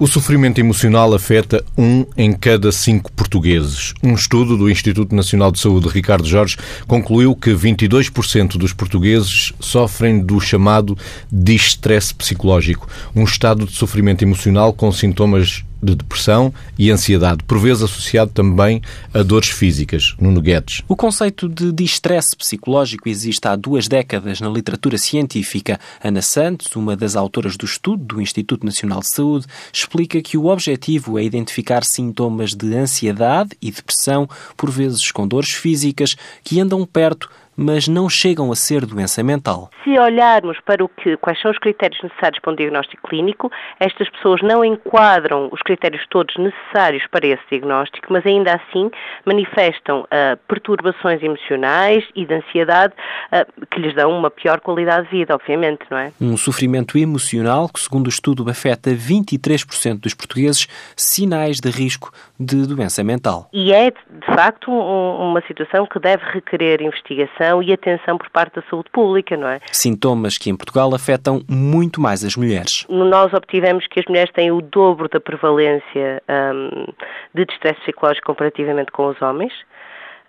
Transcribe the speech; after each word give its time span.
O 0.00 0.06
sofrimento 0.06 0.58
emocional 0.58 1.12
afeta 1.12 1.62
um 1.76 2.06
em 2.16 2.32
cada 2.32 2.72
cinco 2.72 3.12
portugueses. 3.12 3.92
Um 4.02 4.14
estudo 4.14 4.56
do 4.56 4.70
Instituto 4.70 5.14
Nacional 5.14 5.52
de 5.52 5.60
Saúde 5.60 5.88
Ricardo 5.88 6.26
Jorge 6.26 6.56
concluiu 6.86 7.36
que 7.36 7.50
22% 7.50 8.56
dos 8.56 8.72
portugueses 8.72 9.52
sofrem 9.60 10.18
do 10.18 10.40
chamado 10.40 10.96
distresse 11.30 12.14
psicológico, 12.14 12.88
um 13.14 13.24
estado 13.24 13.66
de 13.66 13.72
sofrimento 13.72 14.22
emocional 14.22 14.72
com 14.72 14.90
sintomas 14.90 15.62
de 15.82 15.94
depressão 15.94 16.52
e 16.78 16.90
ansiedade, 16.90 17.42
por 17.44 17.58
vezes 17.58 17.82
associado 17.82 18.30
também 18.32 18.82
a 19.12 19.22
dores 19.22 19.48
físicas. 19.48 20.14
Nuno 20.20 20.40
Guedes. 20.40 20.82
O 20.88 20.96
conceito 20.96 21.48
de 21.48 21.72
distresse 21.72 22.36
psicológico 22.36 23.08
existe 23.08 23.46
há 23.46 23.56
duas 23.56 23.88
décadas 23.88 24.40
na 24.40 24.48
literatura 24.48 24.98
científica. 24.98 25.78
Ana 26.02 26.22
Santos, 26.22 26.74
uma 26.76 26.96
das 26.96 27.16
autoras 27.16 27.56
do 27.56 27.64
estudo 27.64 28.04
do 28.04 28.20
Instituto 28.20 28.64
Nacional 28.64 29.00
de 29.00 29.08
Saúde, 29.08 29.46
explica 29.72 30.20
que 30.20 30.36
o 30.36 30.46
objetivo 30.46 31.18
é 31.18 31.24
identificar 31.24 31.84
sintomas 31.84 32.54
de 32.54 32.74
ansiedade 32.74 33.50
e 33.60 33.70
depressão, 33.70 34.28
por 34.56 34.70
vezes 34.70 35.10
com 35.10 35.26
dores 35.26 35.50
físicas, 35.50 36.14
que 36.42 36.60
andam 36.60 36.84
perto 36.86 37.28
mas 37.60 37.86
não 37.86 38.08
chegam 38.08 38.50
a 38.50 38.56
ser 38.56 38.86
doença 38.86 39.22
mental. 39.22 39.70
Se 39.84 39.98
olharmos 39.98 40.58
para 40.64 40.82
o 40.82 40.88
que, 40.88 41.18
quais 41.18 41.38
são 41.42 41.50
os 41.50 41.58
critérios 41.58 42.02
necessários 42.02 42.40
para 42.40 42.52
um 42.52 42.56
diagnóstico 42.56 43.06
clínico, 43.06 43.52
estas 43.78 44.08
pessoas 44.08 44.40
não 44.40 44.64
enquadram 44.64 45.50
os 45.52 45.60
critérios 45.60 46.02
todos 46.08 46.34
necessários 46.38 47.06
para 47.10 47.26
esse 47.26 47.42
diagnóstico, 47.50 48.06
mas 48.10 48.24
ainda 48.24 48.54
assim 48.54 48.90
manifestam 49.26 50.00
uh, 50.00 50.38
perturbações 50.48 51.22
emocionais 51.22 52.02
e 52.16 52.24
de 52.24 52.32
ansiedade 52.32 52.94
uh, 53.30 53.66
que 53.66 53.78
lhes 53.78 53.94
dão 53.94 54.10
uma 54.10 54.30
pior 54.30 54.60
qualidade 54.60 55.10
de 55.10 55.18
vida, 55.18 55.34
obviamente, 55.34 55.82
não 55.90 55.98
é? 55.98 56.12
Um 56.18 56.38
sofrimento 56.38 56.96
emocional 56.96 57.68
que, 57.68 57.80
segundo 57.80 58.06
o 58.06 58.10
estudo, 58.10 58.48
afeta 58.48 58.90
23% 58.90 60.00
dos 60.00 60.14
portugueses, 60.14 60.66
sinais 60.96 61.58
de 61.60 61.68
risco 61.68 62.10
de 62.38 62.66
doença 62.66 63.04
mental. 63.04 63.50
E 63.52 63.70
é, 63.70 63.90
de 63.90 64.34
facto, 64.34 64.70
um, 64.70 65.30
uma 65.30 65.42
situação 65.42 65.84
que 65.84 65.98
deve 65.98 66.24
requerer 66.24 66.80
investigação 66.80 67.49
e 67.62 67.72
atenção 67.72 68.16
por 68.16 68.30
parte 68.30 68.56
da 68.56 68.62
saúde 68.70 68.90
pública, 68.92 69.36
não 69.36 69.48
é? 69.48 69.60
Sintomas 69.72 70.38
que 70.38 70.50
em 70.50 70.56
Portugal 70.56 70.94
afetam 70.94 71.40
muito 71.48 72.00
mais 72.00 72.24
as 72.24 72.36
mulheres. 72.36 72.86
Nós 72.88 73.32
obtivemos 73.32 73.86
que 73.86 74.00
as 74.00 74.06
mulheres 74.06 74.32
têm 74.32 74.50
o 74.52 74.60
dobro 74.60 75.08
da 75.08 75.20
prevalência 75.20 76.22
um, 76.28 76.86
de 77.34 77.44
distresse 77.44 77.80
psicológico 77.80 78.26
comparativamente 78.26 78.92
com 78.92 79.08
os 79.08 79.20
homens. 79.20 79.52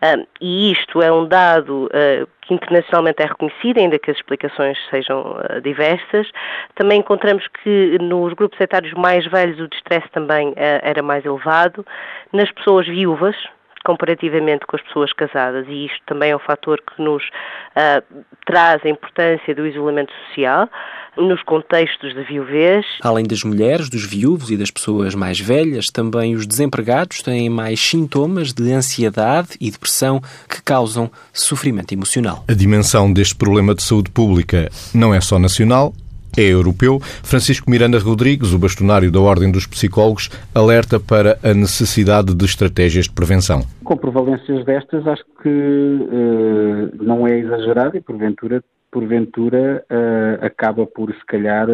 Um, 0.03 0.25
e 0.41 0.71
isto 0.71 0.99
é 0.99 1.11
um 1.11 1.27
dado 1.27 1.85
uh, 1.85 2.27
que 2.41 2.55
internacionalmente 2.55 3.21
é 3.21 3.25
reconhecido, 3.27 3.77
ainda 3.77 3.99
que 3.99 4.09
as 4.09 4.17
explicações 4.17 4.75
sejam 4.89 5.33
uh, 5.33 5.61
diversas. 5.61 6.27
Também 6.73 6.99
encontramos 6.99 7.45
que 7.63 7.97
nos 8.01 8.33
grupos 8.33 8.59
etários 8.59 8.93
mais 8.93 9.23
velhos 9.27 9.59
o 9.59 9.67
distresse 9.67 10.09
também 10.11 10.49
uh, 10.49 10.55
era 10.81 11.03
mais 11.03 11.23
elevado. 11.23 11.85
Nas 12.33 12.51
pessoas 12.51 12.87
viúvas, 12.87 13.35
comparativamente 13.83 14.65
com 14.65 14.75
as 14.75 14.81
pessoas 14.81 15.13
casadas, 15.13 15.65
e 15.67 15.85
isto 15.85 16.01
também 16.05 16.31
é 16.31 16.35
um 16.35 16.39
fator 16.39 16.81
que 16.81 17.01
nos 17.01 17.23
uh, 17.23 18.23
traz 18.45 18.81
a 18.85 18.89
importância 18.89 19.53
do 19.55 19.65
isolamento 19.65 20.11
social 20.27 20.69
nos 21.17 21.43
contextos 21.43 22.13
de 22.13 22.23
viuvez. 22.23 22.85
Além 23.01 23.25
das 23.25 23.43
mulheres, 23.43 23.89
dos 23.89 24.05
viúvos 24.05 24.49
e 24.49 24.57
das 24.57 24.71
pessoas 24.71 25.13
mais 25.13 25.39
velhas, 25.39 25.87
também 25.87 26.35
os 26.35 26.47
desempregados 26.47 27.21
têm 27.21 27.49
mais 27.49 27.79
sintomas 27.79 28.53
de 28.53 28.71
ansiedade 28.71 29.49
e 29.59 29.69
depressão 29.69 30.21
que 30.47 30.61
causam 30.63 31.11
sofrimento 31.33 31.93
emocional. 31.93 32.45
A 32.47 32.53
dimensão 32.53 33.11
deste 33.11 33.35
problema 33.35 33.75
de 33.75 33.83
saúde 33.83 34.09
pública 34.09 34.69
não 34.93 35.13
é 35.13 35.19
só 35.19 35.37
nacional, 35.37 35.93
é 36.37 36.43
europeu. 36.43 36.99
Francisco 37.01 37.69
Miranda 37.69 37.99
Rodrigues, 37.99 38.53
o 38.53 38.59
bastonário 38.59 39.11
da 39.11 39.19
Ordem 39.19 39.51
dos 39.51 39.65
Psicólogos, 39.67 40.29
alerta 40.53 40.99
para 40.99 41.37
a 41.43 41.53
necessidade 41.53 42.33
de 42.33 42.45
estratégias 42.45 43.05
de 43.05 43.11
prevenção. 43.11 43.63
Com 43.83 43.97
prevalências 43.97 44.65
destas, 44.65 45.05
acho 45.07 45.23
que 45.41 45.49
uh, 45.49 47.03
não 47.03 47.27
é 47.27 47.37
exagerado 47.37 47.97
e, 47.97 48.01
porventura, 48.01 48.63
porventura 48.91 49.83
uh, 49.89 50.45
acaba 50.45 50.85
por, 50.85 51.11
se 51.13 51.25
calhar, 51.25 51.67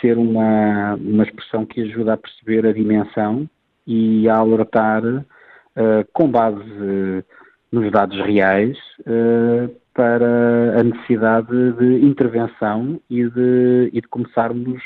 ser 0.00 0.16
uma, 0.18 0.94
uma 0.94 1.24
expressão 1.24 1.64
que 1.64 1.82
ajuda 1.82 2.14
a 2.14 2.16
perceber 2.16 2.66
a 2.66 2.72
dimensão 2.72 3.48
e 3.86 4.28
a 4.28 4.36
alertar, 4.36 5.04
uh, 5.04 5.24
com 6.12 6.30
base 6.30 7.24
nos 7.70 7.90
dados 7.90 8.18
reais, 8.26 8.76
para 9.94 10.80
a 10.80 10.82
necessidade 10.82 11.72
de 11.72 12.04
intervenção 12.04 13.00
e 13.10 13.28
de, 13.28 13.90
e 13.92 14.00
de 14.00 14.08
começarmos 14.08 14.80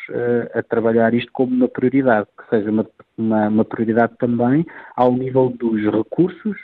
a, 0.54 0.58
a 0.58 0.62
trabalhar 0.62 1.14
isto 1.14 1.30
como 1.32 1.54
uma 1.54 1.68
prioridade, 1.68 2.26
que 2.36 2.48
seja 2.48 2.70
uma, 2.70 2.86
uma, 3.16 3.48
uma 3.48 3.64
prioridade 3.64 4.14
também 4.18 4.66
ao 4.96 5.12
nível 5.12 5.54
dos 5.58 5.82
recursos 5.84 6.56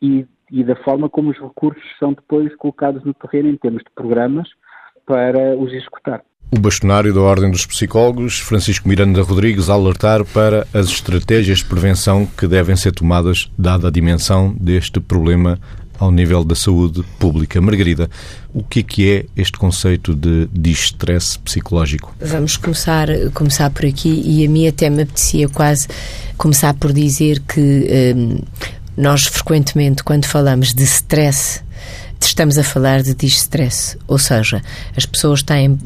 e, 0.00 0.26
e 0.50 0.62
da 0.62 0.76
forma 0.76 1.08
como 1.08 1.30
os 1.30 1.38
recursos 1.38 1.82
são 1.98 2.12
depois 2.12 2.54
colocados 2.56 3.04
no 3.04 3.14
terreno 3.14 3.48
em 3.48 3.56
termos 3.56 3.82
de 3.82 3.90
programas 3.94 4.48
para 5.04 5.56
os 5.56 5.72
executar. 5.72 6.22
O 6.50 6.58
bastonário 6.58 7.12
da 7.12 7.20
Ordem 7.20 7.50
dos 7.50 7.66
Psicólogos, 7.66 8.40
Francisco 8.40 8.88
Miranda 8.88 9.20
Rodrigues, 9.22 9.68
alertar 9.68 10.24
para 10.24 10.66
as 10.72 10.86
estratégias 10.86 11.58
de 11.58 11.66
prevenção 11.66 12.24
que 12.24 12.46
devem 12.46 12.74
ser 12.74 12.92
tomadas, 12.92 13.52
dada 13.58 13.88
a 13.88 13.90
dimensão 13.90 14.54
deste 14.58 14.98
problema 14.98 15.58
ao 15.98 16.10
nível 16.10 16.44
da 16.44 16.54
saúde 16.54 17.02
pública. 17.18 17.60
Margarida, 17.60 18.08
o 18.54 18.62
que 18.62 18.80
é 18.80 18.82
que 18.82 19.10
é 19.10 19.26
este 19.36 19.58
conceito 19.58 20.14
de 20.14 20.48
distresse 20.52 21.38
psicológico? 21.40 22.14
Vamos 22.20 22.56
começar, 22.56 23.08
começar 23.34 23.70
por 23.70 23.84
aqui 23.84 24.22
e 24.24 24.46
a 24.46 24.48
mim 24.48 24.68
até 24.68 24.88
me 24.88 25.02
apetecia 25.02 25.48
quase 25.48 25.88
começar 26.36 26.72
por 26.74 26.92
dizer 26.92 27.40
que 27.40 28.14
hum, 28.16 28.38
nós 28.96 29.26
frequentemente 29.26 30.04
quando 30.04 30.26
falamos 30.26 30.72
de 30.72 30.84
stress 30.84 31.62
estamos 32.20 32.58
a 32.58 32.62
falar 32.62 33.02
de 33.02 33.14
distress, 33.14 33.96
ou 34.06 34.18
seja, 34.18 34.62
as 34.96 35.06
pessoas 35.06 35.42
têm 35.42 35.70
hum, 35.70 35.78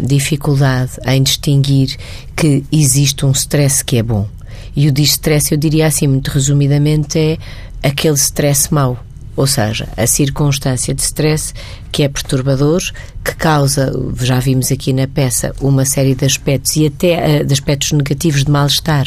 dificuldade 0.00 0.92
em 1.06 1.22
distinguir 1.22 1.96
que 2.34 2.64
existe 2.72 3.26
um 3.26 3.32
stress 3.32 3.84
que 3.84 3.98
é 3.98 4.02
bom. 4.02 4.26
E 4.74 4.88
o 4.88 4.92
distress, 4.92 5.50
eu 5.52 5.58
diria 5.58 5.86
assim, 5.86 6.06
muito 6.06 6.28
resumidamente, 6.28 7.18
é 7.18 7.38
aquele 7.82 8.14
stress 8.14 8.72
mau 8.72 8.98
ou 9.36 9.46
seja, 9.46 9.88
a 9.96 10.06
circunstância 10.06 10.94
de 10.94 11.02
stress 11.02 11.54
que 11.92 12.02
é 12.02 12.08
perturbador, 12.08 12.80
que 13.24 13.34
causa, 13.34 13.92
já 14.20 14.38
vimos 14.38 14.70
aqui 14.70 14.92
na 14.92 15.06
peça, 15.06 15.54
uma 15.60 15.84
série 15.84 16.14
de 16.14 16.24
aspectos 16.24 16.76
e 16.76 16.86
até 16.86 17.40
uh, 17.40 17.44
de 17.44 17.52
aspectos 17.52 17.92
negativos 17.92 18.44
de 18.44 18.50
mal-estar 18.50 19.06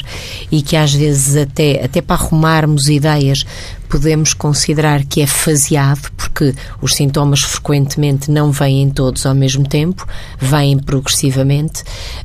e 0.52 0.62
que 0.62 0.76
às 0.76 0.94
vezes 0.94 1.36
até, 1.36 1.84
até 1.84 2.02
para 2.02 2.22
arrumarmos 2.22 2.90
ideias 2.90 3.46
podemos 3.94 4.34
considerar 4.34 5.06
que 5.06 5.22
é 5.22 5.28
faseado, 5.28 6.12
porque 6.18 6.56
os 6.82 6.96
sintomas 6.96 7.42
frequentemente 7.42 8.32
não 8.32 8.52
vêm 8.52 8.90
todos 8.90 9.24
ao 9.24 9.36
mesmo 9.36 9.68
tempo, 9.68 10.08
vêm 10.40 10.80
progressivamente 10.80 11.84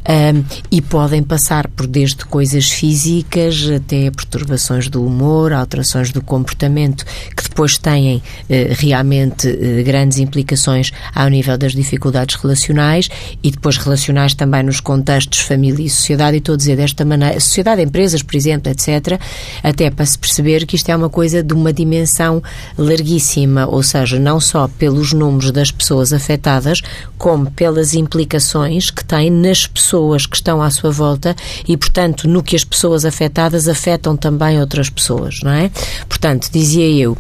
um, 0.09 0.43
e 0.71 0.81
podem 0.81 1.23
passar 1.23 1.69
por 1.69 1.87
desde 1.87 2.25
coisas 2.25 2.71
físicas 2.71 3.69
até 3.69 4.11
perturbações 4.11 4.89
do 4.89 5.05
humor, 5.05 5.53
alterações 5.53 6.11
do 6.11 6.23
comportamento, 6.23 7.05
que 7.37 7.43
depois 7.43 7.77
têm 7.77 8.17
uh, 8.17 8.23
realmente 8.71 9.47
uh, 9.47 9.84
grandes 9.84 10.17
implicações 10.17 10.91
ao 11.15 11.28
nível 11.28 11.59
das 11.59 11.73
dificuldades 11.73 12.37
relacionais 12.37 13.11
e 13.43 13.51
depois 13.51 13.77
relacionais 13.77 14.33
também 14.33 14.62
nos 14.62 14.81
contextos 14.81 15.41
família 15.41 15.84
e 15.84 15.91
sociedade, 15.91 16.37
e 16.37 16.39
estou 16.39 16.55
a 16.55 16.57
dizer 16.57 16.77
desta 16.78 17.05
maneira, 17.05 17.39
sociedade, 17.39 17.83
empresas, 17.83 18.23
por 18.23 18.37
exemplo, 18.37 18.73
etc., 18.73 19.21
até 19.62 19.91
para 19.91 20.07
se 20.07 20.19
perceber 20.19 20.65
que 20.65 20.75
isto 20.75 20.89
é 20.89 20.97
uma 20.97 21.11
coisa 21.11 21.43
de 21.43 21.58
uma 21.59 21.73
dimensão 21.73 22.43
larguíssima, 22.77 23.66
ou 23.66 23.83
seja, 23.83 24.19
não 24.19 24.41
só 24.41 24.69
pelos 24.69 25.13
números 25.13 25.51
das 25.51 25.71
pessoas 25.71 26.13
afetadas, 26.13 26.81
como 27.16 27.51
pelas 27.51 27.95
implicações 27.95 28.91
que 28.91 29.05
tem 29.05 29.31
nas 29.31 29.66
pessoas 29.66 30.27
que 30.27 30.37
estão 30.37 30.63
à 30.63 30.71
sua 30.71 30.91
volta 30.91 31.34
e, 31.66 31.77
portanto, 31.77 32.28
no 32.28 32.43
que 32.43 32.57
as 32.57 32.65
pessoas 32.65 33.05
afetadas 33.05 33.69
afetam 33.69 34.16
também 34.16 34.60
outras 34.60 34.89
pessoas, 34.89 35.41
não 35.43 35.53
é? 35.53 35.71
Portanto, 36.09 36.49
dizia 36.53 36.89
eu, 36.89 37.16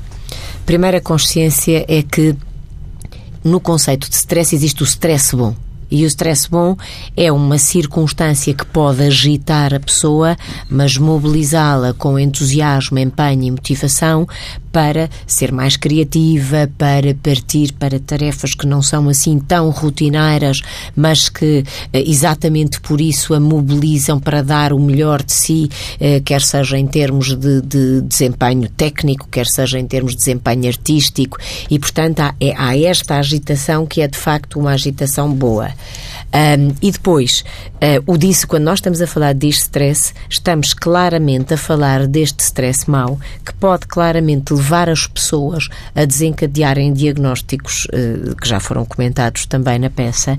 primeira 0.64 1.00
consciência 1.00 1.84
é 1.88 2.02
que 2.02 2.36
no 3.42 3.60
conceito 3.60 4.08
de 4.08 4.16
stress 4.16 4.54
existe 4.54 4.82
o 4.82 4.84
stress 4.84 5.34
bom. 5.34 5.54
E 5.90 6.04
o 6.04 6.06
stress 6.06 6.48
bom 6.48 6.76
é 7.16 7.32
uma 7.32 7.58
circunstância 7.58 8.52
que 8.52 8.66
pode 8.66 9.02
agitar 9.02 9.74
a 9.74 9.80
pessoa, 9.80 10.36
mas 10.68 10.96
mobilizá-la 10.96 11.94
com 11.94 12.18
entusiasmo, 12.18 12.98
empenho 12.98 13.44
e 13.44 13.50
motivação 13.50 14.26
para 14.72 15.08
ser 15.26 15.52
mais 15.52 15.76
criativa, 15.76 16.70
para 16.76 17.14
partir 17.14 17.72
para 17.72 17.98
tarefas 17.98 18.54
que 18.54 18.66
não 18.66 18.82
são 18.82 19.08
assim 19.08 19.38
tão 19.38 19.70
rotineiras, 19.70 20.60
mas 20.94 21.28
que 21.28 21.64
eh, 21.92 22.04
exatamente 22.06 22.80
por 22.80 23.00
isso 23.00 23.34
a 23.34 23.40
mobilizam 23.40 24.18
para 24.18 24.42
dar 24.42 24.72
o 24.72 24.78
melhor 24.78 25.22
de 25.22 25.32
si, 25.32 25.68
eh, 26.00 26.20
quer 26.20 26.42
seja 26.42 26.78
em 26.78 26.86
termos 26.86 27.36
de, 27.36 27.60
de 27.62 28.00
desempenho 28.02 28.68
técnico, 28.70 29.28
quer 29.30 29.46
seja 29.46 29.78
em 29.78 29.86
termos 29.86 30.12
de 30.12 30.18
desempenho 30.18 30.68
artístico, 30.68 31.38
e 31.70 31.78
portanto 31.78 32.20
há, 32.20 32.34
é, 32.40 32.54
há 32.56 32.78
esta 32.78 33.18
agitação 33.18 33.86
que 33.86 34.00
é 34.00 34.08
de 34.08 34.18
facto 34.18 34.58
uma 34.58 34.72
agitação 34.72 35.32
boa. 35.32 35.70
Um, 36.28 36.74
e 36.82 36.90
depois, 36.90 37.42
uh, 37.76 38.12
o 38.12 38.18
disse, 38.18 38.46
quando 38.46 38.64
nós 38.64 38.78
estamos 38.78 39.00
a 39.00 39.06
falar 39.06 39.32
deste 39.32 39.62
stress, 39.62 40.12
estamos 40.28 40.74
claramente 40.74 41.54
a 41.54 41.56
falar 41.56 42.06
deste 42.06 42.40
stress 42.40 42.88
mau, 42.88 43.18
que 43.44 43.52
pode 43.54 43.86
claramente 43.86 44.52
levar 44.58 44.88
as 44.88 45.06
pessoas 45.06 45.68
a 45.94 46.04
desencadearem 46.04 46.92
diagnósticos 46.92 47.86
uh, 47.86 48.36
que 48.36 48.48
já 48.48 48.60
foram 48.60 48.84
comentados 48.84 49.46
também 49.46 49.78
na 49.78 49.88
peça 49.88 50.38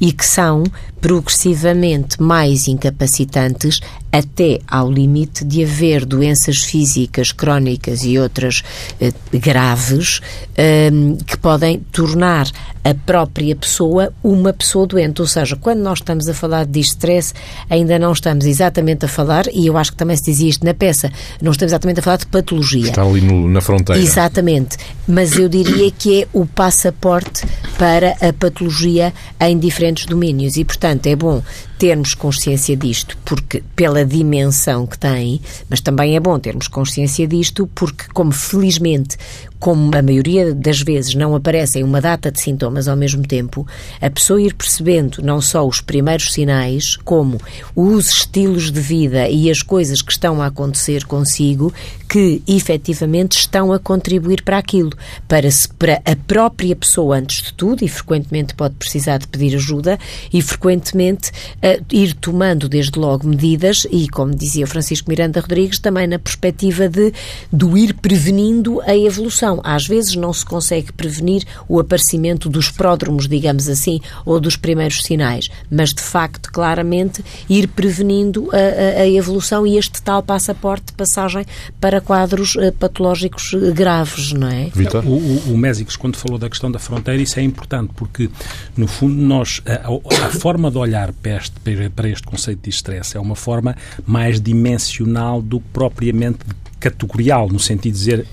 e 0.00 0.12
que 0.12 0.26
são 0.26 0.64
progressivamente 1.00 2.20
mais 2.20 2.68
incapacitantes 2.68 3.80
até 4.12 4.58
ao 4.66 4.90
limite 4.90 5.44
de 5.44 5.64
haver 5.64 6.04
doenças 6.04 6.58
físicas 6.58 7.32
crónicas 7.32 8.02
e 8.02 8.18
outras 8.18 8.62
eh, 9.00 9.12
graves 9.32 10.20
eh, 10.56 10.90
que 11.26 11.36
podem 11.36 11.78
tornar 11.92 12.50
a 12.82 12.94
própria 12.94 13.54
pessoa 13.54 14.12
uma 14.22 14.52
pessoa 14.52 14.86
doente. 14.86 15.20
Ou 15.20 15.26
seja, 15.26 15.54
quando 15.54 15.80
nós 15.80 15.98
estamos 15.98 16.28
a 16.28 16.34
falar 16.34 16.66
de 16.66 16.80
estresse, 16.80 17.34
ainda 17.68 17.98
não 17.98 18.12
estamos 18.12 18.46
exatamente 18.46 19.04
a 19.04 19.08
falar, 19.08 19.44
e 19.52 19.66
eu 19.66 19.76
acho 19.76 19.92
que 19.92 19.98
também 19.98 20.16
se 20.16 20.24
dizia 20.24 20.48
isto 20.48 20.64
na 20.64 20.74
peça, 20.74 21.10
não 21.40 21.52
estamos 21.52 21.72
exatamente 21.72 22.00
a 22.00 22.02
falar 22.02 22.16
de 22.16 22.26
patologia. 22.26 22.88
Está 22.88 23.02
ali 23.02 23.20
no, 23.20 23.48
na 23.48 23.60
fronteira. 23.60 24.00
Exatamente. 24.00 24.76
Mas 25.06 25.36
eu 25.36 25.48
diria 25.48 25.90
que 25.90 26.22
é 26.22 26.28
o 26.32 26.46
passaporte 26.46 27.46
para 27.78 28.16
a 28.20 28.32
patologia 28.32 29.12
em 29.40 29.58
diferentes 29.58 30.06
domínios. 30.06 30.56
E, 30.56 30.64
portanto, 30.64 30.89
é 30.90 31.16
bom 31.16 31.42
termos 31.78 32.14
consciência 32.14 32.76
disto, 32.76 33.16
porque 33.24 33.62
pela 33.74 34.04
dimensão 34.04 34.86
que 34.86 34.98
tem, 34.98 35.40
mas 35.68 35.80
também 35.80 36.16
é 36.16 36.20
bom 36.20 36.38
termos 36.38 36.68
consciência 36.68 37.26
disto, 37.26 37.68
porque, 37.74 38.04
como 38.12 38.32
felizmente 38.32 39.16
como 39.60 39.94
a 39.94 40.00
maioria 40.00 40.54
das 40.54 40.80
vezes 40.80 41.14
não 41.14 41.34
aparecem 41.34 41.84
uma 41.84 42.00
data 42.00 42.32
de 42.32 42.40
sintomas 42.40 42.88
ao 42.88 42.96
mesmo 42.96 43.22
tempo, 43.26 43.66
a 44.00 44.08
pessoa 44.08 44.40
ir 44.40 44.54
percebendo 44.54 45.22
não 45.22 45.40
só 45.42 45.66
os 45.66 45.82
primeiros 45.82 46.32
sinais, 46.32 46.96
como 47.04 47.38
os 47.76 48.08
estilos 48.08 48.72
de 48.72 48.80
vida 48.80 49.28
e 49.28 49.50
as 49.50 49.62
coisas 49.62 50.00
que 50.00 50.12
estão 50.12 50.40
a 50.40 50.46
acontecer 50.46 51.04
consigo, 51.04 51.72
que 52.08 52.42
efetivamente 52.48 53.38
estão 53.38 53.72
a 53.72 53.78
contribuir 53.78 54.42
para 54.42 54.58
aquilo, 54.58 54.92
para, 55.28 55.50
se, 55.50 55.68
para 55.68 56.00
a 56.04 56.16
própria 56.16 56.74
pessoa 56.74 57.18
antes 57.18 57.42
de 57.42 57.52
tudo, 57.52 57.84
e 57.84 57.88
frequentemente 57.88 58.54
pode 58.54 58.74
precisar 58.76 59.18
de 59.18 59.28
pedir 59.28 59.54
ajuda, 59.54 59.98
e 60.32 60.40
frequentemente 60.40 61.30
uh, 61.30 61.84
ir 61.92 62.14
tomando 62.14 62.68
desde 62.68 62.98
logo 62.98 63.28
medidas, 63.28 63.86
e 63.90 64.08
como 64.08 64.34
dizia 64.34 64.66
Francisco 64.66 65.10
Miranda 65.10 65.40
Rodrigues, 65.40 65.78
também 65.78 66.06
na 66.06 66.18
perspectiva 66.18 66.88
de 66.88 67.12
do 67.52 67.76
ir 67.76 67.92
prevenindo 67.94 68.80
a 68.82 68.96
evolução 68.96 69.49
às 69.64 69.86
vezes 69.86 70.14
não 70.14 70.32
se 70.32 70.44
consegue 70.44 70.92
prevenir 70.92 71.44
o 71.66 71.80
aparecimento 71.80 72.48
dos 72.48 72.70
pródromos, 72.70 73.26
digamos 73.26 73.68
assim, 73.68 74.00
ou 74.26 74.38
dos 74.38 74.56
primeiros 74.56 75.02
sinais, 75.02 75.48
mas 75.70 75.94
de 75.94 76.02
facto, 76.02 76.52
claramente, 76.52 77.24
ir 77.48 77.66
prevenindo 77.68 78.50
a, 78.52 79.00
a, 79.00 79.02
a 79.02 79.08
evolução 79.08 79.66
e 79.66 79.78
este 79.78 80.02
tal 80.02 80.22
passaporte 80.22 80.86
de 80.86 80.92
passagem 80.92 81.44
para 81.80 82.00
quadros 82.00 82.54
uh, 82.56 82.72
patológicos 82.78 83.54
eh, 83.54 83.70
graves, 83.72 84.32
não 84.32 84.48
é? 84.48 84.70
Vitor? 84.74 85.04
O, 85.04 85.12
o, 85.12 85.54
o 85.54 85.58
Mésicos, 85.58 85.96
quando 85.96 86.16
falou 86.16 86.38
da 86.38 86.48
questão 86.48 86.70
da 86.70 86.78
fronteira, 86.78 87.20
isso 87.20 87.38
é 87.38 87.42
importante, 87.42 87.92
porque, 87.96 88.28
no 88.76 88.86
fundo, 88.86 89.14
nós, 89.14 89.62
a, 89.66 90.26
a 90.26 90.30
forma 90.30 90.70
de 90.70 90.78
olhar 90.78 91.12
para 91.12 91.36
este, 91.36 91.90
para 91.94 92.08
este 92.08 92.26
conceito 92.26 92.62
de 92.62 92.70
estresse 92.70 93.16
é 93.16 93.20
uma 93.20 93.36
forma 93.36 93.76
mais 94.06 94.40
dimensional 94.40 95.40
do 95.40 95.60
que 95.60 95.68
propriamente 95.72 96.38
de 96.46 96.69
categorial, 96.80 97.48
no 97.48 97.60
sentido 97.60 97.92
de 97.92 97.98
dizer 97.98 98.26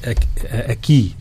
aqui 0.70 1.16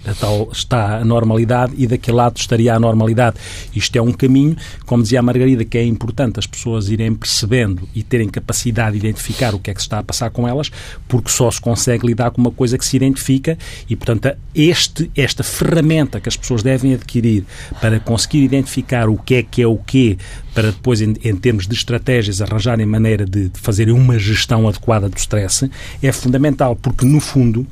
está 0.52 0.98
a 0.98 1.04
normalidade 1.04 1.74
e 1.76 1.86
daquele 1.86 2.16
lado 2.16 2.36
estaria 2.36 2.74
a 2.74 2.78
normalidade. 2.78 3.36
Isto 3.74 3.96
é 3.96 4.02
um 4.02 4.12
caminho, 4.12 4.56
como 4.86 5.02
dizia 5.02 5.18
a 5.18 5.22
Margarida, 5.22 5.64
que 5.64 5.76
é 5.76 5.84
importante 5.84 6.38
as 6.38 6.46
pessoas 6.46 6.88
irem 6.88 7.14
percebendo 7.14 7.88
e 7.94 8.02
terem 8.02 8.28
capacidade 8.28 8.92
de 8.92 9.06
identificar 9.06 9.54
o 9.54 9.58
que 9.58 9.70
é 9.70 9.74
que 9.74 9.80
se 9.80 9.86
está 9.86 9.98
a 9.98 10.02
passar 10.02 10.30
com 10.30 10.46
elas, 10.46 10.70
porque 11.08 11.30
só 11.30 11.50
se 11.50 11.60
consegue 11.60 12.06
lidar 12.06 12.30
com 12.30 12.40
uma 12.40 12.50
coisa 12.50 12.78
que 12.78 12.84
se 12.84 12.96
identifica 12.96 13.58
e, 13.88 13.96
portanto, 13.96 14.36
este, 14.54 15.10
esta 15.16 15.42
ferramenta 15.42 16.20
que 16.20 16.28
as 16.28 16.36
pessoas 16.36 16.62
devem 16.62 16.94
adquirir 16.94 17.44
para 17.80 17.98
conseguir 17.98 18.42
identificar 18.42 19.08
o 19.08 19.16
que 19.16 19.34
é 19.34 19.42
que 19.42 19.62
é 19.62 19.66
o 19.66 19.76
quê, 19.76 20.16
para 20.54 20.70
depois, 20.70 21.02
em, 21.02 21.14
em 21.22 21.36
termos 21.36 21.66
de 21.66 21.74
estratégias, 21.74 22.40
arranjarem 22.40 22.86
maneira 22.86 23.26
de, 23.26 23.50
de 23.50 23.60
fazerem 23.60 23.92
uma 23.92 24.18
gestão 24.18 24.66
adequada 24.66 25.08
do 25.08 25.16
stress, 25.18 25.70
é 26.02 26.12
fundamental, 26.12 26.74
porque, 26.76 27.04
no 27.04 27.15
fundo, 27.20 27.66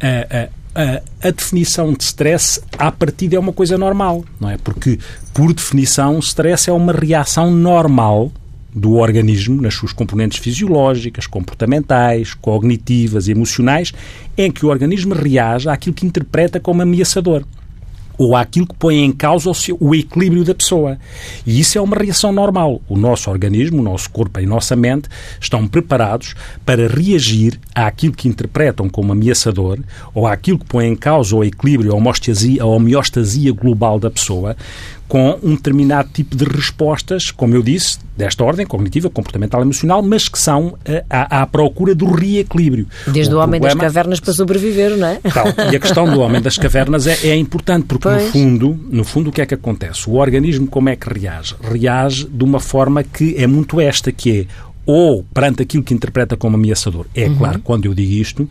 a, 0.00 0.48
a, 0.74 1.02
a, 1.28 1.30
definição 1.30 1.92
de 1.92 2.02
stress 2.02 2.60
à 2.78 2.90
partida 2.90 3.36
é 3.36 3.38
uma 3.38 3.52
coisa 3.52 3.76
normal, 3.76 4.24
não 4.40 4.48
é? 4.48 4.56
Porque, 4.56 4.98
por 5.34 5.52
definição, 5.52 6.18
stress 6.18 6.68
é 6.68 6.72
uma 6.72 6.92
reação 6.92 7.50
normal 7.50 8.32
do 8.74 8.94
organismo 8.94 9.60
nas 9.60 9.74
suas 9.74 9.92
componentes 9.92 10.38
fisiológicas, 10.38 11.26
comportamentais, 11.26 12.32
cognitivas, 12.32 13.28
emocionais, 13.28 13.92
em 14.36 14.50
que 14.50 14.64
o 14.64 14.70
organismo 14.70 15.14
reage 15.14 15.68
àquilo 15.68 15.94
que 15.94 16.06
interpreta 16.06 16.58
como 16.58 16.80
ameaçador 16.80 17.44
ou 18.18 18.36
àquilo 18.36 18.66
que 18.66 18.74
põe 18.74 18.98
em 19.04 19.12
causa 19.12 19.50
o, 19.50 19.54
seu, 19.54 19.76
o, 19.80 19.94
equilíbrio 19.94 20.44
da 20.44 20.54
pessoa. 20.54 20.98
E 21.46 21.60
isso 21.60 21.78
é 21.78 21.80
uma 21.80 21.96
reação 21.96 22.32
normal. 22.32 22.80
O 22.88 22.96
nosso 22.96 23.30
organismo, 23.30 23.80
o 23.80 23.84
nosso 23.84 24.10
corpo 24.10 24.38
e 24.40 24.44
a 24.44 24.48
nossa 24.48 24.76
mente 24.76 25.08
estão 25.40 25.66
preparados 25.66 26.34
para 26.64 26.86
reagir 26.86 27.58
àquilo 27.74 28.14
que 28.14 28.28
interpretam 28.28 28.88
como 28.88 29.12
ameaçador 29.12 29.78
ou 30.14 30.26
àquilo 30.26 30.58
que 30.58 30.66
põe 30.66 30.86
em 30.86 30.96
causa 30.96 31.34
o 31.34 31.44
equilíbrio, 31.44 31.92
a 31.92 31.96
homeostasia, 31.96 32.62
a 32.62 32.66
homeostasia 32.66 33.52
global 33.52 33.98
da 33.98 34.10
pessoa, 34.10 34.56
com 35.12 35.38
um 35.42 35.56
determinado 35.56 36.08
tipo 36.10 36.34
de 36.34 36.42
respostas, 36.42 37.30
como 37.30 37.54
eu 37.54 37.62
disse, 37.62 37.98
desta 38.16 38.42
ordem, 38.42 38.64
cognitiva, 38.64 39.10
comportamental, 39.10 39.60
emocional, 39.60 40.00
mas 40.00 40.26
que 40.26 40.38
são 40.38 40.74
eh, 40.86 41.04
à, 41.10 41.42
à 41.42 41.46
procura 41.46 41.94
do 41.94 42.06
reequilíbrio. 42.06 42.86
Desde 43.08 43.34
o, 43.34 43.36
o 43.36 43.42
homem 43.42 43.60
problema... 43.60 43.82
das 43.82 43.92
cavernas 43.92 44.20
para 44.20 44.32
sobreviver, 44.32 44.96
não 44.96 45.08
é? 45.08 45.16
Tal. 45.16 45.48
E 45.70 45.76
a 45.76 45.78
questão 45.78 46.10
do 46.10 46.18
homem 46.18 46.40
das 46.40 46.56
cavernas 46.56 47.06
é, 47.06 47.28
é 47.28 47.36
importante, 47.36 47.84
porque 47.84 48.08
no 48.08 48.20
fundo, 48.20 48.80
no 48.90 49.04
fundo 49.04 49.28
o 49.28 49.32
que 49.34 49.42
é 49.42 49.44
que 49.44 49.52
acontece? 49.52 50.08
O 50.08 50.14
organismo 50.14 50.66
como 50.66 50.88
é 50.88 50.96
que 50.96 51.12
reage? 51.12 51.56
Reage 51.60 52.26
de 52.26 52.42
uma 52.42 52.58
forma 52.58 53.04
que 53.04 53.34
é 53.36 53.46
muito 53.46 53.78
esta, 53.82 54.10
que 54.10 54.40
é 54.40 54.46
ou 54.84 55.22
perante 55.22 55.62
aquilo 55.62 55.82
que 55.82 55.94
interpreta 55.94 56.36
como 56.36 56.56
ameaçador. 56.56 57.06
É 57.14 57.28
uhum. 57.28 57.36
claro, 57.36 57.60
quando 57.60 57.84
eu 57.84 57.94
digo 57.94 58.12
isto, 58.14 58.48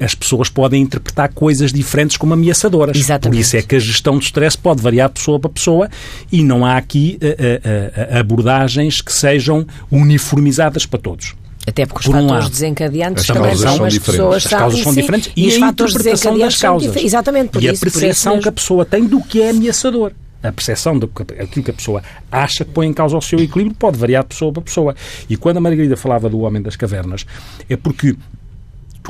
as 0.00 0.14
pessoas 0.14 0.48
podem 0.48 0.82
interpretar 0.82 1.32
coisas 1.32 1.72
diferentes 1.72 2.16
como 2.16 2.34
ameaçadoras. 2.34 2.96
Exatamente. 2.96 3.36
Por 3.36 3.40
isso 3.40 3.56
é 3.56 3.62
que 3.62 3.76
a 3.76 3.78
gestão 3.78 4.16
do 4.16 4.22
stress 4.22 4.56
pode 4.56 4.82
variar 4.82 5.08
de 5.08 5.14
pessoa 5.14 5.38
para 5.40 5.50
pessoa 5.50 5.88
e 6.30 6.42
não 6.42 6.64
há 6.64 6.76
aqui 6.76 7.18
uh, 7.22 8.16
uh, 8.16 8.18
abordagens 8.18 9.00
que 9.00 9.12
sejam 9.12 9.66
uniformizadas 9.90 10.86
para 10.86 10.98
todos. 10.98 11.34
Até 11.66 11.84
porque 11.84 12.00
os 12.00 12.06
Por 12.06 12.14
fatores 12.14 12.46
um 12.46 12.50
desencadeantes 12.50 13.26
também 13.26 13.54
são 13.54 13.84
as 13.84 13.98
pessoas. 13.98 14.46
As 14.46 14.50
causas 14.50 14.80
são 14.80 14.94
diferentes 14.94 15.30
e, 15.36 15.48
e 15.48 15.62
a 15.62 15.68
interpretação 15.68 16.38
das 16.38 16.56
causas. 16.56 16.96
Exatamente. 16.96 17.50
Por 17.50 17.62
e 17.62 17.66
isso, 17.66 17.86
a 17.86 17.90
percepção 17.90 18.40
que 18.40 18.48
a 18.48 18.52
pessoa 18.52 18.84
tem 18.86 19.04
do 19.04 19.22
que 19.22 19.42
é 19.42 19.50
ameaçador 19.50 20.12
a 20.42 20.52
percepção 20.52 20.98
daquilo 20.98 21.64
que 21.64 21.70
a 21.70 21.74
pessoa 21.74 22.02
acha 22.30 22.64
que 22.64 22.70
põe 22.70 22.86
em 22.86 22.92
causa 22.92 23.16
o 23.16 23.20
seu 23.20 23.40
equilíbrio 23.40 23.74
pode 23.76 23.98
variar 23.98 24.22
de 24.22 24.28
pessoa 24.28 24.52
para 24.52 24.62
pessoa. 24.62 24.94
E 25.28 25.36
quando 25.36 25.56
a 25.56 25.60
Margarida 25.60 25.96
falava 25.96 26.28
do 26.28 26.40
homem 26.40 26.62
das 26.62 26.76
cavernas, 26.76 27.26
é 27.68 27.76
porque 27.76 28.16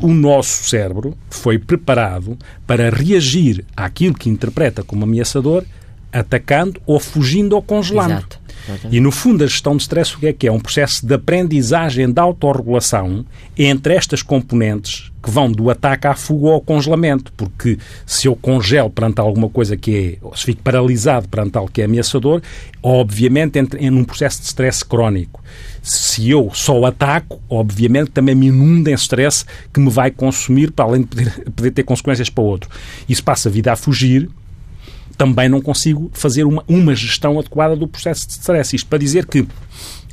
o 0.02 0.09
nosso 0.09 0.64
cérebro 0.64 1.17
foi 1.31 1.59
preparado 1.59 2.37
para 2.67 2.90
reagir 2.90 3.64
àquilo 3.76 4.14
que 4.14 4.28
interpreta 4.31 4.83
como 4.83 5.05
ameaçador, 5.05 5.64
atacando 6.12 6.80
ou 6.86 6.98
fugindo 6.98 7.54
ou 7.54 7.62
congelando. 7.62 8.12
Exato. 8.12 8.38
E, 8.90 9.00
no 9.00 9.10
fundo, 9.10 9.44
a 9.44 9.46
gestão 9.46 9.76
de 9.76 9.82
stress 9.82 10.14
o 10.14 10.18
que 10.18 10.26
é 10.26 10.32
que 10.32 10.46
é? 10.46 10.52
Um 10.52 10.60
processo 10.60 11.06
de 11.06 11.14
aprendizagem 11.14 12.10
da 12.10 12.22
autorregulação 12.22 13.24
entre 13.56 13.94
estas 13.94 14.22
componentes 14.22 15.10
que 15.22 15.30
vão 15.30 15.50
do 15.50 15.70
ataque 15.70 16.06
à 16.06 16.14
fuga 16.14 16.50
ao 16.50 16.60
congelamento. 16.60 17.32
Porque 17.36 17.78
se 18.04 18.28
eu 18.28 18.36
congelo 18.36 18.90
perante 18.90 19.20
alguma 19.20 19.48
coisa 19.48 19.76
que 19.76 20.18
é, 20.20 20.26
ou 20.26 20.36
se 20.36 20.44
fico 20.44 20.62
paralisado 20.62 21.28
perante 21.28 21.56
algo 21.56 21.70
que 21.70 21.80
é 21.80 21.84
ameaçador, 21.86 22.42
obviamente 22.82 23.58
entra 23.58 23.80
em 23.80 23.90
um 23.90 24.04
processo 24.04 24.40
de 24.40 24.46
stress 24.46 24.84
crónico. 24.84 25.42
Se 25.82 26.28
eu 26.28 26.50
só 26.52 26.84
ataco, 26.84 27.40
obviamente 27.48 28.10
também 28.10 28.34
me 28.34 28.48
inunda 28.48 28.90
em 28.90 28.94
stress 28.94 29.44
que 29.72 29.80
me 29.80 29.90
vai 29.90 30.10
consumir 30.10 30.70
para 30.72 30.84
além 30.84 31.02
de 31.02 31.08
poder, 31.08 31.44
poder 31.56 31.70
ter 31.70 31.82
consequências 31.84 32.28
para 32.28 32.44
outro. 32.44 32.70
Isso 33.08 33.24
passa 33.24 33.48
a 33.48 33.52
vida 33.52 33.72
a 33.72 33.76
fugir, 33.76 34.28
também 35.18 35.48
não 35.48 35.60
consigo 35.60 36.08
fazer 36.14 36.44
uma, 36.44 36.64
uma 36.68 36.94
gestão 36.94 37.38
adequada 37.38 37.75
do 37.75 37.88
processo 37.88 38.26
de 38.28 38.34
stress. 38.34 38.76
Isto 38.76 38.88
para 38.88 38.98
dizer 38.98 39.26
que 39.26 39.46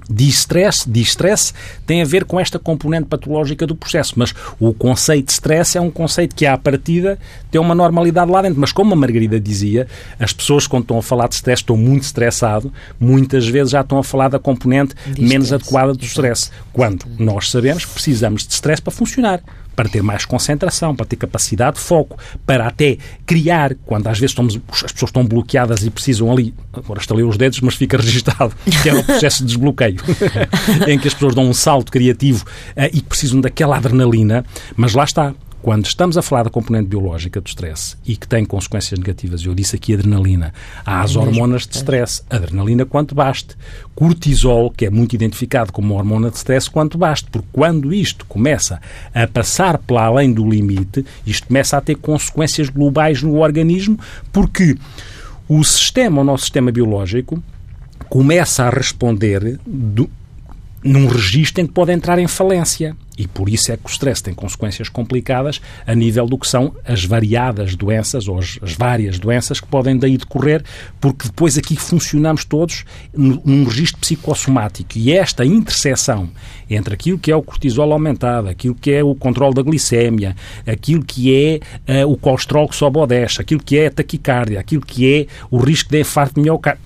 de 0.10 0.28
stress, 0.30 0.90
de 0.90 1.02
stress 1.02 1.54
tem 1.86 2.02
a 2.02 2.06
ver 2.06 2.26
com 2.26 2.40
esta 2.40 2.60
componente 2.60 3.08
patológica 3.08 3.66
do 3.66 3.76
processo, 3.76 4.14
mas 4.18 4.34
o 4.60 4.74
conceito 4.74 5.28
de 5.28 5.32
stress 5.32 5.78
é 5.78 5.82
um 5.82 5.90
conceito 5.90 6.36
que 6.36 6.46
à 6.46 6.58
partida 6.58 7.18
tem 7.50 7.60
uma 7.60 7.74
normalidade 7.74 8.30
lá 8.30 8.42
dentro, 8.42 8.60
mas 8.60 8.72
como 8.72 8.94
a 8.94 8.96
Margarida 8.96 9.40
dizia, 9.40 9.88
as 10.20 10.32
pessoas 10.32 10.68
quando 10.68 10.84
estão 10.84 10.98
a 10.98 11.02
falar 11.02 11.28
de 11.28 11.36
stress 11.36 11.62
estão 11.62 11.76
muito 11.76 12.04
estressado, 12.04 12.72
muitas 13.00 13.48
vezes 13.48 13.72
já 13.72 13.82
estão 13.82 13.98
a 13.98 14.04
falar 14.04 14.28
da 14.28 14.40
componente 14.40 14.96
menos 15.18 15.52
adequada 15.52 15.94
do 15.94 16.06
stress, 16.06 16.52
quando 16.72 17.06
nós 17.18 17.50
sabemos 17.50 17.86
que 17.86 17.94
precisamos 17.94 18.46
de 18.46 18.54
stress 18.54 18.82
para 18.82 18.92
funcionar. 18.92 19.42
Para 19.76 19.90
ter 19.90 20.02
mais 20.02 20.26
concentração, 20.26 20.96
para 20.96 21.06
ter 21.06 21.16
capacidade 21.16 21.78
de 21.78 21.82
foco, 21.82 22.18
para 22.46 22.68
até 22.68 22.98
criar, 23.26 23.76
quando 23.86 24.08
às 24.08 24.18
vezes 24.18 24.32
estamos, 24.32 24.60
as 24.72 24.92
pessoas 24.92 25.10
estão 25.10 25.26
bloqueadas 25.26 25.84
e 25.84 25.90
precisam 25.90 26.32
ali, 26.32 26.54
agora 26.74 27.00
estalei 27.00 27.24
os 27.24 27.38
dedos, 27.38 27.60
mas 27.62 27.76
fica 27.76 27.98
registado, 28.02 28.54
que 28.82 28.90
é 28.90 28.94
o 28.94 29.04
processo 29.04 29.40
de 29.40 29.48
desbloqueio, 29.48 29.98
em 30.88 30.98
que 30.98 31.08
as 31.08 31.14
pessoas 31.14 31.36
dão 31.36 31.46
um 31.46 31.54
salto 31.54 31.92
criativo 31.92 32.46
uh, 32.46 32.90
e 32.94 33.02
precisam 33.02 33.42
daquela 33.42 33.78
adrenalina, 33.78 34.46
mas 34.76 34.94
lá 34.94 35.04
está, 35.04 35.34
quando 35.66 35.88
estamos 35.88 36.16
a 36.16 36.22
falar 36.22 36.44
da 36.44 36.52
componente 36.52 36.90
biológica 36.90 37.42
do 37.42 37.48
stress 37.48 37.98
e 38.06 38.16
que 38.16 38.28
tem 38.28 38.46
consequências 38.46 39.00
negativas, 39.00 39.44
eu 39.44 39.56
disse 39.56 39.76
aqui 39.76 39.96
adrenalina, 39.96 40.54
há 40.86 41.02
as 41.02 41.16
hormonas 41.16 41.66
de 41.66 41.78
stress, 41.78 42.22
adrenalina 42.30 42.86
quanto 42.86 43.16
baste, 43.16 43.56
cortisol, 43.96 44.70
que 44.70 44.86
é 44.86 44.92
muito 44.92 45.16
identificado 45.16 45.74
como 45.74 45.96
hormona 45.96 46.30
de 46.30 46.38
stress, 46.38 46.70
quanto 46.70 47.00
baste, 47.00 47.32
porque 47.32 47.48
quando 47.52 47.92
isto 47.92 48.28
começa 48.28 48.80
a 49.12 49.26
passar 49.26 49.80
para 49.80 50.04
além 50.04 50.32
do 50.32 50.48
limite, 50.48 51.04
isto 51.26 51.48
começa 51.48 51.78
a 51.78 51.82
ter 51.82 51.96
consequências 51.96 52.70
globais 52.70 53.24
no 53.24 53.40
organismo, 53.40 53.98
porque 54.32 54.78
o 55.50 55.64
sistema, 55.64 56.22
o 56.22 56.24
nosso 56.24 56.44
sistema 56.44 56.72
biológico, 56.72 57.42
começa 58.08 58.66
a 58.66 58.70
responder 58.70 59.60
do, 59.66 60.08
num 60.86 61.08
registro 61.08 61.64
em 61.64 61.68
que 61.68 61.74
pode 61.74 61.92
entrar 61.92 62.20
em 62.20 62.28
falência. 62.28 62.96
E 63.18 63.28
por 63.28 63.50
isso 63.50 63.72
é 63.72 63.78
que 63.78 63.86
o 63.86 63.90
stress 63.90 64.22
tem 64.22 64.34
consequências 64.34 64.88
complicadas 64.88 65.62
a 65.88 65.96
nível 65.96 66.28
do 66.28 66.38
que 66.38 66.48
são 66.48 66.76
as 66.86 67.04
variadas 67.06 67.74
doenças 67.76 68.28
ou 68.28 68.38
as, 68.38 68.60
as 68.62 68.74
várias 68.74 69.18
doenças 69.18 69.60
que 69.60 69.68
podem 69.68 69.98
daí 69.98 70.18
decorrer, 70.18 70.64
porque 71.00 71.28
depois 71.28 71.58
aqui 71.58 71.76
funcionamos 71.76 72.44
todos 72.44 72.86
num 73.14 73.64
registro 73.64 74.00
psicossomático. 74.02 74.92
E 74.98 75.14
esta 75.14 75.46
interseção 75.46 76.30
entre 76.70 76.94
aquilo 76.94 77.18
que 77.18 77.32
é 77.32 77.36
o 77.36 77.42
cortisol 77.42 77.92
aumentado, 77.92 78.50
aquilo 78.50 78.76
que 78.76 78.92
é 78.92 79.04
o 79.04 79.16
controle 79.16 79.56
da 79.56 79.64
glicémia, 79.64 80.36
aquilo 80.68 81.04
que 81.04 81.34
é 81.88 82.04
uh, 82.04 82.12
o 82.12 82.18
colesterol 82.18 82.68
que 82.68 82.76
sobe 82.76 83.00
ou 83.00 83.08
desce, 83.08 83.42
aquilo 83.42 83.64
que 83.64 83.78
é 83.78 83.88
a 83.88 83.92
taquicardia, 83.92 84.60
aquilo 84.60 84.86
que 84.86 85.12
é 85.12 85.28
o 85.50 85.58
risco 85.58 85.90
de 85.90 86.02
infarto 86.02 86.40
miocárdio, 86.40 86.84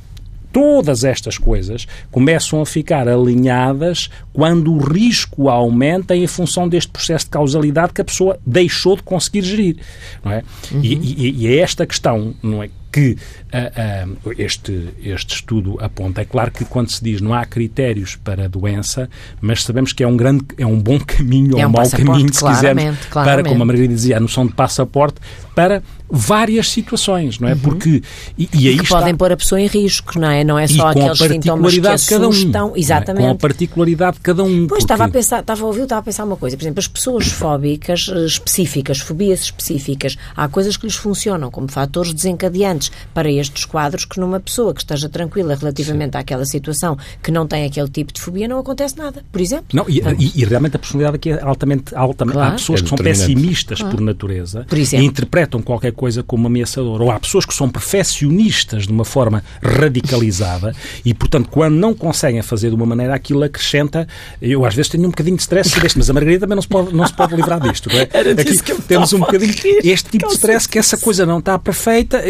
Todas 0.52 1.04
estas 1.04 1.38
coisas 1.38 1.88
começam 2.12 2.62
a 2.62 2.66
ficar 2.66 3.08
alinhadas 3.08 4.10
quando 4.34 4.74
o 4.74 4.80
risco 4.80 5.50
aumenta 5.50 6.16
em 6.16 6.26
função 6.28 6.68
deste 6.68 6.92
processo 6.92 7.26
de 7.26 7.32
causalidade 7.32 7.94
que 7.94 8.02
a 8.02 8.06
pessoa 8.06 8.40
deixou 8.46 8.96
de 8.96 9.04
conseguir 9.04 9.44
gerir. 9.44 9.78
Não 10.24 10.32
é? 10.32 10.44
Uhum. 10.72 10.82
E, 10.84 10.94
e, 10.94 11.44
e, 11.44 11.48
é 11.48 11.58
esta 11.60 11.86
questão 11.86 12.34
não 12.42 12.64
é, 12.64 12.70
que 12.92 13.12
uh, 13.54 14.18
uh, 14.26 14.32
este, 14.38 14.90
este 15.04 15.36
estudo 15.36 15.78
aponta. 15.80 16.22
É 16.22 16.26
claro 16.26 16.52
que 16.52 16.66
quando 16.66 16.92
se 16.92 17.04
diz 17.04 17.22
não 17.22 17.34
há 17.34 17.46
critérios 17.46 18.16
para 18.16 18.46
a 18.46 18.48
doença, 18.48 19.10
mas 19.42 19.64
sabemos 19.64 19.94
que 19.94 20.04
é 20.04 20.08
um 20.08 20.18
grande, 20.18 20.46
é 20.58 20.66
um 20.66 20.80
bom 20.80 21.00
caminho 21.00 21.58
é 21.58 21.66
um 21.66 21.70
ou 21.70 21.70
um 21.70 21.72
mau 21.72 21.90
caminho, 21.90 22.34
se 22.34 22.44
quisermos, 22.44 22.98
para, 23.12 23.44
como 23.44 23.62
a 23.62 23.66
Margarida 23.66 23.94
dizia, 23.94 24.18
a 24.18 24.20
noção 24.20 24.46
de 24.46 24.54
passaporte, 24.54 25.20
para 25.60 25.84
várias 26.10 26.70
situações, 26.70 27.38
não 27.38 27.48
é? 27.48 27.54
Uhum. 27.54 27.60
Porque 27.60 28.02
e, 28.38 28.50
e 28.54 28.70
aí 28.70 28.78
que 28.78 28.84
está, 28.84 29.00
podem 29.00 29.14
pôr 29.14 29.32
a 29.32 29.38
pessoa 29.38 29.60
em 29.62 29.68
risco, 29.68 30.18
não 30.18 30.30
é? 30.30 30.44
Não 30.44 30.58
é 30.58 30.66
só 30.68 30.88
aqueles 30.88 31.18
sintomas 31.18 31.78
que 31.78 31.88
assustam, 31.88 32.72
um, 32.72 32.78
exatamente. 32.78 33.26
É? 33.26 33.28
Com 33.28 33.34
a 33.34 33.36
particularidade 33.36 34.18
de 34.18 34.22
cada 34.22 34.44
um. 34.44 34.68
Pois 34.68 34.68
porque... 34.68 34.84
estava 34.84 35.06
a 35.06 35.10
pensar, 35.10 35.42
estava 35.42 35.62
a 35.62 35.68
ouvir, 35.68 35.84
estava 35.84 36.00
a 36.00 36.04
pensar 36.04 36.24
uma 36.24 36.38
coisa, 36.38 36.56
por 36.56 36.64
exemplo, 36.64 36.80
as 36.80 36.88
pessoas 36.88 37.28
fóbicas 37.30 38.10
eh, 38.10 38.26
específicas, 38.26 39.00
fobias 39.00 39.42
específicas, 39.42 40.18
há 40.36 40.48
coisas 40.48 40.78
que 40.78 40.86
lhes 40.88 40.96
funcionam 40.96 41.52
como 41.52 41.68
fatores 41.68 42.14
desencadeantes 42.14 42.79
para 43.14 43.30
estes 43.32 43.66
quadros 43.66 44.06
que 44.06 44.20
numa 44.20 44.40
pessoa 44.40 44.74
que 44.74 44.82
esteja 44.82 45.10
tranquila 45.10 45.56
relativamente 45.56 46.14
Sim. 46.14 46.20
àquela 46.20 46.46
situação, 46.46 46.98
que 47.22 47.32
não 47.32 47.46
tem 47.46 47.66
aquele 47.66 47.90
tipo 47.90 48.14
de 48.14 48.22
fobia, 48.22 48.48
não 48.48 48.60
acontece 48.60 48.98
nada, 48.98 49.24
por 49.32 49.42
exemplo. 49.42 49.66
Não, 49.74 49.86
e, 49.90 50.02
e, 50.18 50.42
e 50.42 50.46
realmente 50.46 50.76
a 50.76 50.80
personalidade 50.80 51.16
aqui 51.18 51.32
é 51.32 51.44
altamente, 51.44 51.96
altamente 51.96 52.38
claro. 52.38 52.54
há 52.54 52.56
pessoas 52.56 52.80
é 52.80 52.84
que 52.84 52.90
são 52.90 52.98
pessimistas 52.98 53.80
claro. 53.80 53.96
por 53.96 54.04
natureza 54.04 54.66
e 54.94 55.04
interpretam 55.04 55.62
qualquer 55.62 55.92
coisa 55.92 56.24
como 56.24 56.48
ameaçador. 56.48 57.02
Ou 57.02 57.12
há 57.12 57.20
pessoas 57.20 57.46
que 57.46 57.54
são 57.54 57.70
perfeccionistas 57.70 58.86
de 58.86 58.92
uma 58.92 59.06
forma 59.06 59.44
radicalizada 59.62 60.74
e, 61.04 61.14
portanto, 61.14 61.50
quando 61.50 61.76
não 61.76 61.94
conseguem 61.94 62.42
fazer 62.42 62.70
de 62.70 62.76
uma 62.76 62.86
maneira 62.86 63.16
aquilo 63.16 63.44
acrescenta. 63.44 64.08
Eu 64.42 64.66
às 64.66 64.74
vezes 64.74 64.90
tenho 64.90 65.06
um 65.06 65.10
bocadinho 65.10 65.36
de 65.36 65.42
stress 65.42 65.80
deste, 65.80 65.98
mas 65.98 66.10
a 66.10 66.14
Margarida 66.14 66.42
também 66.42 66.56
não 66.56 66.62
se 66.62 66.68
pode, 66.68 66.96
não 66.96 67.06
se 67.06 67.14
pode 67.14 67.36
livrar 67.36 67.60
disto. 67.60 67.90
Não 67.90 68.00
é? 68.00 68.04
Aqui 68.40 68.82
temos 68.88 69.14
um 69.14 69.20
bocadinho 69.20 69.54
este 69.84 70.10
tipo 70.10 70.28
de 70.28 70.34
stress 70.34 70.68
que 70.68 70.80
essa 70.80 70.98
coisa 70.98 71.26
não 71.26 71.40
está 71.40 71.58
perfeita, 71.58 72.22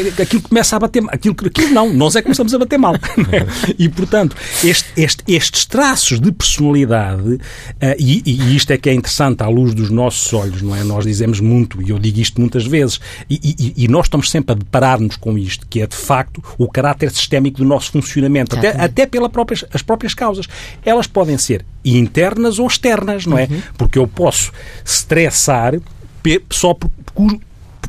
aquilo 0.00 0.42
começa 0.42 0.76
a 0.76 0.78
bater 0.78 1.02
aquilo, 1.08 1.36
aquilo 1.44 1.70
não, 1.70 1.92
nós 1.92 2.16
é 2.16 2.20
que 2.20 2.24
começamos 2.24 2.54
a 2.54 2.58
bater 2.58 2.78
mal. 2.78 2.94
e, 3.78 3.88
portanto, 3.88 4.36
este, 4.64 4.88
este, 4.96 5.24
estes 5.26 5.64
traços 5.64 6.20
de 6.20 6.32
personalidade, 6.32 7.34
uh, 7.34 7.40
e, 7.98 8.22
e, 8.24 8.56
isto 8.56 8.70
é 8.72 8.78
que 8.78 8.88
é 8.88 8.94
interessante 8.94 9.42
à 9.42 9.48
luz 9.48 9.74
dos 9.74 9.90
nossos 9.90 10.32
olhos, 10.32 10.62
não 10.62 10.74
é? 10.74 10.82
Nós 10.84 11.04
dizemos 11.04 11.40
muito, 11.40 11.82
e 11.82 11.90
eu 11.90 11.98
digo 11.98 12.20
isto 12.20 12.40
muitas 12.40 12.66
vezes, 12.66 13.00
e, 13.28 13.40
e, 13.58 13.84
e, 13.84 13.88
nós 13.88 14.06
estamos 14.06 14.30
sempre 14.30 14.52
a 14.52 14.54
deparar-nos 14.54 15.16
com 15.16 15.36
isto, 15.36 15.66
que 15.68 15.80
é 15.80 15.86
de 15.86 15.96
facto 15.96 16.42
o 16.58 16.68
caráter 16.68 17.10
sistémico 17.10 17.58
do 17.58 17.64
nosso 17.64 17.92
funcionamento, 17.92 18.56
até, 18.56 18.68
até 18.70 19.06
pelas 19.06 19.30
próprias, 19.30 19.64
as 19.72 19.82
próprias 19.82 20.14
causas. 20.14 20.46
Elas 20.84 21.06
podem 21.06 21.38
ser 21.38 21.64
internas 21.84 22.58
ou 22.58 22.66
externas, 22.66 23.26
não 23.26 23.38
é? 23.38 23.44
Uhum. 23.44 23.62
Porque 23.76 23.98
eu 23.98 24.06
posso 24.06 24.52
estressar 24.84 25.74
só 26.50 26.74
por, 26.74 26.90
por, 27.14 27.38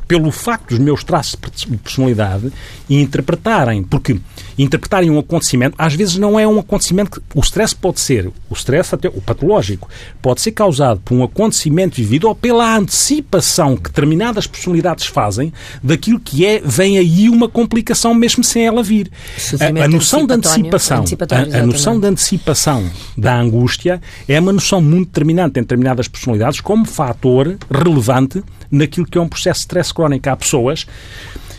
pelo 0.08 0.32
facto 0.32 0.70
dos 0.70 0.80
meus 0.80 1.04
traços 1.04 1.38
de 1.68 1.78
personalidade 1.78 2.52
interpretarem, 2.90 3.84
porque 3.84 4.20
interpretarem 4.58 5.10
um 5.10 5.20
acontecimento, 5.20 5.76
às 5.78 5.94
vezes 5.94 6.18
não 6.18 6.40
é 6.40 6.48
um 6.48 6.60
acontecimento 6.60 7.12
que 7.12 7.22
o 7.36 7.40
stress 7.42 7.76
pode 7.76 8.00
ser, 8.00 8.28
o 8.50 8.54
stress 8.54 8.94
até 8.94 9.08
o 9.08 9.22
patológico, 9.22 9.90
pode 10.22 10.42
ser 10.42 10.52
causado 10.52 11.00
por 11.04 11.16
um 11.16 11.24
acontecimento 11.24 11.96
vivido 11.96 12.28
ou 12.28 12.36
pela 12.36 12.76
antecipação 12.76 13.76
que 13.78 13.84
determinadas 13.84 14.48
personalidades 14.48 15.06
fazem 15.06 15.54
daquilo 15.84 16.20
que 16.20 16.46
é, 16.46 16.62
vem 16.64 16.98
aí 16.98 17.30
uma 17.30 17.48
complicação 17.48 18.14
mesmo 18.14 18.44
sem 18.44 18.66
ela 18.66 18.82
vir. 18.82 19.12
A, 19.60 19.84
a, 19.84 19.88
noção 19.88 20.26
de 20.26 20.34
antecipação, 20.34 21.04
a, 21.32 21.60
a 21.60 21.66
noção 21.66 22.00
de 22.00 22.08
antecipação 22.08 22.90
da 23.18 23.40
angústia 23.40 24.02
é 24.28 24.40
uma 24.40 24.54
noção 24.54 24.82
muito 24.82 25.08
determinante 25.08 25.60
em 25.60 25.64
determinadas 25.64 26.08
personalidades 26.08 26.62
como 26.62 26.86
fator 26.86 27.58
relevante 27.70 28.44
naquilo 28.72 29.06
que 29.06 29.18
é 29.18 29.22
um 29.22 29.28
processo 29.28 29.60
de 29.60 29.66
stress 29.66 29.94
crónico. 29.94 30.30
Há 30.30 30.36
pessoas, 30.36 30.86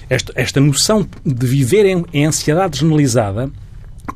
esta, 0.08 0.32
esta 0.34 0.60
noção 0.60 1.06
de 1.24 1.46
viver 1.46 1.86
em, 1.86 2.04
em 2.12 2.26
ansiedade 2.26 2.78
generalizada 2.78 3.50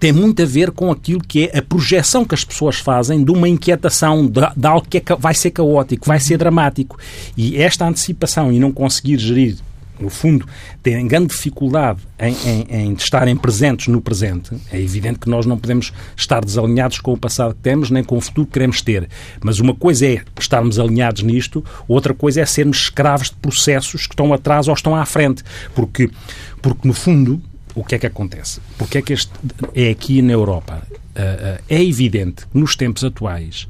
tem 0.00 0.12
muito 0.12 0.42
a 0.42 0.46
ver 0.46 0.70
com 0.70 0.90
aquilo 0.90 1.20
que 1.20 1.50
é 1.52 1.58
a 1.58 1.62
projeção 1.62 2.24
que 2.24 2.34
as 2.34 2.44
pessoas 2.44 2.76
fazem 2.76 3.22
de 3.22 3.30
uma 3.30 3.48
inquietação, 3.48 4.26
de, 4.26 4.40
de 4.56 4.66
algo 4.66 4.86
que 4.88 4.98
é, 4.98 5.02
vai 5.18 5.34
ser 5.34 5.50
caótico, 5.50 6.06
vai 6.06 6.18
ser 6.18 6.38
dramático. 6.38 6.98
E 7.36 7.56
esta 7.56 7.86
antecipação 7.86 8.50
e 8.50 8.58
não 8.58 8.72
conseguir 8.72 9.18
gerir 9.18 9.56
no 10.00 10.10
fundo, 10.10 10.46
têm 10.82 11.06
grande 11.06 11.28
dificuldade 11.28 12.00
em, 12.18 12.34
em, 12.44 12.66
em, 12.70 12.92
estarem 12.94 13.36
presentes 13.36 13.88
no 13.88 14.00
presente, 14.00 14.56
é 14.70 14.80
evidente 14.80 15.18
que 15.18 15.28
nós 15.28 15.46
não 15.46 15.58
podemos 15.58 15.92
estar 16.16 16.44
desalinhados 16.44 16.98
com 16.98 17.12
o 17.12 17.16
passado 17.16 17.54
que 17.54 17.60
temos, 17.60 17.90
nem 17.90 18.02
com 18.02 18.16
o 18.16 18.20
futuro 18.20 18.46
que 18.46 18.54
queremos 18.54 18.82
ter. 18.82 19.08
Mas 19.40 19.60
uma 19.60 19.74
coisa 19.74 20.06
é 20.06 20.22
estarmos 20.38 20.78
alinhados 20.78 21.22
nisto, 21.22 21.64
outra 21.86 22.14
coisa 22.14 22.40
é 22.40 22.46
sermos 22.46 22.78
escravos 22.78 23.30
de 23.30 23.36
processos 23.36 24.06
que 24.06 24.14
estão 24.14 24.32
atrás 24.32 24.68
ou 24.68 24.74
estão 24.74 24.94
à 24.96 25.04
frente. 25.04 25.42
Porque, 25.74 26.10
porque 26.60 26.86
no 26.86 26.94
fundo, 26.94 27.40
o 27.74 27.84
que 27.84 27.94
é 27.94 27.98
que 27.98 28.06
acontece? 28.06 28.60
Porque 28.76 28.98
é 28.98 29.02
que 29.02 29.12
este, 29.12 29.32
é 29.74 29.90
aqui 29.90 30.20
na 30.22 30.32
Europa? 30.32 30.82
Uh, 30.92 31.58
uh, 31.58 31.62
é 31.68 31.82
evidente 31.84 32.46
que 32.46 32.58
nos 32.58 32.74
tempos 32.74 33.04
atuais 33.04 33.68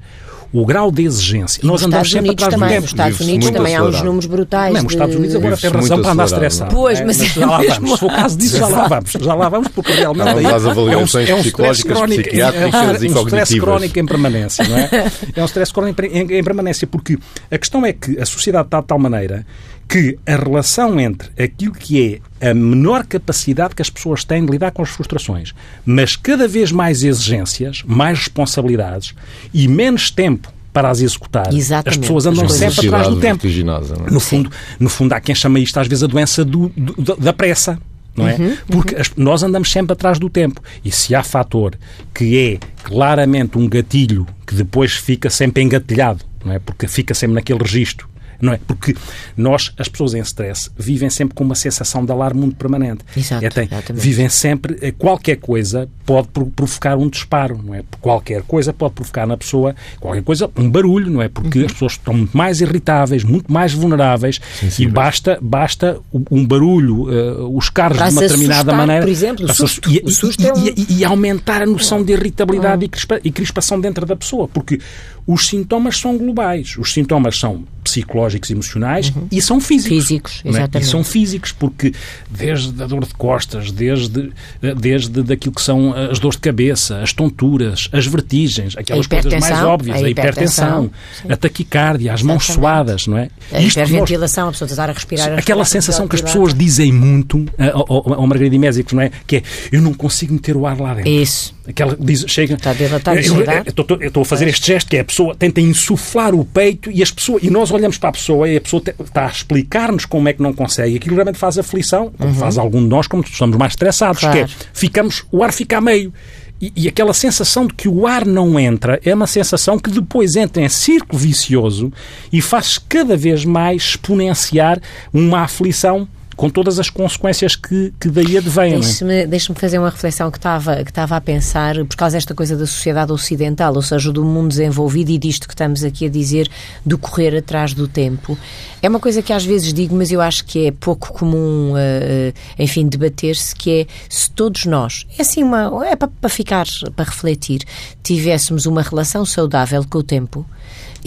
o 0.52 0.66
grau 0.66 0.90
de 0.92 1.02
exigência. 1.02 1.60
E 1.62 1.66
Nós 1.66 1.82
andamos 1.82 2.10
sempre 2.10 2.28
Unidos 2.28 2.44
atrás 2.44 2.60
também, 2.60 2.68
do 2.68 2.72
tempo. 2.72 2.82
Nos 2.82 2.90
Estados 2.90 3.20
Unidos 3.20 3.50
também 3.50 3.76
há 3.76 3.84
uns 3.84 4.02
números 4.02 4.26
brutais. 4.26 4.72
Mesmo, 4.74 4.88
de... 4.88 4.94
Estados 4.94 5.16
Unidos 5.16 5.36
agora 5.36 5.56
tem 5.56 5.70
razão 5.70 6.02
para 6.02 6.12
andar 6.12 6.24
estressado. 6.24 6.74
Pois, 6.74 7.00
mas, 7.00 7.20
é, 7.22 7.26
já 7.26 7.46
lá 7.46 7.62
vamos. 7.62 7.90
Se 7.90 7.98
for 7.98 8.06
o 8.06 8.14
caso 8.14 8.38
disso, 8.38 8.58
já 8.58 8.68
lá 8.68 8.88
vamos. 8.88 9.10
Já 9.12 9.34
lá 9.34 9.48
vamos, 9.48 9.68
porque 9.68 9.92
realmente 9.92 10.28
aí 10.28 10.44
é 10.44 10.56
um, 10.56 11.20
é 11.20 11.34
um 11.34 11.40
stress 11.40 11.82
crónico, 11.84 12.28
é 12.30 13.06
um 13.06 13.26
stress 13.26 13.60
crónico 13.60 13.98
em 13.98 14.06
permanência, 14.06 14.68
não 14.68 14.76
é? 14.76 14.90
É 15.34 15.42
um 15.42 15.46
stress 15.46 15.72
crónico 15.72 16.04
em, 16.04 16.38
em 16.38 16.44
permanência, 16.44 16.86
porque 16.86 17.18
a 17.50 17.58
questão 17.58 17.86
é 17.86 17.92
que 17.92 18.18
a 18.18 18.26
sociedade 18.26 18.66
está 18.66 18.80
de 18.80 18.86
tal 18.86 18.98
maneira 18.98 19.46
que 19.88 20.18
a 20.26 20.36
relação 20.36 20.98
entre 20.98 21.30
aquilo 21.42 21.74
que 21.74 22.14
é 22.14 22.31
a 22.42 22.52
menor 22.52 23.06
capacidade 23.06 23.74
que 23.74 23.80
as 23.80 23.88
pessoas 23.88 24.24
têm 24.24 24.44
de 24.44 24.50
lidar 24.50 24.72
com 24.72 24.82
as 24.82 24.88
frustrações, 24.88 25.54
mas 25.86 26.16
cada 26.16 26.48
vez 26.48 26.72
mais 26.72 27.04
exigências, 27.04 27.84
mais 27.86 28.18
responsabilidades 28.18 29.14
e 29.54 29.68
menos 29.68 30.10
tempo 30.10 30.52
para 30.72 30.90
as 30.90 31.00
executar. 31.00 31.54
Exatamente. 31.54 31.88
As 31.90 31.96
pessoas 31.98 32.26
andam 32.26 32.48
sempre 32.48 32.86
atrás 32.88 33.08
do 33.08 33.20
tempo. 33.20 33.46
É? 33.46 34.10
No 34.10 34.18
fundo, 34.18 34.50
no 34.80 34.88
fundo, 34.88 35.12
há 35.12 35.20
quem 35.20 35.34
chama 35.34 35.60
isto 35.60 35.78
às 35.78 35.86
vezes 35.86 36.02
a 36.02 36.06
doença 36.06 36.44
do, 36.44 36.72
do, 36.76 37.16
da 37.16 37.32
pressa. 37.32 37.78
Não 38.14 38.28
é? 38.28 38.34
Uhum, 38.34 38.56
Porque 38.66 38.94
uhum. 38.94 39.02
nós 39.16 39.42
andamos 39.42 39.70
sempre 39.70 39.92
atrás 39.94 40.18
do 40.18 40.28
tempo. 40.28 40.60
E 40.84 40.90
se 40.90 41.14
há 41.14 41.22
fator 41.22 41.78
que 42.12 42.38
é 42.38 42.58
claramente 42.82 43.56
um 43.56 43.66
gatilho 43.66 44.26
que 44.46 44.54
depois 44.54 44.92
fica 44.92 45.30
sempre 45.30 45.62
engatilhado, 45.62 46.22
não 46.44 46.52
é? 46.52 46.58
Porque 46.58 46.86
fica 46.86 47.14
sempre 47.14 47.36
naquele 47.36 47.60
registro 47.60 48.11
não 48.42 48.52
é? 48.52 48.58
Porque 48.66 48.94
nós, 49.36 49.72
as 49.78 49.88
pessoas 49.88 50.14
em 50.14 50.20
stress, 50.20 50.68
vivem 50.76 51.08
sempre 51.08 51.34
com 51.34 51.44
uma 51.44 51.54
sensação 51.54 52.04
de 52.04 52.10
alarme 52.10 52.40
muito 52.40 52.56
permanente. 52.56 53.04
Exato, 53.16 53.44
é, 53.44 53.48
tem, 53.48 53.64
exatamente. 53.66 54.02
vivem 54.02 54.28
sempre, 54.28 54.76
eh, 54.82 54.90
qualquer 54.90 55.36
coisa 55.36 55.88
pode 56.12 56.28
provocar 56.28 56.98
um 56.98 57.08
disparo, 57.08 57.58
não 57.64 57.74
é? 57.74 57.82
Qualquer 57.98 58.42
coisa 58.42 58.70
pode 58.70 58.92
provocar 58.92 59.26
na 59.26 59.34
pessoa, 59.34 59.74
qualquer 59.98 60.22
coisa, 60.22 60.50
um 60.58 60.68
barulho, 60.68 61.10
não 61.10 61.22
é? 61.22 61.28
Porque 61.30 61.60
uhum. 61.60 61.64
as 61.64 61.72
pessoas 61.72 61.92
estão 61.92 62.12
muito 62.12 62.36
mais 62.36 62.60
irritáveis, 62.60 63.24
muito 63.24 63.50
mais 63.50 63.72
vulneráveis 63.72 64.38
e 64.78 64.86
basta, 64.86 65.38
basta 65.40 65.98
um 66.30 66.46
barulho, 66.46 67.04
uh, 67.04 67.56
os 67.56 67.70
carros 67.70 67.96
de 67.96 68.02
uma 68.02 68.20
determinada 68.20 68.52
assustar, 68.52 68.76
maneira. 68.76 69.02
Por 69.02 69.10
exemplo, 69.10 69.46
o 69.46 69.54
susto, 69.54 69.90
e, 69.90 70.02
o 70.04 70.10
susto 70.10 70.46
é 70.46 70.52
um... 70.52 70.66
e, 70.66 70.98
e, 70.98 71.04
aumentar 71.04 71.62
a 71.62 71.66
noção 71.66 72.02
de 72.02 72.12
irritabilidade 72.12 72.80
uhum. 72.80 72.84
e, 72.84 72.88
crispa, 72.88 73.20
e 73.24 73.30
crispação 73.30 73.80
dentro 73.80 74.04
da 74.04 74.14
pessoa, 74.14 74.46
porque 74.46 74.80
os 75.26 75.46
sintomas 75.46 75.96
são 75.98 76.18
globais. 76.18 76.76
Os 76.76 76.92
sintomas 76.92 77.38
são 77.38 77.64
psicológicos 77.82 78.50
e 78.50 78.52
emocionais 78.52 79.10
uhum. 79.10 79.28
e 79.30 79.40
são 79.40 79.60
físicos. 79.60 79.88
Físicos, 79.88 80.42
é? 80.44 80.48
exatamente. 80.48 80.86
E 80.86 80.90
são 80.90 81.04
físicos, 81.04 81.52
porque 81.52 81.92
desde 82.30 82.82
a 82.82 82.86
dor 82.86 83.06
de 83.06 83.14
costas, 83.14 83.70
desde, 83.70 84.32
desde 84.78 85.22
daquilo 85.22 85.54
que 85.54 85.62
são 85.62 85.94
as 86.10 86.18
dores 86.18 86.36
de 86.36 86.42
cabeça, 86.42 86.98
as 86.98 87.12
tonturas, 87.12 87.88
as 87.92 88.06
vertigens, 88.06 88.76
aquelas 88.76 89.06
coisas 89.06 89.32
mais 89.34 89.62
óbvias, 89.62 90.02
a, 90.02 90.08
hipertensão, 90.08 90.90
a, 91.28 91.36
taquicardia, 91.36 92.12
as 92.12 92.22
mãos 92.22 92.46
suadas, 92.46 93.06
não 93.06 93.18
é? 93.18 93.28
A 93.52 93.60
hiperventilação, 93.60 94.48
a 94.48 94.52
pessoa 94.52 94.68
tentar 94.68 94.90
a 94.90 94.92
respirar. 94.92 95.32
A 95.32 95.36
aquela 95.36 95.64
sensação 95.64 96.08
que 96.08 96.16
as 96.16 96.22
pessoas 96.22 96.54
dizem 96.54 96.92
muito 96.92 97.44
ao, 97.72 98.14
ao 98.14 98.26
Margarida 98.26 98.58
Mésicos, 98.58 98.92
não 98.92 99.02
é? 99.02 99.10
Que 99.26 99.36
é, 99.36 99.42
eu 99.70 99.80
não 99.80 99.92
consigo 99.92 100.32
meter 100.32 100.56
o 100.56 100.66
ar 100.66 100.78
lá 100.78 100.94
dentro. 100.94 101.10
Isso. 101.10 101.54
Aquela 101.66 101.96
diz, 101.98 102.24
chega. 102.26 102.54
Está 102.54 102.72
dilatado, 102.72 103.18
eu, 103.18 103.98
eu 104.00 104.08
estou 104.08 104.22
a 104.22 104.24
fazer 104.24 104.48
este 104.48 104.66
gesto 104.66 104.88
que 104.88 104.96
é 104.96 105.00
a 105.00 105.04
pessoa 105.04 105.34
tenta 105.34 105.60
insuflar 105.60 106.34
o 106.34 106.44
peito 106.44 106.90
e 106.90 107.02
as 107.02 107.10
pessoas 107.10 107.42
e 107.42 107.50
nós 107.50 107.70
olhamos 107.70 107.98
para 107.98 108.08
a 108.08 108.12
pessoa 108.12 108.48
e 108.48 108.56
a 108.56 108.60
pessoa 108.60 108.82
está 109.00 109.26
a 109.26 109.30
explicar-nos 109.30 110.04
como 110.04 110.28
é 110.28 110.32
que 110.32 110.42
não 110.42 110.52
consegue. 110.52 110.96
Aquilo 110.96 111.14
realmente 111.14 111.38
faz 111.38 111.58
aflição, 111.58 112.12
uhum. 112.18 112.34
faz 112.34 112.58
algum 112.58 112.82
de 112.82 112.88
nós 112.88 113.06
como 113.06 113.22
estamos 113.22 113.56
mais 113.56 113.72
estressados, 113.72 114.20
claro. 114.20 114.36
que 114.36 114.44
é, 114.44 114.56
ficamos, 114.72 115.24
o 115.30 115.42
ar 115.42 115.52
fica 115.52 115.78
a 115.78 115.80
meio. 115.82 116.12
E, 116.60 116.72
e, 116.76 116.88
aquela 116.88 117.12
sensação 117.12 117.66
de 117.66 117.74
que 117.74 117.88
o 117.88 118.06
ar 118.06 118.24
não 118.24 118.58
entra 118.58 119.00
é 119.04 119.12
uma 119.12 119.26
sensação 119.26 119.76
que 119.76 119.90
depois 119.90 120.36
entra 120.36 120.62
em 120.62 120.68
círculo 120.68 121.18
vicioso 121.18 121.92
e 122.32 122.40
faz 122.40 122.78
cada 122.78 123.16
vez 123.16 123.44
mais 123.44 123.82
exponenciar 123.82 124.80
uma 125.12 125.40
aflição 125.40 126.06
com 126.42 126.50
todas 126.50 126.80
as 126.80 126.90
consequências 126.90 127.54
que, 127.54 127.94
que 128.00 128.08
daí 128.08 128.36
advêm. 128.36 128.80
Deixe-me 128.80 129.14
é? 129.14 129.26
deixe 129.28 129.54
fazer 129.54 129.78
uma 129.78 129.90
reflexão 129.90 130.28
que 130.28 130.38
estava, 130.38 130.82
que 130.82 130.90
estava 130.90 131.14
a 131.14 131.20
pensar, 131.20 131.76
por 131.84 131.94
causa 131.94 132.16
desta 132.16 132.34
coisa 132.34 132.56
da 132.56 132.66
sociedade 132.66 133.12
ocidental, 133.12 133.72
ou 133.76 133.80
seja, 133.80 134.10
do 134.10 134.24
mundo 134.24 134.48
desenvolvido 134.48 135.12
e 135.12 135.18
disto 135.18 135.46
que 135.46 135.54
estamos 135.54 135.84
aqui 135.84 136.06
a 136.06 136.08
dizer, 136.08 136.50
do 136.84 136.98
correr 136.98 137.36
atrás 137.36 137.74
do 137.74 137.86
tempo. 137.86 138.36
É 138.82 138.88
uma 138.88 138.98
coisa 138.98 139.22
que 139.22 139.32
às 139.32 139.44
vezes 139.44 139.72
digo, 139.72 139.94
mas 139.94 140.10
eu 140.10 140.20
acho 140.20 140.44
que 140.44 140.66
é 140.66 140.72
pouco 140.72 141.12
comum, 141.12 141.74
uh, 141.74 142.34
enfim, 142.58 142.88
debater-se, 142.88 143.54
que 143.54 143.82
é 143.82 143.86
se 144.08 144.28
todos 144.28 144.66
nós, 144.66 145.06
é 145.16 145.22
assim 145.22 145.44
uma, 145.44 145.86
é 145.86 145.94
para, 145.94 146.08
para 146.08 146.28
ficar, 146.28 146.66
para 146.96 147.04
refletir, 147.04 147.62
tivéssemos 148.02 148.66
uma 148.66 148.82
relação 148.82 149.24
saudável 149.24 149.84
com 149.88 149.98
o 149.98 150.02
tempo, 150.02 150.44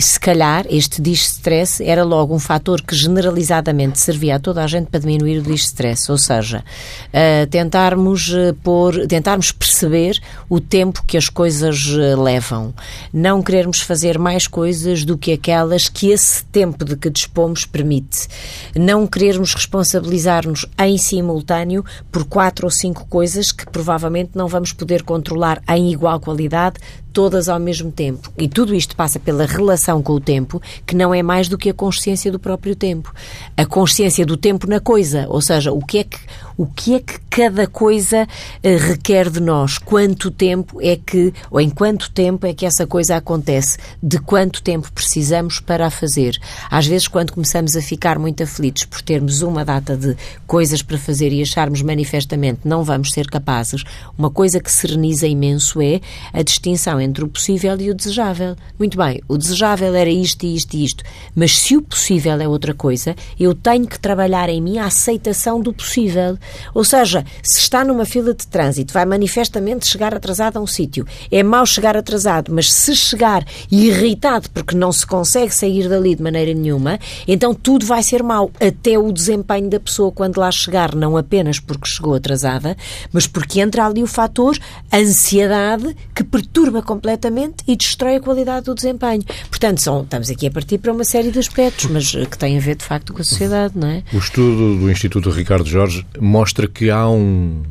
se 0.02 0.20
calhar 0.20 0.66
este 0.70 1.02
distress 1.02 1.80
era 1.80 2.04
logo 2.04 2.36
um 2.36 2.40
fator 2.40 2.82
que 2.82 2.96
generalizadamente 2.96 4.00
servia 4.00 4.36
a 4.36 4.40
toda 4.40 4.64
a 4.64 4.68
gente 4.68 4.88
para 4.88 5.00
diminuir 5.00 5.40
o 5.40 5.42
distress, 5.42 6.10
ou 6.10 6.18
seja, 6.18 6.64
uh, 7.10 7.48
tentarmos 7.48 8.30
uh, 8.30 8.54
pôr, 8.62 9.08
tentarmos 9.08 9.52
perceber 9.52 10.20
o 10.50 10.60
tempo 10.60 11.04
que 11.06 11.18
as 11.18 11.30
coisas 11.30 11.88
uh, 11.88 12.22
levam, 12.22 12.74
não 13.14 13.42
querermos 13.42 13.80
fazer 13.82 14.20
mais 14.20 14.48
coisas 14.48 15.06
do 15.06 15.18
que 15.18 15.32
aquelas 15.32 15.88
que 15.88 16.12
esse 16.12 16.44
tempo 16.46 16.84
de 16.84 16.98
que 16.98 17.10
dispomos 17.10 17.66
permite, 17.66 18.28
não 18.76 19.08
querermos 19.08 19.54
responsabilizar-nos 19.54 20.66
em 20.78 20.98
simultâneo 20.98 21.86
por 22.12 22.26
quatro 22.26 22.68
ou 22.68 22.72
cinco 22.72 23.06
coisas 23.08 23.52
que 23.52 23.66
provavelmente 23.66 24.32
não 24.36 24.48
vamos 24.48 24.74
poder 24.74 25.04
controlar 25.04 25.62
em 25.70 25.92
igual 25.92 26.20
qualidade 26.20 26.80
todas 27.16 27.48
ao 27.48 27.58
mesmo 27.58 27.94
tempo. 27.94 28.30
E 28.38 28.46
tudo 28.46 28.76
isto 28.76 28.94
passa 28.94 29.18
pela 29.18 29.46
relação 29.46 30.04
com 30.04 30.12
o 30.12 30.20
tempo, 30.20 30.62
que 30.86 30.94
não 30.94 31.14
é 31.14 31.24
mais 31.24 31.48
do 31.48 31.58
que 31.58 31.70
a 31.70 31.74
consciência 31.74 32.30
do 32.30 32.38
próprio 32.38 32.76
tempo. 32.76 33.16
A 33.56 33.66
consciência 33.66 34.26
do 34.26 34.36
tempo 34.36 34.68
na 34.68 34.82
coisa, 34.82 35.26
ou 35.30 35.42
seja, 35.42 35.72
o 35.72 35.80
que 35.80 36.00
é 36.00 36.04
que, 36.04 36.20
o 36.58 36.66
que, 36.66 36.96
é 36.96 37.00
que 37.00 37.18
cada 37.30 37.68
coisa 37.68 38.24
uh, 38.24 38.88
requer 38.88 39.30
de 39.30 39.40
nós, 39.40 39.78
quanto 39.78 40.30
tempo 40.30 40.78
é 40.82 40.98
que, 40.98 41.34
ou 41.50 41.62
em 41.62 41.70
quanto 41.70 42.12
tempo 42.12 42.46
é 42.46 42.54
que 42.54 42.66
essa 42.66 42.86
coisa 42.86 43.16
acontece, 43.16 43.78
de 44.04 44.20
quanto 44.20 44.62
tempo 44.62 44.92
precisamos 44.92 45.62
para 45.62 45.88
a 45.88 45.90
fazer. 45.90 46.38
Às 46.70 46.86
vezes, 46.86 47.08
quando 47.08 47.32
começamos 47.32 47.78
a 47.78 47.82
ficar 47.82 48.20
muito 48.20 48.44
aflitos 48.44 48.84
por 48.84 49.02
termos 49.02 49.42
uma 49.42 49.64
data 49.64 49.96
de 49.96 50.18
coisas 50.46 50.82
para 50.82 50.98
fazer 50.98 51.32
e 51.32 51.42
acharmos 51.42 51.82
manifestamente 51.82 52.62
não 52.66 52.84
vamos 52.84 53.12
ser 53.12 53.28
capazes, 53.28 53.84
uma 54.18 54.30
coisa 54.30 54.60
que 54.60 54.72
sereniza 54.72 55.28
imenso 55.28 55.82
é 55.82 56.02
a 56.34 56.42
distinção 56.42 57.05
entre 57.06 57.24
o 57.24 57.28
possível 57.28 57.80
e 57.80 57.90
o 57.90 57.94
desejável. 57.94 58.56
Muito 58.78 58.98
bem, 58.98 59.22
o 59.28 59.38
desejável 59.38 59.94
era 59.96 60.10
isto 60.10 60.44
e 60.44 60.56
isto 60.56 60.74
e 60.76 60.84
isto, 60.84 61.04
mas 61.34 61.58
se 61.58 61.78
o 61.78 61.82
possível 61.82 62.40
é 62.42 62.48
outra 62.48 62.74
coisa, 62.74 63.16
eu 63.40 63.54
tenho 63.54 63.88
que 63.88 64.00
trabalhar 64.00 64.50
em 64.50 64.62
mim 64.62 64.78
a 64.78 64.88
aceitação 64.88 65.62
do 65.62 65.72
possível. 65.72 66.38
Ou 66.74 66.84
seja, 66.84 67.26
se 67.42 67.60
está 67.60 67.86
numa 67.86 68.06
fila 68.06 68.34
de 68.34 68.48
trânsito, 68.48 68.94
vai 68.94 69.06
manifestamente 69.06 69.88
chegar 69.88 70.14
atrasado 70.14 70.58
a 70.58 70.62
um 70.62 70.68
sítio. 70.68 71.06
É 71.32 71.44
mau 71.44 71.66
chegar 71.66 71.96
atrasado, 71.96 72.52
mas 72.52 72.72
se 72.72 72.96
chegar 72.96 73.46
irritado 73.72 74.50
porque 74.50 74.76
não 74.76 74.92
se 74.92 75.06
consegue 75.06 75.54
sair 75.54 75.88
dali 75.88 76.16
de 76.16 76.24
maneira 76.24 76.54
nenhuma, 76.54 77.00
então 77.28 77.54
tudo 77.54 77.86
vai 77.86 78.02
ser 78.04 78.24
mau, 78.24 78.52
até 78.60 78.98
o 78.98 79.12
desempenho 79.12 79.70
da 79.70 79.80
pessoa 79.80 80.12
quando 80.12 80.38
lá 80.38 80.52
chegar, 80.52 80.96
não 80.96 81.18
apenas 81.18 81.60
porque 81.60 81.88
chegou 81.88 82.16
atrasada, 82.16 82.76
mas 83.12 83.28
porque 83.28 83.60
entra 83.62 83.86
ali 83.86 84.02
o 84.02 84.08
fator 84.08 84.58
ansiedade 84.94 85.96
que 86.14 86.24
perturba 86.24 86.82
completamente 86.82 86.95
e 87.68 87.76
destrói 87.76 88.16
a 88.16 88.20
qualidade 88.20 88.66
do 88.66 88.76
desempenho. 88.76 89.24
Portanto, 89.50 89.82
são, 89.82 90.04
estamos 90.04 90.30
aqui 90.30 90.48
a 90.48 90.52
partir 90.52 90.78
para 90.78 90.92
uma 90.92 91.04
série 91.04 91.32
de 91.32 91.40
aspectos, 91.40 91.86
mas 91.86 92.12
que 92.12 92.38
têm 92.38 92.58
a 92.58 92.62
ver 92.62 92.76
de 92.76 92.84
facto 92.84 93.14
com 93.14 93.22
a 93.22 93.26
sociedade, 93.26 93.78
não 93.78 93.88
é? 93.88 94.04
O 94.14 94.18
estudo 94.18 94.80
do 94.80 94.92
Instituto 94.92 95.30
Ricardo 95.30 95.68
Jorge 95.68 96.06
mostra 96.20 96.68
que 96.68 96.90
há 96.90 97.08
um 97.10 97.64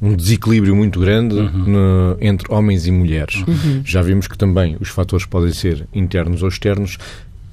um 0.00 0.14
desequilíbrio 0.14 0.76
muito 0.76 1.00
grande 1.00 1.34
uhum. 1.34 1.64
no, 1.66 2.18
entre 2.20 2.52
homens 2.52 2.86
e 2.86 2.90
mulheres. 2.90 3.36
Uhum. 3.46 3.82
Já 3.84 4.02
vimos 4.02 4.28
que 4.28 4.36
também 4.36 4.76
os 4.80 4.88
fatores 4.88 5.24
podem 5.24 5.52
ser 5.52 5.86
internos 5.92 6.42
ou 6.42 6.48
externos. 6.48 6.98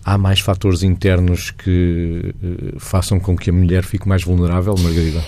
Há 0.03 0.17
mais 0.17 0.41
fatores 0.41 0.83
internos 0.83 1.51
que 1.51 2.33
uh, 2.43 2.79
façam 2.79 3.19
com 3.19 3.38
que 3.38 3.49
a 3.49 3.53
mulher 3.53 3.83
fique 3.83 4.07
mais 4.07 4.23
vulnerável, 4.23 4.75
Margarida? 4.77 5.23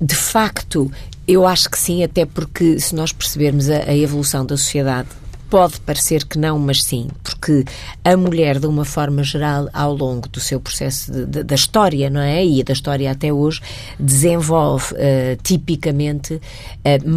De 0.00 0.16
facto, 0.16 0.90
eu 1.28 1.46
acho 1.46 1.70
que 1.70 1.78
sim, 1.78 2.02
até 2.02 2.26
porque 2.26 2.78
se 2.80 2.94
nós 2.94 3.12
percebermos 3.12 3.70
a, 3.70 3.84
a 3.88 3.96
evolução 3.96 4.44
da 4.44 4.56
sociedade, 4.56 5.08
Pode 5.48 5.80
parecer 5.80 6.24
que 6.24 6.38
não, 6.38 6.58
mas 6.58 6.82
sim, 6.82 7.08
porque 7.22 7.64
a 8.04 8.16
mulher, 8.16 8.58
de 8.58 8.66
uma 8.66 8.84
forma 8.84 9.22
geral, 9.22 9.68
ao 9.72 9.94
longo 9.94 10.28
do 10.28 10.40
seu 10.40 10.60
processo 10.60 11.12
de, 11.12 11.24
de, 11.24 11.42
da 11.44 11.54
história, 11.54 12.10
não 12.10 12.20
é? 12.20 12.44
E 12.44 12.64
da 12.64 12.72
história 12.72 13.10
até 13.10 13.32
hoje, 13.32 13.60
desenvolve 13.98 14.92
uh, 14.94 15.36
tipicamente 15.42 16.34
uh, 16.34 16.40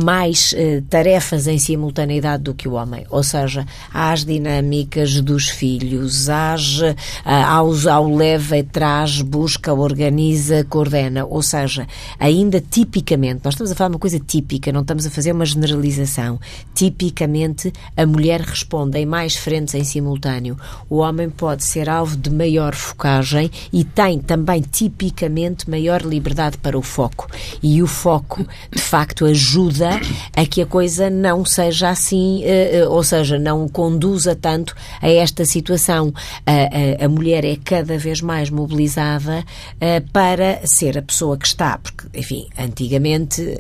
mais 0.05 0.53
uh, 0.53 0.81
tarefas 0.89 1.47
em 1.47 1.57
simultaneidade 1.57 2.43
do 2.43 2.53
que 2.53 2.67
o 2.67 2.73
homem. 2.73 3.03
Ou 3.09 3.23
seja, 3.23 3.65
há 3.91 4.11
as 4.11 4.23
dinâmicas 4.23 5.21
dos 5.21 5.49
filhos, 5.49 6.29
às, 6.29 6.81
aos, 7.25 7.87
ao 7.87 8.15
leva 8.15 8.63
traz, 8.63 9.21
busca, 9.21 9.73
organiza, 9.73 10.63
coordena. 10.65 11.25
Ou 11.25 11.41
seja, 11.41 11.87
ainda 12.19 12.61
tipicamente, 12.61 13.41
nós 13.43 13.55
estamos 13.55 13.71
a 13.71 13.75
falar 13.75 13.89
uma 13.89 13.99
coisa 13.99 14.19
típica, 14.19 14.71
não 14.71 14.81
estamos 14.81 15.05
a 15.05 15.09
fazer 15.09 15.31
uma 15.31 15.45
generalização. 15.45 16.39
Tipicamente, 16.75 17.73
a 17.97 18.05
mulher 18.05 18.28
mulher 18.29 18.41
responde 18.41 18.99
em 18.99 19.07
mais 19.07 19.35
frentes 19.35 19.73
em 19.73 19.83
simultâneo. 19.83 20.55
O 20.87 20.97
homem 20.97 21.31
pode 21.31 21.63
ser 21.63 21.89
alvo 21.89 22.15
de 22.15 22.29
maior 22.29 22.75
focagem 22.75 23.49
e 23.73 23.83
tem 23.83 24.19
também 24.19 24.61
tipicamente 24.61 25.67
maior 25.67 26.03
liberdade 26.03 26.57
para 26.59 26.77
o 26.77 26.81
foco. 26.83 27.27
E 27.63 27.81
o 27.81 27.87
foco, 27.87 28.45
de 28.71 28.79
facto, 28.79 29.25
ajuda 29.25 29.99
a 30.35 30.45
que 30.45 30.61
a 30.61 30.65
coisa 30.67 31.09
não 31.09 31.43
seja 31.43 31.89
assim, 31.89 32.43
eh, 32.43 32.77
eh, 32.77 32.87
ou 32.87 33.03
seja, 33.03 33.39
não 33.39 33.67
conduza 33.67 34.35
tanto 34.35 34.75
a 35.01 35.09
esta 35.09 35.43
situação. 35.43 36.13
A, 36.45 37.01
a, 37.01 37.05
a 37.05 37.09
mulher 37.09 37.43
é 37.43 37.55
cada 37.55 37.97
vez 37.97 38.21
mais 38.21 38.51
mobilizada 38.51 39.43
eh, 39.81 40.01
para 40.13 40.61
ser 40.67 40.99
a 40.99 41.01
pessoa 41.01 41.35
que 41.35 41.47
está, 41.47 41.79
porque, 41.79 42.05
enfim, 42.13 42.47
antigamente 42.59 43.59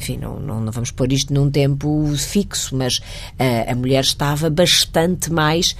enfim, 0.00 0.18
não, 0.18 0.38
não, 0.38 0.60
não, 0.60 0.72
vamos 0.72 0.90
pôr 0.90 1.12
isto 1.12 1.32
num 1.32 1.50
tempo 1.50 2.06
fixo, 2.16 2.76
mas 2.76 2.98
uh, 2.98 3.70
a 3.70 3.74
mulher 3.74 4.02
estava 4.02 4.50
bastante 4.50 5.32
mais, 5.32 5.76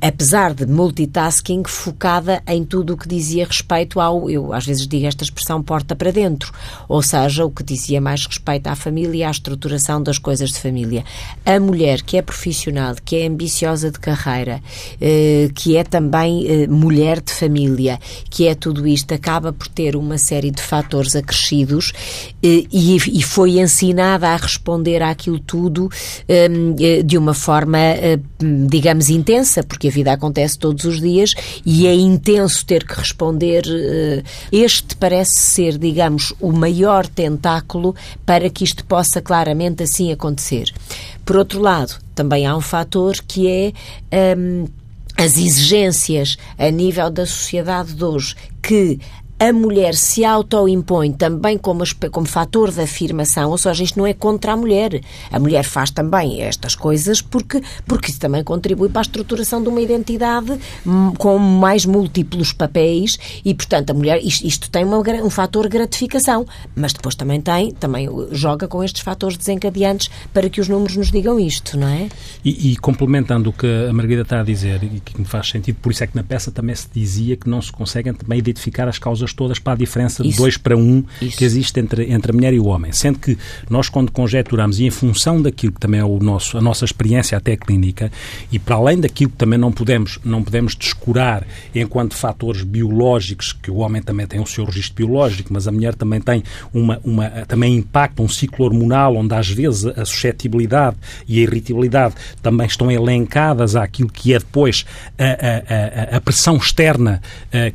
apesar 0.00 0.54
de 0.54 0.66
multitasking, 0.66 1.62
focada 1.66 2.42
em 2.46 2.64
tudo 2.64 2.94
o 2.94 2.96
que 2.96 3.08
dizia 3.08 3.44
respeito 3.44 4.00
ao, 4.00 4.28
eu 4.30 4.52
às 4.52 4.64
vezes 4.64 4.86
digo 4.86 5.06
esta 5.06 5.24
expressão, 5.24 5.62
porta 5.62 5.94
para 5.96 6.10
dentro, 6.10 6.52
ou 6.88 7.02
seja, 7.02 7.44
o 7.44 7.50
que 7.50 7.62
dizia 7.62 8.00
mais 8.00 8.26
respeito 8.26 8.66
à 8.66 8.74
família 8.74 9.18
e 9.18 9.24
à 9.24 9.30
estruturação 9.30 10.02
das 10.02 10.18
coisas 10.18 10.50
de 10.50 10.58
família. 10.58 11.04
A 11.44 11.58
mulher 11.58 12.02
que 12.02 12.16
é 12.16 12.22
profissional, 12.22 12.94
que 13.04 13.16
é 13.16 13.26
ambiciosa 13.26 13.90
de 13.90 13.98
carreira, 13.98 14.62
uh, 14.96 15.52
que 15.54 15.76
é 15.76 15.84
também 15.84 16.66
mulher 16.68 17.20
de 17.20 17.32
família, 17.32 17.98
que 18.30 18.46
é 18.46 18.54
tudo 18.54 18.86
isto, 18.86 19.12
acaba 19.14 19.52
por 19.52 19.68
ter 19.68 19.96
uma 19.96 20.18
série 20.18 20.50
de 20.50 20.62
fatores 20.62 21.16
acrescidos 21.16 21.92
e, 22.42 23.22
foi 23.22 23.58
ensinada 23.58 24.28
a 24.28 24.36
responder 24.36 25.02
àquilo 25.02 25.38
tudo 25.38 25.88
um, 26.28 26.76
eh, 26.80 27.02
de 27.02 27.16
uma 27.16 27.34
forma, 27.34 27.78
digamos, 28.68 29.08
intensa, 29.08 29.62
porque 29.72 29.88
a 29.88 29.90
vida 29.90 30.12
acontece 30.12 30.58
todos 30.58 30.84
os 30.84 31.00
dias 31.00 31.32
e 31.64 31.86
é 31.86 31.94
intenso 31.94 32.66
ter 32.66 32.86
que 32.86 32.94
responder. 32.94 33.64
Eh, 33.66 34.22
este 34.52 34.94
parece 34.96 35.40
ser, 35.40 35.78
digamos, 35.78 36.34
o 36.38 36.52
maior 36.52 37.06
tentáculo 37.06 37.96
para 38.26 38.50
que 38.50 38.64
isto 38.64 38.84
possa 38.84 39.22
claramente 39.22 39.82
assim 39.82 40.12
acontecer. 40.12 40.70
Por 41.24 41.36
outro 41.36 41.58
lado, 41.58 41.94
também 42.14 42.44
há 42.44 42.54
um 42.54 42.60
fator 42.60 43.16
que 43.26 43.48
é. 43.48 44.36
Um, 44.36 44.66
as 45.14 45.36
exigências 45.36 46.38
a 46.56 46.70
nível 46.70 47.10
da 47.10 47.26
sociedade 47.26 47.92
de 47.92 48.02
hoje 48.02 48.34
que 48.62 48.98
a 49.42 49.52
mulher 49.52 49.96
se 49.96 50.24
autoimpõe 50.24 51.10
também 51.10 51.58
como, 51.58 51.82
como 52.12 52.26
fator 52.28 52.70
de 52.70 52.80
afirmação, 52.80 53.50
ou 53.50 53.58
seja, 53.58 53.82
isto 53.82 53.98
não 53.98 54.06
é 54.06 54.14
contra 54.14 54.52
a 54.52 54.56
mulher. 54.56 55.00
A 55.32 55.38
mulher 55.40 55.64
faz 55.64 55.90
também 55.90 56.42
estas 56.42 56.76
coisas 56.76 57.20
porque, 57.20 57.60
porque 57.84 58.12
isso 58.12 58.20
também 58.20 58.44
contribui 58.44 58.88
para 58.88 59.00
a 59.00 59.02
estruturação 59.02 59.60
de 59.60 59.68
uma 59.68 59.80
identidade 59.80 60.56
com 61.18 61.38
mais 61.38 61.84
múltiplos 61.84 62.52
papéis 62.52 63.18
e, 63.44 63.52
portanto, 63.52 63.90
a 63.90 63.94
mulher, 63.94 64.20
isto, 64.22 64.46
isto 64.46 64.70
tem 64.70 64.84
uma, 64.84 64.98
um 64.98 65.30
fator 65.30 65.68
gratificação, 65.68 66.46
mas 66.76 66.92
depois 66.92 67.16
também 67.16 67.40
tem, 67.40 67.72
também 67.72 68.08
joga 68.30 68.68
com 68.68 68.84
estes 68.84 69.02
fatores 69.02 69.36
desencadeantes 69.36 70.08
para 70.32 70.48
que 70.48 70.60
os 70.60 70.68
números 70.68 70.94
nos 70.96 71.10
digam 71.10 71.40
isto, 71.40 71.76
não 71.76 71.88
é? 71.88 72.08
E, 72.44 72.70
e 72.70 72.76
complementando 72.76 73.50
o 73.50 73.52
que 73.52 73.66
a 73.66 73.92
Margarida 73.92 74.22
está 74.22 74.38
a 74.38 74.44
dizer, 74.44 74.84
e 74.84 75.00
que 75.00 75.18
me 75.18 75.26
faz 75.26 75.48
sentido, 75.48 75.78
por 75.82 75.90
isso 75.90 76.04
é 76.04 76.06
que 76.06 76.14
na 76.14 76.22
peça 76.22 76.52
também 76.52 76.76
se 76.76 76.86
dizia 76.94 77.36
que 77.36 77.50
não 77.50 77.60
se 77.60 77.72
conseguem 77.72 78.14
também 78.14 78.38
identificar 78.38 78.86
as 78.86 79.00
causas 79.00 79.31
todas 79.32 79.58
para 79.58 79.72
a 79.72 79.76
diferença 79.76 80.22
de 80.22 80.34
2 80.34 80.56
para 80.58 80.76
1 80.76 80.80
um 80.80 81.04
que 81.18 81.44
existe 81.44 81.78
entre, 81.80 82.12
entre 82.12 82.32
a 82.32 82.34
mulher 82.34 82.52
e 82.52 82.60
o 82.60 82.66
homem. 82.66 82.92
Sendo 82.92 83.18
que 83.18 83.36
nós, 83.68 83.88
quando 83.88 84.10
conjeturamos, 84.10 84.80
e 84.80 84.84
em 84.84 84.90
função 84.90 85.40
daquilo 85.40 85.72
que 85.72 85.80
também 85.80 86.00
é 86.00 86.04
o 86.04 86.18
nosso, 86.18 86.56
a 86.58 86.60
nossa 86.60 86.84
experiência 86.84 87.36
até 87.36 87.56
clínica, 87.56 88.10
e 88.50 88.58
para 88.58 88.76
além 88.76 89.00
daquilo 89.00 89.30
que 89.30 89.36
também 89.36 89.58
não 89.58 89.72
podemos, 89.72 90.18
não 90.24 90.42
podemos 90.42 90.74
descurar 90.74 91.46
enquanto 91.74 92.14
fatores 92.14 92.62
biológicos, 92.62 93.52
que 93.52 93.70
o 93.70 93.76
homem 93.76 94.02
também 94.02 94.26
tem 94.26 94.40
o 94.40 94.46
seu 94.46 94.64
registro 94.64 94.94
biológico, 94.94 95.52
mas 95.52 95.66
a 95.66 95.72
mulher 95.72 95.94
também 95.94 96.20
tem 96.20 96.42
uma, 96.72 97.00
uma 97.04 97.28
também 97.46 97.76
impacta 97.76 98.22
um 98.22 98.28
ciclo 98.28 98.64
hormonal 98.64 99.16
onde 99.16 99.34
às 99.34 99.48
vezes 99.48 99.86
a 99.86 100.04
suscetibilidade 100.04 100.96
e 101.26 101.38
a 101.38 101.42
irritabilidade 101.42 102.14
também 102.40 102.66
estão 102.66 102.90
elencadas 102.90 103.76
àquilo 103.76 104.08
que 104.08 104.34
é 104.34 104.38
depois 104.38 104.84
a, 105.18 105.24
a, 105.24 106.14
a, 106.14 106.16
a 106.16 106.20
pressão 106.20 106.56
externa 106.56 107.20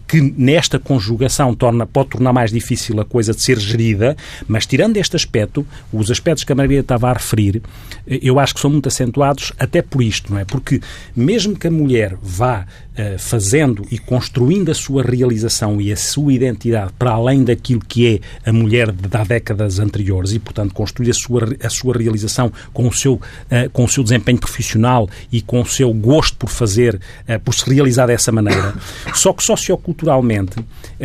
que 0.07 0.21
nesta 0.37 0.79
conjugação 0.79 1.37
torna, 1.54 1.86
pode 1.86 2.10
tornar 2.10 2.34
mais 2.34 2.52
difícil 2.52 3.00
a 3.00 3.06
coisa 3.06 3.34
de 3.34 3.41
ser 3.41 3.60
gerida, 3.60 4.15
mas 4.47 4.65
tirando 4.65 4.97
este 4.97 5.15
aspecto, 5.15 5.65
os 5.91 6.10
aspectos 6.12 6.43
que 6.43 6.52
a 6.52 6.56
Maria 6.56 6.80
estava 6.80 7.10
a 7.10 7.13
referir, 7.13 7.62
eu 8.06 8.39
acho 8.39 8.54
que 8.56 8.60
são 8.60 8.69
muito 8.69 8.88
acentuados 8.88 9.54
até 9.60 9.82
por 9.82 10.02
isto, 10.02 10.32
não 10.32 10.39
é? 10.39 10.45
Porque 10.45 10.82
mesmo 11.15 11.58
que 11.58 11.67
a 11.67 11.71
mulher 11.71 12.15
vá 12.21 12.65
uh, 12.97 13.17
fazendo 13.17 13.86
e 13.91 13.97
construindo 13.97 14.69
a 14.69 14.73
sua 14.73 15.03
realização 15.03 15.79
e 15.79 15.91
a 15.91 15.97
sua 15.97 16.33
identidade 16.33 16.91
para 16.97 17.12
além 17.12 17.43
daquilo 17.43 17.81
que 17.81 18.21
é 18.43 18.49
a 18.49 18.53
mulher 18.53 18.93
há 19.12 19.23
décadas 19.23 19.79
anteriores 19.79 20.31
e, 20.33 20.39
portanto, 20.39 20.73
construir 20.73 21.12
a 21.12 21.13
sua, 21.13 21.41
a 21.63 21.69
sua 21.69 21.97
realização 21.97 22.51
com 22.73 22.88
o, 22.88 22.93
seu, 22.93 23.13
uh, 23.13 23.69
com 23.71 23.83
o 23.86 23.89
seu 23.89 24.03
desempenho 24.03 24.38
profissional 24.38 25.10
e 25.31 25.41
com 25.41 25.62
o 25.62 25.65
seu 25.65 25.93
gosto 25.93 26.38
por 26.38 26.49
fazer, 26.49 26.95
uh, 26.95 27.39
por 27.39 27.53
se 27.53 27.69
realizar 27.69 28.07
dessa 28.07 28.31
maneira. 28.31 28.75
Só 29.13 29.33
que 29.33 29.43
socioculturalmente 29.43 30.57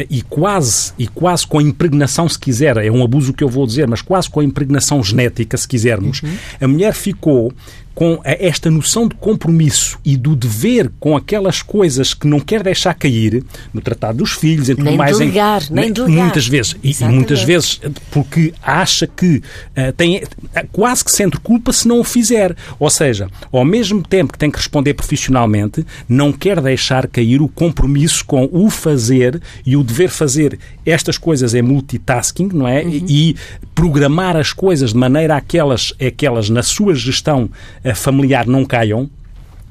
e 0.09 0.23
quase, 0.23 0.93
e 0.99 1.07
quase 1.07 1.47
com 1.47 1.59
a 1.59 1.63
impregnação, 1.63 2.29
se 2.29 2.39
quiser, 2.39 2.77
é 2.79 2.91
um 2.91 3.05
abuso 3.05 3.33
que 3.33 3.45
eu 3.45 3.49
vou 3.49 3.67
dizer, 3.67 3.87
mas 3.87 4.01
quase 4.01 4.31
com 4.31 4.41
a 4.41 4.45
impregnação 4.45 5.03
genética, 5.03 5.57
se 5.57 5.69
quisermos, 5.69 6.23
uhum. 6.23 6.37
a 6.61 6.69
mulher 6.69 6.95
ficou 6.95 7.53
com 7.95 8.21
esta 8.25 8.71
noção 8.71 9.07
de 9.07 9.15
compromisso 9.17 9.99
e 10.05 10.17
do 10.17 10.35
dever 10.35 10.91
com 10.99 11.17
aquelas 11.17 11.63
coisas 11.63 12.15
que 12.15 12.27
não 12.27 12.41
quer 12.41 12.63
deixar 12.63 12.95
cair 12.95 13.45
no 13.73 13.81
tratado 13.81 14.19
dos 14.19 14.33
filhos, 14.33 14.69
entre 14.69 14.85
nem 14.85 14.97
mais 14.97 15.19
delegar, 15.19 15.63
em, 15.71 15.75
nem 15.75 15.93
delegar. 15.93 16.25
muitas 16.25 16.47
vezes 16.47 16.77
e, 16.83 16.91
e, 16.91 17.05
muitas 17.09 17.43
vezes 17.43 17.81
porque 18.11 18.55
acha 18.63 19.07
que 19.07 19.37
uh, 19.37 19.93
tem 19.97 20.23
quase 20.71 21.05
que 21.05 21.13
sente 21.13 21.39
culpa 21.39 21.73
se 21.73 21.87
não 21.87 22.01
o 22.01 22.05
fizer, 22.05 22.57
ou 22.79 22.91
seja, 22.91 23.29
ao 23.53 23.65
mesmo 23.65 24.03
tempo 24.03 24.33
que 24.33 24.39
tem 24.39 24.51
que 24.51 24.59
responder 24.59 24.95
profissionalmente, 24.95 25.85
não 26.09 26.33
quer 26.33 26.61
deixar 26.61 27.07
cair 27.07 27.41
o 27.43 27.49
compromisso 27.49 28.25
com 28.25 28.49
o 28.53 28.71
fazer 28.71 29.41
e 29.65 29.77
o 29.77 29.83
dever 29.83 30.09
fazer 30.09 30.59
estas 30.85 31.19
coisas 31.19 31.55
é 31.55 31.63
multitasking, 31.63 32.49
não 32.53 32.67
é? 32.67 32.83
Uhum. 32.83 33.07
E 33.09 33.37
programar 33.75 34.37
as 34.37 34.53
coisas 34.53 34.93
de 34.93 34.99
maneira 34.99 35.37
a 35.37 35.41
que 35.41 35.59
elas, 35.59 35.93
a 36.01 36.11
que 36.11 36.27
elas 36.27 36.49
na 36.49 36.63
sua 36.63 36.95
gestão 36.95 37.51
familiar 37.95 38.47
não 38.47 38.65
caiam, 38.65 39.11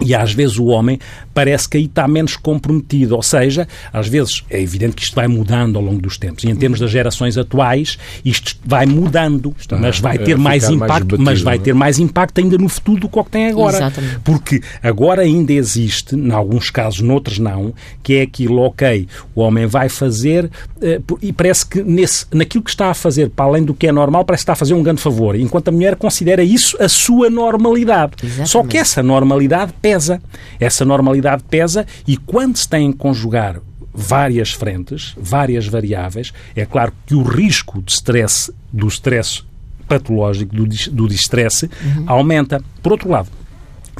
e 0.01 0.15
às 0.15 0.33
vezes 0.33 0.57
o 0.57 0.65
homem 0.65 0.99
parece 1.33 1.69
que 1.69 1.77
aí 1.77 1.85
está 1.85 2.07
menos 2.07 2.35
comprometido, 2.35 3.15
ou 3.15 3.23
seja, 3.23 3.67
às 3.93 4.07
vezes 4.07 4.43
é 4.49 4.61
evidente 4.61 4.95
que 4.95 5.03
isto 5.03 5.15
vai 5.15 5.27
mudando 5.27 5.77
ao 5.77 5.83
longo 5.83 6.01
dos 6.01 6.17
tempos. 6.17 6.43
E 6.43 6.49
em 6.49 6.55
termos 6.55 6.79
das 6.79 6.91
gerações 6.91 7.37
atuais, 7.37 7.97
isto 8.25 8.57
vai 8.65 8.85
mudando, 8.85 9.55
está 9.59 9.77
mas 9.77 9.99
vai 9.99 10.17
ter 10.17 10.37
mais 10.37 10.69
impacto, 10.69 10.79
mais 10.79 11.03
batido, 11.03 11.23
mas 11.23 11.41
vai 11.41 11.55
é? 11.55 11.59
ter 11.59 11.73
mais 11.73 11.99
impacto 11.99 12.39
ainda 12.39 12.57
no 12.57 12.67
futuro 12.67 13.01
do 13.01 13.09
que 13.09 13.19
o 13.19 13.23
que 13.23 13.31
tem 13.31 13.47
agora. 13.47 13.77
Exatamente. 13.77 14.19
Porque 14.23 14.61
agora 14.81 15.21
ainda 15.21 15.53
existe, 15.53 16.15
em 16.15 16.31
alguns 16.31 16.69
casos, 16.69 17.01
noutros 17.01 17.39
não, 17.39 17.73
que 18.03 18.15
é 18.15 18.21
aquilo, 18.23 18.61
ok, 18.61 19.07
o 19.35 19.41
homem 19.41 19.65
vai 19.65 19.87
fazer 19.87 20.49
eh, 20.81 20.99
e 21.21 21.31
parece 21.31 21.65
que 21.65 21.83
nesse, 21.83 22.25
naquilo 22.33 22.63
que 22.63 22.69
está 22.69 22.87
a 22.87 22.93
fazer, 22.93 23.29
para 23.29 23.45
além 23.45 23.63
do 23.63 23.73
que 23.73 23.87
é 23.87 23.91
normal, 23.91 24.25
parece 24.25 24.41
que 24.41 24.43
está 24.45 24.53
a 24.53 24.55
fazer 24.55 24.73
um 24.73 24.83
grande 24.83 25.01
favor, 25.01 25.35
enquanto 25.35 25.67
a 25.67 25.71
mulher 25.71 25.95
considera 25.95 26.43
isso 26.43 26.75
a 26.81 26.89
sua 26.89 27.29
normalidade. 27.29 28.13
Exatamente. 28.23 28.49
Só 28.49 28.63
que 28.63 28.77
essa 28.77 29.03
normalidade 29.03 29.73
pesa. 29.91 30.21
Essa 30.59 30.85
normalidade 30.85 31.43
pesa 31.43 31.85
e 32.07 32.15
quando 32.17 32.57
se 32.57 32.67
tem 32.67 32.91
que 32.91 32.97
conjugar 32.97 33.59
várias 33.93 34.51
frentes, 34.51 35.13
várias 35.17 35.67
variáveis, 35.67 36.33
é 36.55 36.65
claro 36.65 36.93
que 37.05 37.13
o 37.13 37.23
risco 37.23 37.81
de 37.81 37.91
stress, 37.91 38.51
do 38.71 38.87
stress 38.87 39.43
patológico, 39.87 40.55
do, 40.55 40.65
do 40.65 41.07
distresse, 41.07 41.69
uhum. 41.83 42.05
aumenta. 42.07 42.63
Por 42.81 42.93
outro 42.93 43.09
lado, 43.09 43.27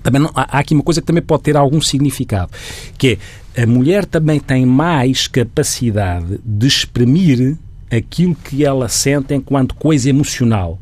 também 0.02 0.22
não, 0.22 0.32
há 0.34 0.60
aqui 0.60 0.74
uma 0.74 0.84
coisa 0.84 1.02
que 1.02 1.08
também 1.08 1.22
pode 1.22 1.44
ter 1.44 1.58
algum 1.58 1.82
significado, 1.82 2.52
que 2.98 3.20
é 3.54 3.64
a 3.64 3.68
mulher 3.68 4.06
também 4.06 4.40
tem 4.40 4.66
mais 4.66 5.28
capacidade 5.28 6.40
de 6.46 6.68
exprimir 6.68 7.58
aquilo 7.92 8.34
que 8.34 8.64
ela 8.64 8.88
sente 8.88 9.34
enquanto 9.34 9.76
coisa 9.76 10.10
emocional. 10.10 10.80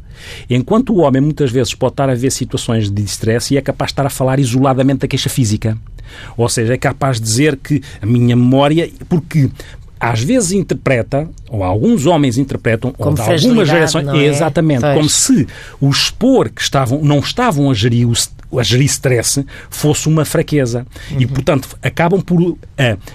Enquanto 0.50 0.94
o 0.94 1.00
homem 1.00 1.22
muitas 1.22 1.52
vezes 1.52 1.74
pode 1.74 1.94
estar 1.94 2.10
a 2.10 2.16
ver 2.16 2.32
situações 2.32 2.90
de 2.90 3.02
estresse 3.04 3.54
e 3.54 3.58
é 3.58 3.62
capaz 3.62 3.90
de 3.90 3.94
estar 3.94 4.06
a 4.06 4.10
falar 4.10 4.40
isoladamente 4.40 5.00
da 5.00 5.08
queixa 5.08 5.30
física. 5.30 5.78
Ou 6.36 6.50
seja, 6.50 6.74
é 6.74 6.78
capaz 6.78 7.18
de 7.18 7.24
dizer 7.24 7.58
que 7.58 7.82
a 8.02 8.06
minha 8.06 8.36
memória. 8.36 8.90
Porque 9.08 9.50
às 10.00 10.22
vezes 10.22 10.54
interpreta, 10.54 11.30
ou 11.50 11.64
alguns 11.64 12.06
homens 12.06 12.38
interpretam, 12.38 12.92
como 12.94 13.10
ou 13.10 13.36
de 13.36 13.46
algumas 13.46 13.68
gerações, 13.68 14.08
é? 14.08 14.26
exatamente, 14.26 14.82
pois. 14.82 14.96
como 14.96 15.10
se 15.10 15.48
o 15.82 15.90
expor 15.90 16.50
que 16.50 16.62
estavam, 16.62 17.02
não 17.04 17.20
estavam 17.20 17.70
a 17.70 17.74
gerir 17.74 18.08
o 18.08 18.14
a 18.58 18.64
gerir 18.64 18.86
stress 18.86 19.46
fosse 19.70 20.08
uma 20.08 20.26
fraqueza. 20.26 20.86
Uhum. 21.12 21.22
E, 21.22 21.28
portanto, 21.28 21.78
acabam 21.82 22.22
por. 22.22 22.58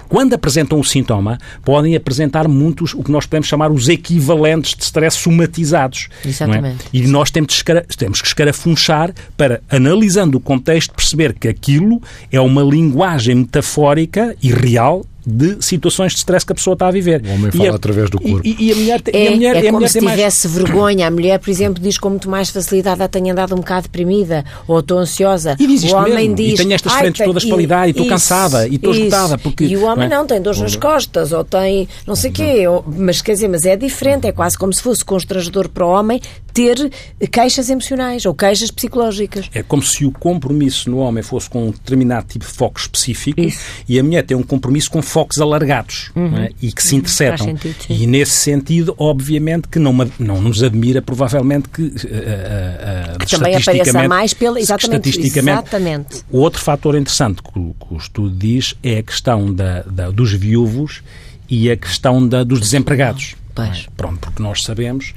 Quando 0.09 0.35
apresentam 0.35 0.79
o 0.79 0.85
sintoma, 0.85 1.39
podem 1.65 1.97
apresentar 1.97 2.47
muitos, 2.47 2.95
o 2.95 3.03
que 3.03 3.11
nós 3.11 3.27
podemos 3.27 3.49
chamar 3.49 3.71
os 3.71 3.89
equivalentes 3.89 4.75
de 4.75 4.85
stress 4.85 5.17
somatizados. 5.17 6.09
É? 6.25 6.29
Exatamente. 6.29 6.85
É? 6.85 6.89
E 6.93 7.07
nós 7.07 7.31
temos, 7.31 7.63
temos 7.97 8.21
que 8.21 8.27
escarafunchar 8.27 9.13
para, 9.37 9.63
analisando 9.69 10.39
o 10.39 10.41
contexto, 10.41 10.95
perceber 10.95 11.35
que 11.35 11.49
aquilo 11.49 12.01
é 12.31 12.41
uma 12.41 12.63
linguagem 12.63 13.35
metafórica 13.37 14.37
e 14.43 14.53
real 14.53 15.05
de 15.27 15.57
situações 15.65 16.13
de 16.13 16.19
stress 16.19 16.45
que 16.45 16.53
a 16.53 16.55
pessoa 16.55 16.75
está 16.75 16.89
a 16.89 16.91
viver. 16.91 17.23
O 17.25 17.33
homem 17.33 17.51
fala 17.51 17.71
a, 17.71 17.75
através 17.77 18.11
do 18.11 18.21
corpo. 18.21 18.41
E, 18.45 18.57
e, 18.59 18.73
a 18.73 18.75
mulher, 18.75 19.03
é, 19.13 19.25
e 19.25 19.29
a 19.29 19.31
mulher, 19.31 19.57
é 19.57 19.69
a 19.69 19.73
como 19.73 19.89
se 19.89 19.99
tivesse 19.99 20.49
mais... 20.49 20.59
vergonha. 20.59 21.07
A 21.07 21.11
mulher, 21.11 21.39
por 21.39 21.51
exemplo, 21.51 21.83
diz 21.83 21.99
com 21.99 22.11
muito 22.11 22.29
mais 22.29 22.51
facilidade 22.51 23.03
ah, 23.03 23.09
tenho 23.09 23.33
andado 23.33 23.55
um 23.55 23.59
bocado 23.59 23.85
deprimida 23.85 24.45
ou 24.67 24.81
estou 24.81 24.99
ansiosa. 24.99 25.57
E 25.59 25.67
diz 25.67 25.83
isto 25.83 25.95
o 25.95 25.99
homem 25.99 26.29
mesmo. 26.29 26.35
diz... 26.35 26.53
E 26.53 26.57
tenho 26.57 26.73
estas 26.73 26.93
frentes 26.93 27.25
todas 27.25 27.45
para 27.45 27.57
lidar 27.57 27.87
e 27.87 27.91
estou 27.91 28.07
cansada 28.07 28.69
e 28.69 28.77
estou 28.77 28.93
esgotada. 28.93 29.39
Porque, 29.39 29.65
e 29.65 29.77
o 29.77 29.85
homem 29.85 30.09
não, 30.09 30.17
é? 30.17 30.19
não 30.21 30.27
tem 30.27 30.41
dores 30.41 30.61
nas 30.61 30.77
costas 30.77 31.33
ou 31.33 31.45
tem 31.45 31.89
não 32.07 32.15
sei 32.15 32.31
o 32.31 32.33
quê. 32.33 32.69
Ou, 32.69 32.85
mas 32.87 33.23
quer 33.23 33.33
dizer, 33.33 33.49
mas 33.49 33.65
é 33.65 33.77
diferente. 33.77 34.27
É 34.27 34.33
quase 34.33 34.59
como 34.59 34.73
se 34.73 34.83
fosse 34.83 35.05
constrangedor 35.05 35.69
para 35.69 35.87
o 35.87 35.91
homem 35.91 36.21
ter 36.55 36.91
queixas 37.33 37.69
emocionais 37.69 38.25
ou 38.25 38.33
queixas 38.33 38.71
psicológicas. 38.71 39.51
É 39.53 39.63
como 39.63 39.83
se 39.83 40.07
o 40.07 40.13
compromisso 40.13 40.89
no 40.89 40.99
homem 40.99 41.23
fosse 41.23 41.51
com 41.51 41.67
um 41.67 41.71
determinado 41.73 42.29
tipo 42.29 42.47
de 42.47 42.53
foco 42.53 42.79
específico 42.79 43.41
Isso. 43.41 43.59
e 43.89 43.99
a 43.99 44.05
mulher 44.05 44.23
tem 44.23 44.37
um 44.37 44.43
compromisso 44.43 44.89
com 44.91 45.03
focos 45.03 45.41
alargados 45.41 46.13
uhum. 46.15 46.39
é? 46.39 46.51
e 46.63 46.73
que 46.73 46.83
se 46.83 46.95
interceptam. 46.95 47.47
Sentido, 47.49 47.75
e 47.91 48.07
nesse 48.07 48.33
sentido, 48.33 48.95
obviamente, 48.97 49.67
que 49.67 49.81
não, 49.81 49.93
não 50.19 50.41
nos 50.41 50.63
admira 50.63 51.03
provavelmente 51.03 51.69
que, 51.69 51.83
uh, 51.83 51.87
uh, 51.87 53.19
que 53.19 53.27
também 53.27 53.57
apareça 53.57 54.09
mais 54.09 54.33
pela. 54.33 54.61
Exatamente. 54.61 55.09
Estatisticamente, 55.09 55.59
exatamente. 55.59 56.25
O 56.31 56.39
outro 56.39 56.63
fator 56.63 56.95
interessante 56.95 57.43
que 57.43 57.59
o, 57.59 57.75
que 57.75 57.95
o 57.95 57.97
estudo 57.97 58.37
diz 58.37 58.77
é 58.83 58.99
a 58.99 59.03
questão 59.03 59.53
da, 59.53 59.83
da, 59.83 60.11
dos 60.11 60.33
viúvos 60.33 61.03
e 61.49 61.71
a 61.71 61.77
questão 61.77 62.27
da, 62.27 62.45
dos 62.45 62.61
desempregados. 62.61 63.35
Pois. 63.55 63.87
Pronto, 63.97 64.19
porque 64.19 64.43
nós 64.43 64.63
sabemos 64.63 65.15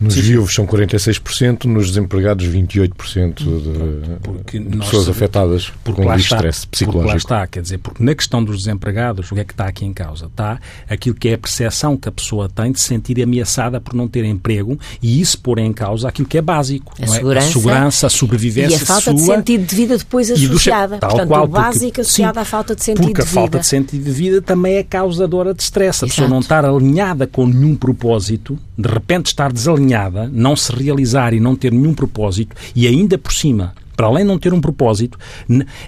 nos 0.00 0.14
Sim. 0.14 0.22
viúvos 0.22 0.54
são 0.54 0.66
46%, 0.66 1.66
nos 1.66 1.88
desempregados 1.88 2.46
28% 2.46 3.34
de, 3.34 4.18
porque 4.22 4.58
de 4.58 4.78
pessoas 4.78 5.08
afetadas 5.10 5.70
por 5.84 6.00
um 6.00 6.14
estresse 6.14 6.66
psicológico. 6.66 7.02
Porque 7.02 7.08
lá 7.08 7.16
está, 7.16 7.46
quer 7.46 7.60
dizer, 7.60 7.78
porque 7.78 8.02
na 8.02 8.14
questão 8.14 8.42
dos 8.42 8.58
desempregados, 8.58 9.30
o 9.30 9.34
que 9.34 9.40
é 9.40 9.44
que 9.44 9.52
está 9.52 9.66
aqui 9.66 9.84
em 9.84 9.92
causa? 9.92 10.26
Está 10.26 10.58
aquilo 10.88 11.14
que 11.14 11.28
é 11.28 11.34
a 11.34 11.38
percepção 11.38 11.98
que 11.98 12.08
a 12.08 12.12
pessoa 12.12 12.48
tem 12.48 12.72
de 12.72 12.80
se 12.80 12.86
sentir 12.86 13.22
ameaçada 13.22 13.78
por 13.78 13.92
não 13.92 14.08
ter 14.08 14.24
emprego 14.24 14.78
e 15.02 15.20
isso 15.20 15.38
pôr 15.38 15.58
em 15.58 15.72
causa 15.72 16.08
aquilo 16.08 16.26
que 16.26 16.38
é 16.38 16.42
básico. 16.42 16.94
A, 16.98 17.04
é? 17.04 17.06
segurança, 17.06 17.46
a 17.46 17.50
segurança, 17.50 18.06
a 18.06 18.10
sobrevivência 18.10 18.78
E 18.78 18.82
a 18.82 18.86
falta 18.86 19.02
sua, 19.02 19.14
de 19.14 19.20
sentido 19.20 19.66
de 19.66 19.76
vida 19.76 19.98
depois 19.98 20.30
associada. 20.30 20.96
Do, 20.96 21.00
Portanto, 21.00 21.28
qual, 21.28 21.44
o 21.44 21.48
básico 21.48 21.84
porque, 21.86 22.00
associado 22.00 22.34
sim, 22.34 22.40
à 22.40 22.44
falta 22.46 22.74
de 22.74 22.84
sentido 22.84 23.02
de 23.02 23.06
vida. 23.08 23.18
Porque 23.22 23.30
a 23.30 23.40
falta 23.40 23.58
de 23.58 23.66
sentido 23.66 24.04
de 24.04 24.10
vida 24.10 24.40
também 24.40 24.76
é 24.76 24.82
causadora 24.82 25.52
de 25.52 25.62
stress. 25.62 26.04
A 26.04 26.06
Exato. 26.06 26.08
pessoa 26.08 26.28
não 26.28 26.40
estar 26.40 26.64
alinhada 26.64 27.26
com 27.26 27.46
nenhum 27.46 27.76
propósito, 27.76 28.58
de 28.78 28.88
repente 28.88 29.26
estar 29.26 29.52
desalinhada, 29.52 29.89
não 30.32 30.56
se 30.56 30.72
realizar 30.72 31.34
e 31.34 31.40
não 31.40 31.56
ter 31.56 31.72
nenhum 31.72 31.94
propósito, 31.94 32.54
e 32.74 32.86
ainda 32.86 33.18
por 33.18 33.32
cima 33.32 33.74
para 34.00 34.06
além 34.06 34.24
de 34.24 34.28
não 34.28 34.38
ter 34.38 34.54
um 34.54 34.62
propósito, 34.62 35.18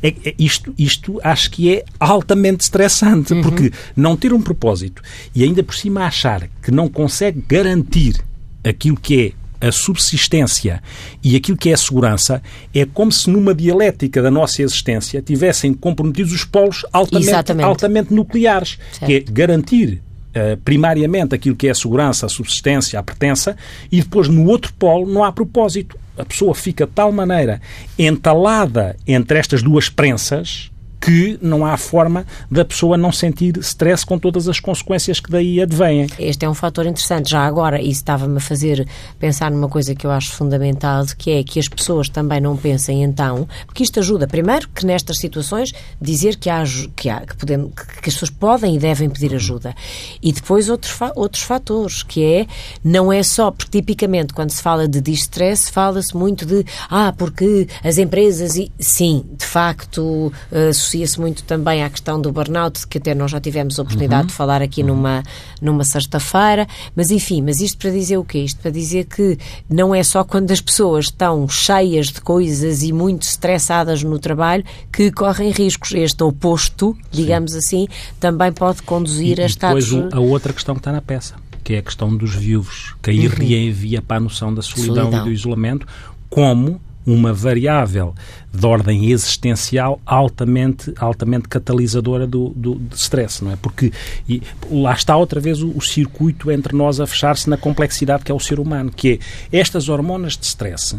é, 0.02 0.08
é, 0.08 0.34
isto, 0.38 0.74
isto 0.76 1.18
acho 1.24 1.50
que 1.50 1.74
é 1.74 1.82
altamente 1.98 2.62
estressante, 2.62 3.32
uhum. 3.32 3.40
porque 3.40 3.72
não 3.96 4.18
ter 4.18 4.34
um 4.34 4.42
propósito 4.42 5.00
e 5.34 5.42
ainda 5.42 5.62
por 5.62 5.74
cima 5.74 6.04
achar 6.04 6.46
que 6.62 6.70
não 6.70 6.90
consegue 6.90 7.42
garantir 7.48 8.22
aquilo 8.62 8.98
que 8.98 9.34
é 9.60 9.66
a 9.66 9.72
subsistência 9.72 10.82
e 11.24 11.36
aquilo 11.36 11.56
que 11.56 11.70
é 11.70 11.72
a 11.72 11.76
segurança, 11.76 12.42
é 12.74 12.84
como 12.84 13.10
se 13.10 13.30
numa 13.30 13.54
dialética 13.54 14.20
da 14.20 14.30
nossa 14.30 14.60
existência 14.60 15.22
tivessem 15.22 15.72
comprometidos 15.72 16.32
os 16.32 16.44
polos 16.44 16.84
altamente, 16.92 17.62
altamente 17.62 18.12
nucleares, 18.12 18.78
certo. 18.90 19.06
que 19.06 19.14
é 19.14 19.20
garantir 19.20 20.02
Uh, 20.34 20.56
primariamente 20.64 21.34
aquilo 21.34 21.54
que 21.54 21.68
é 21.68 21.70
a 21.70 21.74
segurança, 21.74 22.24
a 22.24 22.28
subsistência, 22.28 22.98
a 22.98 23.02
pertença, 23.02 23.54
e 23.90 24.00
depois 24.00 24.28
no 24.28 24.46
outro 24.46 24.72
polo 24.72 25.06
não 25.06 25.22
há 25.22 25.30
propósito. 25.30 25.98
A 26.16 26.24
pessoa 26.24 26.54
fica 26.54 26.86
de 26.86 26.92
tal 26.92 27.12
maneira 27.12 27.60
entalada 27.98 28.96
entre 29.06 29.38
estas 29.38 29.62
duas 29.62 29.90
prensas 29.90 30.71
que 31.02 31.36
não 31.42 31.66
há 31.66 31.76
forma 31.76 32.24
da 32.48 32.64
pessoa 32.64 32.96
não 32.96 33.10
sentir 33.10 33.56
stress 33.58 34.06
com 34.06 34.16
todas 34.16 34.46
as 34.46 34.60
consequências 34.60 35.18
que 35.18 35.28
daí 35.28 35.60
advêm. 35.60 36.06
Este 36.16 36.44
é 36.44 36.48
um 36.48 36.54
fator 36.54 36.86
interessante. 36.86 37.28
Já 37.30 37.44
agora, 37.44 37.82
isso 37.82 38.00
estava-me 38.00 38.36
a 38.36 38.40
fazer 38.40 38.86
pensar 39.18 39.50
numa 39.50 39.68
coisa 39.68 39.96
que 39.96 40.06
eu 40.06 40.12
acho 40.12 40.30
fundamental, 40.30 41.04
que 41.18 41.32
é 41.32 41.42
que 41.42 41.58
as 41.58 41.66
pessoas 41.66 42.08
também 42.08 42.40
não 42.40 42.56
pensem 42.56 43.02
então, 43.02 43.48
porque 43.66 43.82
isto 43.82 43.98
ajuda, 43.98 44.28
primeiro, 44.28 44.68
que 44.68 44.86
nestas 44.86 45.18
situações 45.18 45.72
dizer 46.00 46.36
que, 46.36 46.48
há, 46.48 46.62
que, 46.94 47.08
há, 47.08 47.20
que, 47.22 47.36
podemos, 47.36 47.72
que 47.74 48.08
as 48.08 48.14
pessoas 48.14 48.30
podem 48.30 48.76
e 48.76 48.78
devem 48.78 49.10
pedir 49.10 49.34
ajuda. 49.34 49.74
E 50.22 50.32
depois 50.32 50.68
outros, 50.68 50.96
outros 51.16 51.42
fatores, 51.42 52.04
que 52.04 52.22
é, 52.24 52.46
não 52.84 53.12
é 53.12 53.24
só, 53.24 53.50
porque 53.50 53.80
tipicamente 53.80 54.32
quando 54.32 54.50
se 54.50 54.62
fala 54.62 54.86
de 54.86 55.00
distress, 55.00 55.68
fala-se 55.68 56.16
muito 56.16 56.46
de, 56.46 56.64
ah, 56.88 57.12
porque 57.16 57.66
as 57.82 57.98
empresas, 57.98 58.54
e 58.56 58.70
sim, 58.78 59.24
de 59.36 59.44
facto, 59.44 60.32
uh, 60.52 60.72
associa-se 60.92 61.18
muito 61.18 61.42
também 61.44 61.82
à 61.82 61.90
questão 61.90 62.20
do 62.20 62.30
burnout, 62.30 62.86
que 62.86 62.98
até 62.98 63.14
nós 63.14 63.30
já 63.30 63.40
tivemos 63.40 63.78
a 63.78 63.82
oportunidade 63.82 64.22
uhum. 64.22 64.26
de 64.28 64.32
falar 64.34 64.62
aqui 64.62 64.82
uhum. 64.82 64.88
numa, 64.88 65.22
numa 65.60 65.84
sexta-feira. 65.84 66.66
Mas 66.94 67.10
enfim, 67.10 67.42
mas 67.42 67.60
isto 67.60 67.78
para 67.78 67.90
dizer 67.90 68.18
o 68.18 68.24
quê? 68.24 68.40
Isto 68.40 68.60
para 68.60 68.70
dizer 68.70 69.06
que 69.06 69.38
não 69.68 69.94
é 69.94 70.02
só 70.02 70.22
quando 70.22 70.50
as 70.50 70.60
pessoas 70.60 71.06
estão 71.06 71.48
cheias 71.48 72.08
de 72.08 72.20
coisas 72.20 72.82
e 72.82 72.92
muito 72.92 73.22
estressadas 73.22 74.02
no 74.02 74.18
trabalho 74.18 74.64
que 74.92 75.10
correm 75.10 75.50
riscos. 75.50 75.92
Este 75.92 76.22
oposto, 76.22 76.96
digamos 77.10 77.52
Sim. 77.52 77.58
assim, 77.58 77.88
também 78.20 78.52
pode 78.52 78.82
conduzir 78.82 79.38
e, 79.38 79.42
a 79.42 79.46
estados... 79.46 79.88
depois 79.88 80.12
a 80.12 80.20
outra 80.20 80.52
questão 80.52 80.74
que 80.74 80.80
está 80.80 80.92
na 80.92 81.00
peça, 81.00 81.34
que 81.64 81.74
é 81.74 81.78
a 81.78 81.82
questão 81.82 82.14
dos 82.14 82.34
viúvos, 82.34 82.94
que 83.02 83.10
aí 83.10 83.26
uhum. 83.26 83.34
reenvia 83.34 84.02
para 84.02 84.18
a 84.18 84.20
noção 84.20 84.52
da 84.52 84.62
solidão, 84.62 85.04
solidão. 85.04 85.20
e 85.20 85.24
do 85.24 85.32
isolamento, 85.32 85.86
como 86.28 86.80
uma 87.06 87.32
variável 87.32 88.14
de 88.52 88.66
ordem 88.66 89.10
existencial 89.10 90.00
altamente, 90.04 90.92
altamente 90.98 91.48
catalisadora 91.48 92.26
do, 92.26 92.50
do, 92.50 92.74
do 92.74 92.94
stress, 92.94 93.42
não 93.42 93.52
é? 93.52 93.56
Porque 93.56 93.90
e, 94.28 94.42
lá 94.70 94.92
está 94.92 95.16
outra 95.16 95.40
vez 95.40 95.62
o, 95.62 95.70
o 95.70 95.80
circuito 95.80 96.50
entre 96.50 96.76
nós 96.76 97.00
a 97.00 97.06
fechar-se 97.06 97.48
na 97.48 97.56
complexidade 97.56 98.24
que 98.24 98.30
é 98.30 98.34
o 98.34 98.40
ser 98.40 98.60
humano, 98.60 98.90
que 98.94 99.20
é 99.50 99.58
estas 99.58 99.88
hormonas 99.88 100.36
de 100.36 100.44
stress 100.44 100.96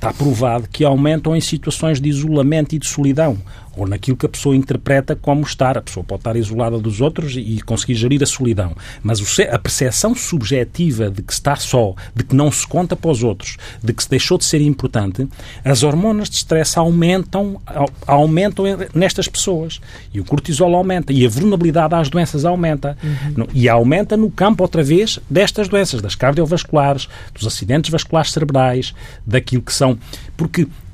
está 0.00 0.14
provado 0.14 0.66
que 0.66 0.82
aumentam 0.82 1.36
em 1.36 1.40
situações 1.42 2.00
de 2.00 2.08
isolamento 2.08 2.74
e 2.74 2.78
de 2.78 2.88
solidão 2.88 3.36
ou 3.76 3.86
naquilo 3.86 4.16
que 4.16 4.26
a 4.26 4.28
pessoa 4.28 4.56
interpreta 4.56 5.14
como 5.14 5.42
estar. 5.42 5.78
A 5.78 5.82
pessoa 5.82 6.04
pode 6.04 6.20
estar 6.20 6.36
isolada 6.36 6.78
dos 6.78 7.00
outros 7.00 7.34
e 7.36 7.60
conseguir 7.60 7.94
gerir 7.94 8.22
a 8.22 8.26
solidão, 8.26 8.74
mas 9.02 9.20
a 9.50 9.58
percepção 9.58 10.14
subjetiva 10.14 11.10
de 11.10 11.22
que 11.22 11.32
está 11.32 11.56
só, 11.56 11.94
de 12.14 12.24
que 12.24 12.34
não 12.34 12.50
se 12.50 12.66
conta 12.66 12.96
para 12.96 13.10
os 13.10 13.22
outros, 13.22 13.56
de 13.82 13.92
que 13.92 14.02
se 14.02 14.10
deixou 14.10 14.38
de 14.38 14.44
ser 14.44 14.60
importante, 14.60 15.26
as 15.64 15.82
hormonas 15.82 16.28
de 16.28 16.36
stress 16.36 16.78
aumentam, 16.78 17.60
aumentam 18.06 18.64
nestas 18.94 19.28
pessoas 19.28 19.80
e 20.12 20.20
o 20.20 20.24
cortisol 20.24 20.74
aumenta 20.74 21.12
e 21.12 21.24
a 21.24 21.28
vulnerabilidade 21.28 21.94
às 21.94 22.08
doenças 22.08 22.44
aumenta 22.44 22.96
uhum. 23.02 23.46
e 23.54 23.68
aumenta 23.68 24.16
no 24.16 24.30
campo 24.30 24.62
outra 24.62 24.82
vez 24.82 25.18
destas 25.28 25.68
doenças, 25.68 26.02
das 26.02 26.14
cardiovasculares, 26.14 27.08
dos 27.34 27.46
acidentes 27.46 27.90
vasculares 27.90 28.32
cerebrais, 28.32 28.94
daquilo 29.26 29.62
que 29.62 29.72
são 29.72 29.89
porque 30.36 30.62
é, 30.62 30.66
é, 30.66 30.89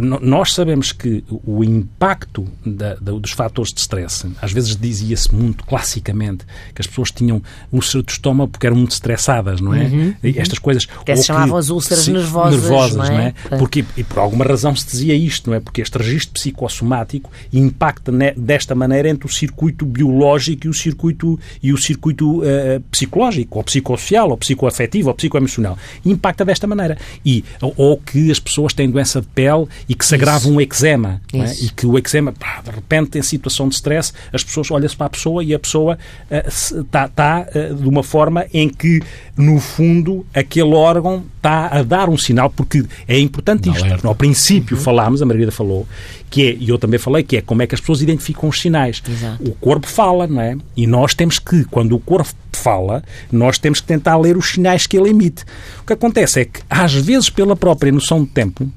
nós 0.00 0.52
sabemos 0.52 0.92
que 0.92 1.24
o 1.28 1.62
impacto 1.64 2.46
da, 2.64 2.94
da, 2.94 3.12
dos 3.12 3.32
fatores 3.32 3.72
de 3.72 3.80
stress, 3.80 4.26
às 4.40 4.52
vezes 4.52 4.76
dizia-se 4.76 5.34
muito 5.34 5.64
classicamente 5.64 6.44
que 6.74 6.80
as 6.80 6.86
pessoas 6.86 7.10
tinham 7.10 7.42
úlcera 7.72 8.02
de 8.02 8.12
estômago 8.12 8.50
porque 8.52 8.66
eram 8.66 8.76
muito 8.76 8.92
estressadas, 8.92 9.60
não 9.60 9.74
é? 9.74 9.84
Uhum, 9.84 10.14
Estas 10.22 10.58
coisas. 10.58 10.86
Até 11.00 11.16
se 11.16 11.24
chamavam 11.24 11.56
as 11.56 11.70
úlceras 11.70 12.06
nervosas. 12.08 12.60
nervosas 12.60 12.96
não 12.96 13.04
é? 13.04 13.34
Não 13.50 13.56
é? 13.56 13.58
Porque, 13.58 13.84
e 13.96 14.04
por 14.04 14.18
alguma 14.18 14.44
razão 14.44 14.74
se 14.74 14.86
dizia 14.86 15.14
isto, 15.14 15.50
não 15.50 15.56
é? 15.56 15.60
Porque 15.60 15.80
este 15.80 15.96
registro 15.98 16.34
psicossomático 16.34 17.30
impacta 17.52 18.12
ne, 18.12 18.32
desta 18.32 18.74
maneira 18.74 19.08
entre 19.08 19.26
o 19.26 19.30
circuito 19.30 19.84
biológico 19.86 20.66
e 20.66 20.70
o 20.70 20.74
circuito, 20.74 21.38
e 21.62 21.72
o 21.72 21.78
circuito 21.78 22.40
uh, 22.40 22.80
psicológico, 22.90 23.58
ou 23.58 23.64
psicossocial, 23.64 24.30
ou 24.30 24.36
psicoafetivo, 24.36 25.08
ou 25.08 25.14
psicoemocional. 25.14 25.78
Impacta 26.04 26.44
desta 26.44 26.66
maneira. 26.66 26.96
E, 27.24 27.44
ou, 27.60 27.74
ou 27.76 27.96
que 27.96 28.30
as 28.30 28.38
pessoas 28.38 28.72
têm 28.72 28.90
doença 28.90 29.23
de 29.24 29.30
pele 29.32 29.66
e 29.88 29.94
que 29.94 30.04
se 30.04 30.14
agrava 30.14 30.48
um 30.48 30.60
eczema. 30.60 31.20
É? 31.32 31.52
E 31.64 31.70
que 31.70 31.86
o 31.86 31.98
eczema, 31.98 32.32
pá, 32.32 32.62
de 32.64 32.70
repente, 32.70 33.18
em 33.18 33.22
situação 33.22 33.68
de 33.68 33.74
stress, 33.74 34.12
as 34.32 34.42
pessoas 34.44 34.70
olham-se 34.70 34.96
para 34.96 35.06
a 35.06 35.10
pessoa 35.10 35.42
e 35.42 35.54
a 35.54 35.58
pessoa 35.58 35.98
está 36.30 37.06
uh, 37.06 37.08
tá, 37.08 37.46
uh, 37.54 37.74
de 37.74 37.88
uma 37.88 38.02
forma 38.02 38.46
em 38.52 38.68
que, 38.68 39.00
no 39.36 39.58
fundo, 39.60 40.24
aquele 40.34 40.74
órgão 40.74 41.24
está 41.36 41.66
a 41.66 41.82
dar 41.82 42.08
um 42.08 42.16
sinal, 42.16 42.48
porque 42.50 42.84
é 43.06 43.18
importante 43.18 43.68
isto. 43.68 43.84
Alerta. 43.84 44.08
Ao 44.08 44.14
princípio 44.14 44.76
uhum. 44.76 44.82
falámos, 44.82 45.20
a 45.20 45.26
Margarida 45.26 45.52
falou, 45.52 45.86
que 46.30 46.42
é, 46.42 46.56
e 46.58 46.68
eu 46.68 46.78
também 46.78 46.98
falei, 46.98 47.22
que 47.22 47.36
é 47.36 47.40
como 47.42 47.62
é 47.62 47.66
que 47.66 47.74
as 47.74 47.80
pessoas 47.80 48.02
identificam 48.02 48.48
os 48.48 48.60
sinais. 48.60 49.02
Exato. 49.08 49.42
O 49.42 49.54
corpo 49.54 49.86
fala, 49.86 50.26
não 50.26 50.40
é? 50.40 50.56
E 50.76 50.86
nós 50.86 51.14
temos 51.14 51.38
que, 51.38 51.64
quando 51.64 51.94
o 51.94 52.00
corpo 52.00 52.32
fala, 52.52 53.02
nós 53.30 53.58
temos 53.58 53.80
que 53.80 53.86
tentar 53.86 54.16
ler 54.16 54.36
os 54.36 54.50
sinais 54.50 54.86
que 54.86 54.96
ele 54.96 55.10
emite. 55.10 55.44
O 55.80 55.86
que 55.86 55.92
acontece 55.92 56.40
é 56.40 56.44
que, 56.44 56.60
às 56.68 56.94
vezes, 56.94 57.28
pela 57.28 57.54
própria 57.54 57.92
noção 57.92 58.24
de 58.24 58.30
tempo, 58.30 58.68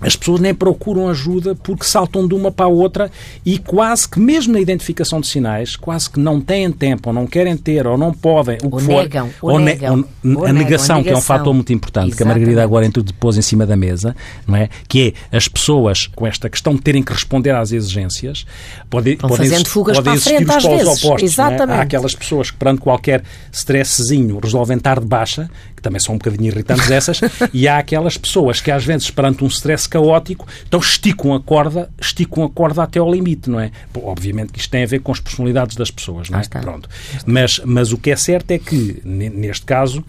as 0.00 0.16
pessoas 0.16 0.40
nem 0.40 0.54
procuram 0.54 1.08
ajuda 1.08 1.54
porque 1.54 1.84
saltam 1.84 2.26
de 2.26 2.34
uma 2.34 2.50
para 2.50 2.66
a 2.66 2.68
outra 2.68 3.10
e 3.44 3.58
quase 3.58 4.08
que 4.08 4.18
mesmo 4.18 4.52
na 4.52 4.60
identificação 4.60 5.20
de 5.20 5.26
sinais, 5.26 5.76
quase 5.76 6.10
que 6.10 6.18
não 6.18 6.40
têm 6.40 6.70
tempo, 6.70 7.10
ou 7.10 7.14
não 7.14 7.26
querem 7.26 7.56
ter, 7.56 7.86
ou 7.86 7.96
não 7.96 8.12
podem, 8.12 8.56
o 8.56 8.68
que 8.68 8.74
ou 8.74 8.80
for, 8.80 9.02
negam, 9.02 9.30
ou, 9.40 9.52
ou, 9.52 9.58
negam, 9.58 10.04
ou 10.24 10.44
a, 10.44 10.52
negação, 10.52 10.52
negação, 10.52 11.02
que 11.02 11.10
é 11.10 11.16
um 11.16 11.20
fator 11.20 11.52
muito 11.52 11.72
importante, 11.72 12.08
Exatamente. 12.08 12.16
que 12.16 12.22
a 12.22 12.26
Margarida 12.26 12.62
agora 12.62 12.90
pôs 13.18 13.36
em 13.36 13.42
cima 13.42 13.66
da 13.66 13.76
mesa, 13.76 14.16
não 14.46 14.56
é? 14.56 14.68
Que 14.88 15.14
é 15.32 15.36
as 15.36 15.48
pessoas 15.48 16.06
com 16.06 16.26
esta 16.26 16.48
questão 16.48 16.74
de 16.74 16.80
terem 16.80 17.02
que 17.02 17.12
responder 17.12 17.50
às 17.50 17.72
exigências, 17.72 18.46
podem, 18.88 19.16
podem, 19.16 19.36
fazendo 19.36 19.68
fugas 19.68 19.96
podem 19.96 20.12
para 20.12 20.20
frente, 20.20 20.50
os 20.50 20.62
polos 20.62 21.04
opostos. 21.04 21.22
Exatamente. 21.22 21.76
É? 21.76 21.80
Há 21.80 21.82
aquelas 21.82 22.14
pessoas 22.14 22.50
que 22.50 22.56
perante 22.56 22.80
qualquer 22.80 23.22
stressezinho 23.52 24.38
resolvem 24.42 24.76
estar 24.76 25.00
de 25.00 25.06
baixa, 25.06 25.50
que 25.80 25.82
também 25.82 25.98
são 25.98 26.14
um 26.14 26.18
bocadinho 26.18 26.48
irritantes 26.48 26.90
essas, 26.90 27.20
e 27.52 27.66
há 27.66 27.78
aquelas 27.78 28.18
pessoas 28.18 28.60
que 28.60 28.70
às 28.70 28.84
vezes 28.84 29.10
perante 29.10 29.42
um 29.42 29.46
stress 29.46 29.88
caótico, 29.88 30.46
então 30.66 30.78
esticam 30.78 31.34
a 31.34 31.40
corda, 31.40 31.90
esticam 31.98 32.44
a 32.44 32.50
corda 32.50 32.82
até 32.82 32.98
ao 32.98 33.10
limite, 33.10 33.48
não 33.48 33.58
é? 33.58 33.70
Obviamente 33.94 34.52
que 34.52 34.60
isto 34.60 34.70
tem 34.70 34.82
a 34.82 34.86
ver 34.86 35.00
com 35.00 35.10
as 35.10 35.18
personalidades 35.18 35.74
das 35.74 35.90
pessoas, 35.90 36.28
não 36.28 36.38
é? 36.38 36.42
Pronto. 36.42 36.88
Mas, 37.24 37.60
mas 37.64 37.92
o 37.92 37.98
que 37.98 38.10
é 38.10 38.16
certo 38.16 38.50
é 38.50 38.58
que, 38.58 39.00
neste 39.04 39.64
caso, 39.64 40.04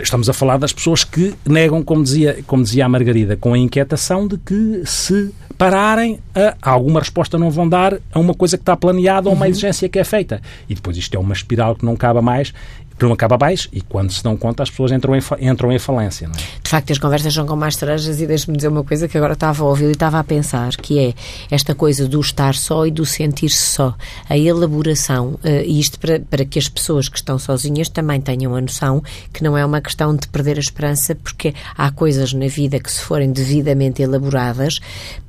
Estamos 0.00 0.26
a 0.26 0.32
falar 0.32 0.56
das 0.56 0.72
pessoas 0.72 1.04
que 1.04 1.34
negam, 1.46 1.82
como 1.82 2.02
dizia, 2.02 2.42
como 2.46 2.62
dizia 2.62 2.86
a 2.86 2.88
Margarida, 2.88 3.36
com 3.36 3.52
a 3.52 3.58
inquietação 3.58 4.26
de 4.26 4.38
que 4.38 4.82
se 4.86 5.34
pararem, 5.58 6.18
a, 6.34 6.56
alguma 6.62 6.98
resposta 6.98 7.38
não 7.38 7.50
vão 7.50 7.68
dar 7.68 7.98
a 8.10 8.18
uma 8.18 8.32
coisa 8.32 8.56
que 8.56 8.62
está 8.62 8.74
planeada 8.74 9.28
ou 9.28 9.34
uma 9.34 9.44
uhum. 9.44 9.50
exigência 9.50 9.88
que 9.90 9.98
é 9.98 10.04
feita. 10.04 10.40
E 10.66 10.74
depois 10.74 10.96
isto 10.96 11.14
é 11.14 11.18
uma 11.18 11.34
espiral 11.34 11.76
que 11.76 11.84
não 11.84 11.94
cabe 11.94 12.22
mais 12.22 12.54
que 12.98 13.04
não 13.04 13.12
acaba 13.12 13.36
mais 13.38 13.68
e 13.72 13.80
quando 13.80 14.12
se 14.12 14.22
dão 14.22 14.36
conta 14.36 14.62
as 14.62 14.70
pessoas 14.70 14.92
entram 14.92 15.14
em, 15.16 15.20
entram 15.40 15.72
em 15.72 15.78
falência. 15.78 16.28
Não 16.28 16.34
é? 16.34 16.38
De 16.62 16.70
facto, 16.70 16.92
as 16.92 16.98
conversas 16.98 17.32
são 17.32 17.46
com 17.46 17.56
mais 17.56 17.76
cerejas 17.76 18.20
e 18.20 18.26
deixe-me 18.26 18.56
dizer 18.56 18.68
uma 18.68 18.84
coisa 18.84 19.08
que 19.08 19.16
agora 19.16 19.34
estava 19.34 19.62
a 19.62 19.66
ouvir 19.66 19.88
e 19.88 19.92
estava 19.92 20.18
a 20.18 20.24
pensar, 20.24 20.74
que 20.76 20.98
é 20.98 21.14
esta 21.50 21.74
coisa 21.74 22.08
do 22.08 22.20
estar 22.20 22.54
só 22.54 22.86
e 22.86 22.90
do 22.90 23.04
sentir-se 23.04 23.56
só. 23.56 23.94
A 24.28 24.36
elaboração, 24.36 25.38
uh, 25.44 25.62
e 25.64 25.80
isto 25.80 25.98
para, 25.98 26.20
para 26.20 26.44
que 26.44 26.58
as 26.58 26.68
pessoas 26.68 27.08
que 27.08 27.16
estão 27.16 27.38
sozinhas 27.38 27.88
também 27.88 28.20
tenham 28.20 28.54
a 28.54 28.60
noção 28.60 29.02
que 29.32 29.42
não 29.42 29.56
é 29.56 29.64
uma 29.64 29.80
questão 29.80 30.14
de 30.14 30.28
perder 30.28 30.56
a 30.56 30.60
esperança, 30.60 31.14
porque 31.14 31.54
há 31.76 31.90
coisas 31.90 32.32
na 32.32 32.46
vida 32.46 32.78
que, 32.78 32.90
se 32.90 33.00
forem 33.00 33.32
devidamente 33.32 34.02
elaboradas, 34.02 34.80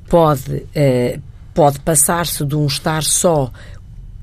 pode, 0.08 0.52
uh, 0.54 1.20
pode 1.52 1.80
passar-se 1.80 2.44
de 2.44 2.54
um 2.54 2.66
estar 2.66 3.02
só 3.02 3.50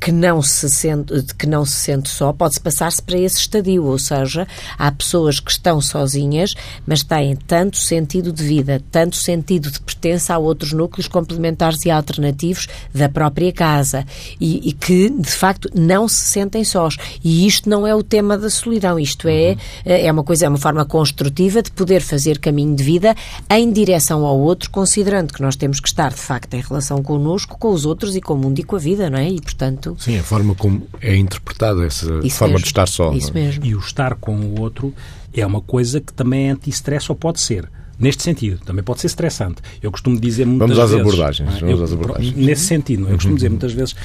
que 0.01 0.11
não 0.11 0.41
se 0.41 0.67
sente, 0.67 1.13
que 1.37 1.45
não 1.45 1.63
se 1.63 1.73
sente 1.73 2.09
só, 2.09 2.33
pode-se 2.33 2.59
passar-se 2.59 2.99
para 2.99 3.19
esse 3.19 3.37
estadio, 3.37 3.85
ou 3.85 3.99
seja, 3.99 4.47
há 4.75 4.91
pessoas 4.91 5.39
que 5.39 5.51
estão 5.51 5.79
sozinhas, 5.79 6.55
mas 6.87 7.03
têm 7.03 7.35
tanto 7.35 7.77
sentido 7.77 8.33
de 8.33 8.43
vida, 8.43 8.81
tanto 8.89 9.15
sentido 9.15 9.69
de 9.69 9.79
pertença 9.79 10.33
a 10.33 10.39
outros 10.39 10.73
núcleos 10.73 11.07
complementares 11.07 11.85
e 11.85 11.91
alternativos 11.91 12.67
da 12.91 13.07
própria 13.07 13.53
casa 13.53 14.03
e, 14.39 14.69
e 14.69 14.73
que, 14.73 15.07
de 15.07 15.29
facto, 15.29 15.69
não 15.75 16.07
se 16.07 16.25
sentem 16.31 16.63
sós. 16.63 16.97
E 17.23 17.45
isto 17.45 17.69
não 17.69 17.85
é 17.85 17.93
o 17.93 18.01
tema 18.01 18.35
da 18.35 18.49
solidão, 18.49 18.97
isto 18.97 19.27
é, 19.27 19.55
é 19.85 20.11
uma 20.11 20.23
coisa, 20.23 20.47
é 20.47 20.49
uma 20.49 20.57
forma 20.57 20.83
construtiva 20.83 21.61
de 21.61 21.69
poder 21.69 22.01
fazer 22.01 22.39
caminho 22.39 22.75
de 22.75 22.83
vida 22.83 23.15
em 23.51 23.71
direção 23.71 24.25
ao 24.25 24.39
outro, 24.39 24.71
considerando 24.71 25.31
que 25.31 25.43
nós 25.43 25.55
temos 25.55 25.79
que 25.79 25.87
estar, 25.87 26.09
de 26.09 26.19
facto, 26.19 26.55
em 26.55 26.61
relação 26.61 27.03
connosco, 27.03 27.55
com 27.59 27.69
os 27.69 27.85
outros 27.85 28.15
e 28.15 28.21
com 28.21 28.33
o 28.33 28.37
mundo 28.37 28.57
e 28.57 28.63
com 28.63 28.75
a 28.75 28.79
vida, 28.79 29.07
não 29.07 29.19
é? 29.19 29.29
E, 29.29 29.39
portanto, 29.39 29.90
outro. 29.91 30.03
Sim, 30.03 30.17
a 30.17 30.23
forma 30.23 30.55
como 30.55 30.87
é 30.99 31.15
interpretada 31.15 31.85
essa 31.85 32.19
Isso 32.23 32.37
forma 32.37 32.53
mesmo. 32.53 32.63
de 32.63 32.69
estar 32.69 32.87
só. 32.87 33.13
Isso 33.13 33.29
é? 33.29 33.33
mesmo. 33.33 33.65
E 33.65 33.75
o 33.75 33.79
estar 33.79 34.15
com 34.15 34.35
o 34.35 34.59
outro 34.59 34.93
é 35.33 35.45
uma 35.45 35.61
coisa 35.61 36.01
que 36.01 36.11
também 36.11 36.47
é 36.47 36.51
anti-stress 36.51 37.09
ou 37.09 37.15
pode 37.15 37.39
ser. 37.39 37.69
Neste 37.99 38.23
sentido, 38.23 38.59
também 38.65 38.83
pode 38.83 38.99
ser 38.99 39.05
estressante. 39.07 39.61
Eu 39.79 39.91
costumo 39.91 40.19
dizer 40.19 40.43
muitas 40.43 40.75
vamos 40.75 40.91
vezes... 40.91 40.95
Às 40.95 41.01
abordagens, 41.01 41.59
vamos 41.59 41.77
eu, 41.77 41.83
às 41.83 41.93
abordagens. 41.93 42.35
Nesse 42.35 42.65
sentido, 42.65 43.07
eu 43.07 43.13
costumo 43.13 43.35
dizer 43.35 43.47
uhum. 43.47 43.51
muitas 43.51 43.73
vezes 43.73 43.95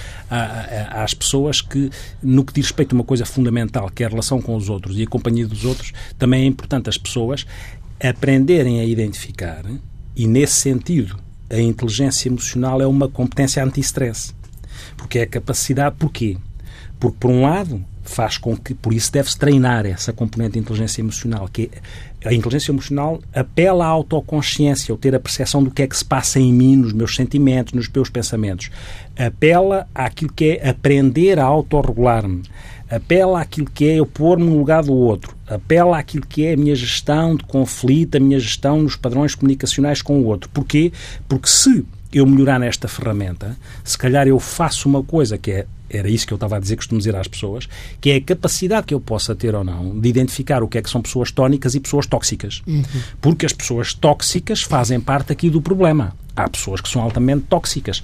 às 0.91 1.15
pessoas 1.15 1.63
que, 1.63 1.91
no 2.23 2.45
que 2.45 2.53
diz 2.53 2.67
respeito 2.67 2.95
a 2.95 2.99
uma 2.99 3.05
coisa 3.05 3.25
fundamental, 3.25 3.89
que 3.89 4.03
é 4.03 4.07
a 4.07 4.11
relação 4.11 4.43
com 4.43 4.55
os 4.55 4.69
outros 4.69 4.99
e 4.99 5.05
a 5.05 5.07
companhia 5.07 5.47
dos 5.47 5.65
outros, 5.65 5.95
também 6.19 6.43
é 6.43 6.47
importante 6.47 6.91
as 6.91 6.99
pessoas 6.99 7.47
aprenderem 7.99 8.81
a 8.81 8.85
identificar 8.85 9.65
e, 10.15 10.27
nesse 10.27 10.57
sentido, 10.57 11.17
a 11.49 11.59
inteligência 11.59 12.29
emocional 12.29 12.83
é 12.83 12.87
uma 12.87 13.09
competência 13.09 13.65
anti-stress. 13.65 14.35
Porque 14.97 15.19
é 15.19 15.23
a 15.23 15.27
capacidade. 15.27 15.97
Porquê? 15.99 16.37
Porque, 16.99 17.17
por 17.21 17.31
um 17.31 17.43
lado, 17.43 17.85
faz 18.03 18.39
com 18.39 18.57
que. 18.57 18.75
Por 18.75 18.93
isso 18.93 19.13
deve-se 19.13 19.39
treinar 19.39 19.85
essa 19.87 20.13
componente 20.13 20.53
de 20.53 20.59
inteligência 20.59 21.01
emocional, 21.01 21.49
que 21.53 21.71
é, 22.23 22.29
a 22.29 22.33
inteligência 22.33 22.73
emocional 22.73 23.21
apela 23.35 23.85
à 23.85 23.89
autoconsciência, 23.89 24.93
ou 24.93 24.99
ter 24.99 25.15
a 25.15 25.21
percepção 25.21 25.63
do 25.63 25.71
que 25.71 25.83
é 25.83 25.87
que 25.87 25.97
se 25.97 26.05
passa 26.05 26.41
em 26.41 26.53
mim, 26.53 26.77
nos 26.77 26.93
meus 26.93 27.15
sentimentos, 27.15 27.73
nos 27.73 27.89
meus 27.89 28.09
pensamentos. 28.09 28.71
Apela 29.19 29.87
àquilo 29.95 30.33
que 30.33 30.59
é 30.61 30.69
aprender 30.69 31.39
a 31.39 31.45
autorregular-me. 31.45 32.43
Apela 32.89 33.41
àquilo 33.41 33.69
que 33.69 33.85
é 33.85 33.97
eu 33.97 34.07
pôr-me 34.07 34.45
no 34.45 34.59
lugar 34.59 34.85
do 34.85 34.95
outro. 34.95 35.37
Apela 35.47 35.99
àquilo 35.99 36.25
que 36.25 36.47
é 36.47 36.53
a 36.53 36.57
minha 36.57 36.75
gestão 36.75 37.35
de 37.35 37.45
conflito, 37.45 38.17
a 38.17 38.21
minha 38.21 38.39
gestão 38.39 38.83
nos 38.83 38.95
padrões 38.95 39.35
comunicacionais 39.35 40.01
com 40.01 40.21
o 40.21 40.25
outro. 40.25 40.49
Porquê? 40.51 40.93
Porque 41.29 41.49
se 41.49 41.85
eu 42.19 42.27
melhorar 42.27 42.59
nesta 42.59 42.89
ferramenta, 42.89 43.57
se 43.85 43.97
calhar 43.97 44.27
eu 44.27 44.39
faço 44.39 44.89
uma 44.89 45.03
coisa 45.03 45.37
que 45.37 45.51
é 45.51 45.67
era 45.89 46.09
isso 46.09 46.27
que 46.27 46.33
eu 46.33 46.37
estava 46.37 46.57
a 46.57 46.59
dizer, 46.59 46.75
costumo 46.75 46.99
dizer 46.99 47.15
às 47.15 47.29
pessoas, 47.29 47.69
que 48.01 48.11
é 48.11 48.17
a 48.17 48.21
capacidade 48.21 48.87
que 48.89 48.93
eu 48.93 49.01
possa 49.01 49.37
ter 49.37 49.55
ou 49.55 49.63
não 49.63 49.99
de 50.01 50.09
identificar 50.09 50.61
o 50.61 50.69
que 50.69 50.79
é 50.79 50.83
que 50.83 50.91
são 50.91 51.01
pessoas 51.01 51.31
tónicas 51.31 51.77
e 51.77 51.81
pessoas 51.81 52.07
tóxicas. 52.07 52.61
Uhum. 52.67 52.83
Porque 53.21 53.47
as 53.47 53.53
pessoas 53.53 53.95
tóxicas 53.95 54.63
fazem 54.63 55.01
parte 55.01 55.33
aqui 55.33 55.49
do 55.49 55.63
problema 55.63 56.13
há 56.37 56.49
pessoas 56.49 56.81
que 56.81 56.89
são 56.89 57.01
altamente 57.03 57.47
tóxicas 57.49 58.03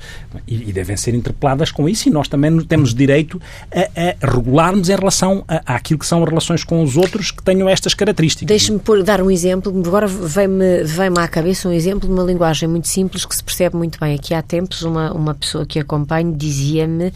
e, 0.48 0.70
e, 0.70 0.72
devem 0.72 0.96
ser 0.96 1.14
interpeladas 1.14 1.70
com 1.70 1.88
isso 1.88 2.08
e 2.08 2.10
nós 2.10 2.26
também 2.28 2.58
temos 2.64 2.94
direito 2.94 3.40
a, 3.70 4.26
a 4.26 4.34
regularmos 4.34 4.88
em 4.88 4.96
relação 4.96 5.44
a, 5.46 5.74
àquilo 5.76 5.98
que 5.98 6.06
são 6.06 6.24
relações 6.24 6.64
com 6.64 6.82
os 6.82 6.96
outros 6.96 7.30
que 7.30 7.42
tenham 7.42 7.68
estas 7.68 7.94
características. 7.94 8.46
Deixe-me 8.46 8.80
dar 9.04 9.20
um 9.20 9.30
exemplo, 9.30 9.72
agora 9.86 10.06
vem-me 10.06 10.82
vem 10.84 11.10
à 11.18 11.28
cabeça 11.28 11.68
um 11.68 11.72
exemplo 11.72 12.08
de 12.08 12.14
uma 12.14 12.22
linguagem 12.22 12.68
muito 12.68 12.88
simples 12.88 13.24
que 13.24 13.36
se 13.36 13.44
percebe 13.44 13.76
muito 13.76 14.00
bem. 14.00 14.14
Aqui 14.14 14.34
há 14.34 14.42
tempos 14.42 14.82
uma, 14.82 15.12
uma 15.12 15.34
pessoa 15.34 15.66
que 15.66 15.78
acompanho 15.78 16.34
dizia-me, 16.36 17.12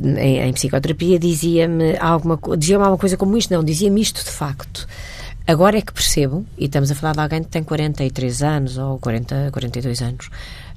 em, 0.00 0.40
em, 0.40 0.52
psicoterapia, 0.52 1.18
dizia-me 1.18 1.96
alguma, 1.98 2.38
dizia 2.56 2.76
alguma 2.76 2.98
coisa 2.98 3.16
como 3.16 3.36
isto, 3.36 3.52
não, 3.52 3.64
dizia-me 3.64 4.00
isto 4.00 4.22
de 4.24 4.30
facto. 4.30 4.86
Agora 5.46 5.78
é 5.78 5.80
que 5.80 5.94
percebo, 5.94 6.44
e 6.58 6.66
estamos 6.66 6.90
a 6.90 6.94
falar 6.94 7.14
de 7.14 7.20
alguém 7.20 7.42
que 7.42 7.48
tem 7.48 7.64
43 7.64 8.42
anos 8.42 8.76
ou 8.76 8.98
40, 8.98 9.48
42 9.50 10.02
anos, 10.02 10.28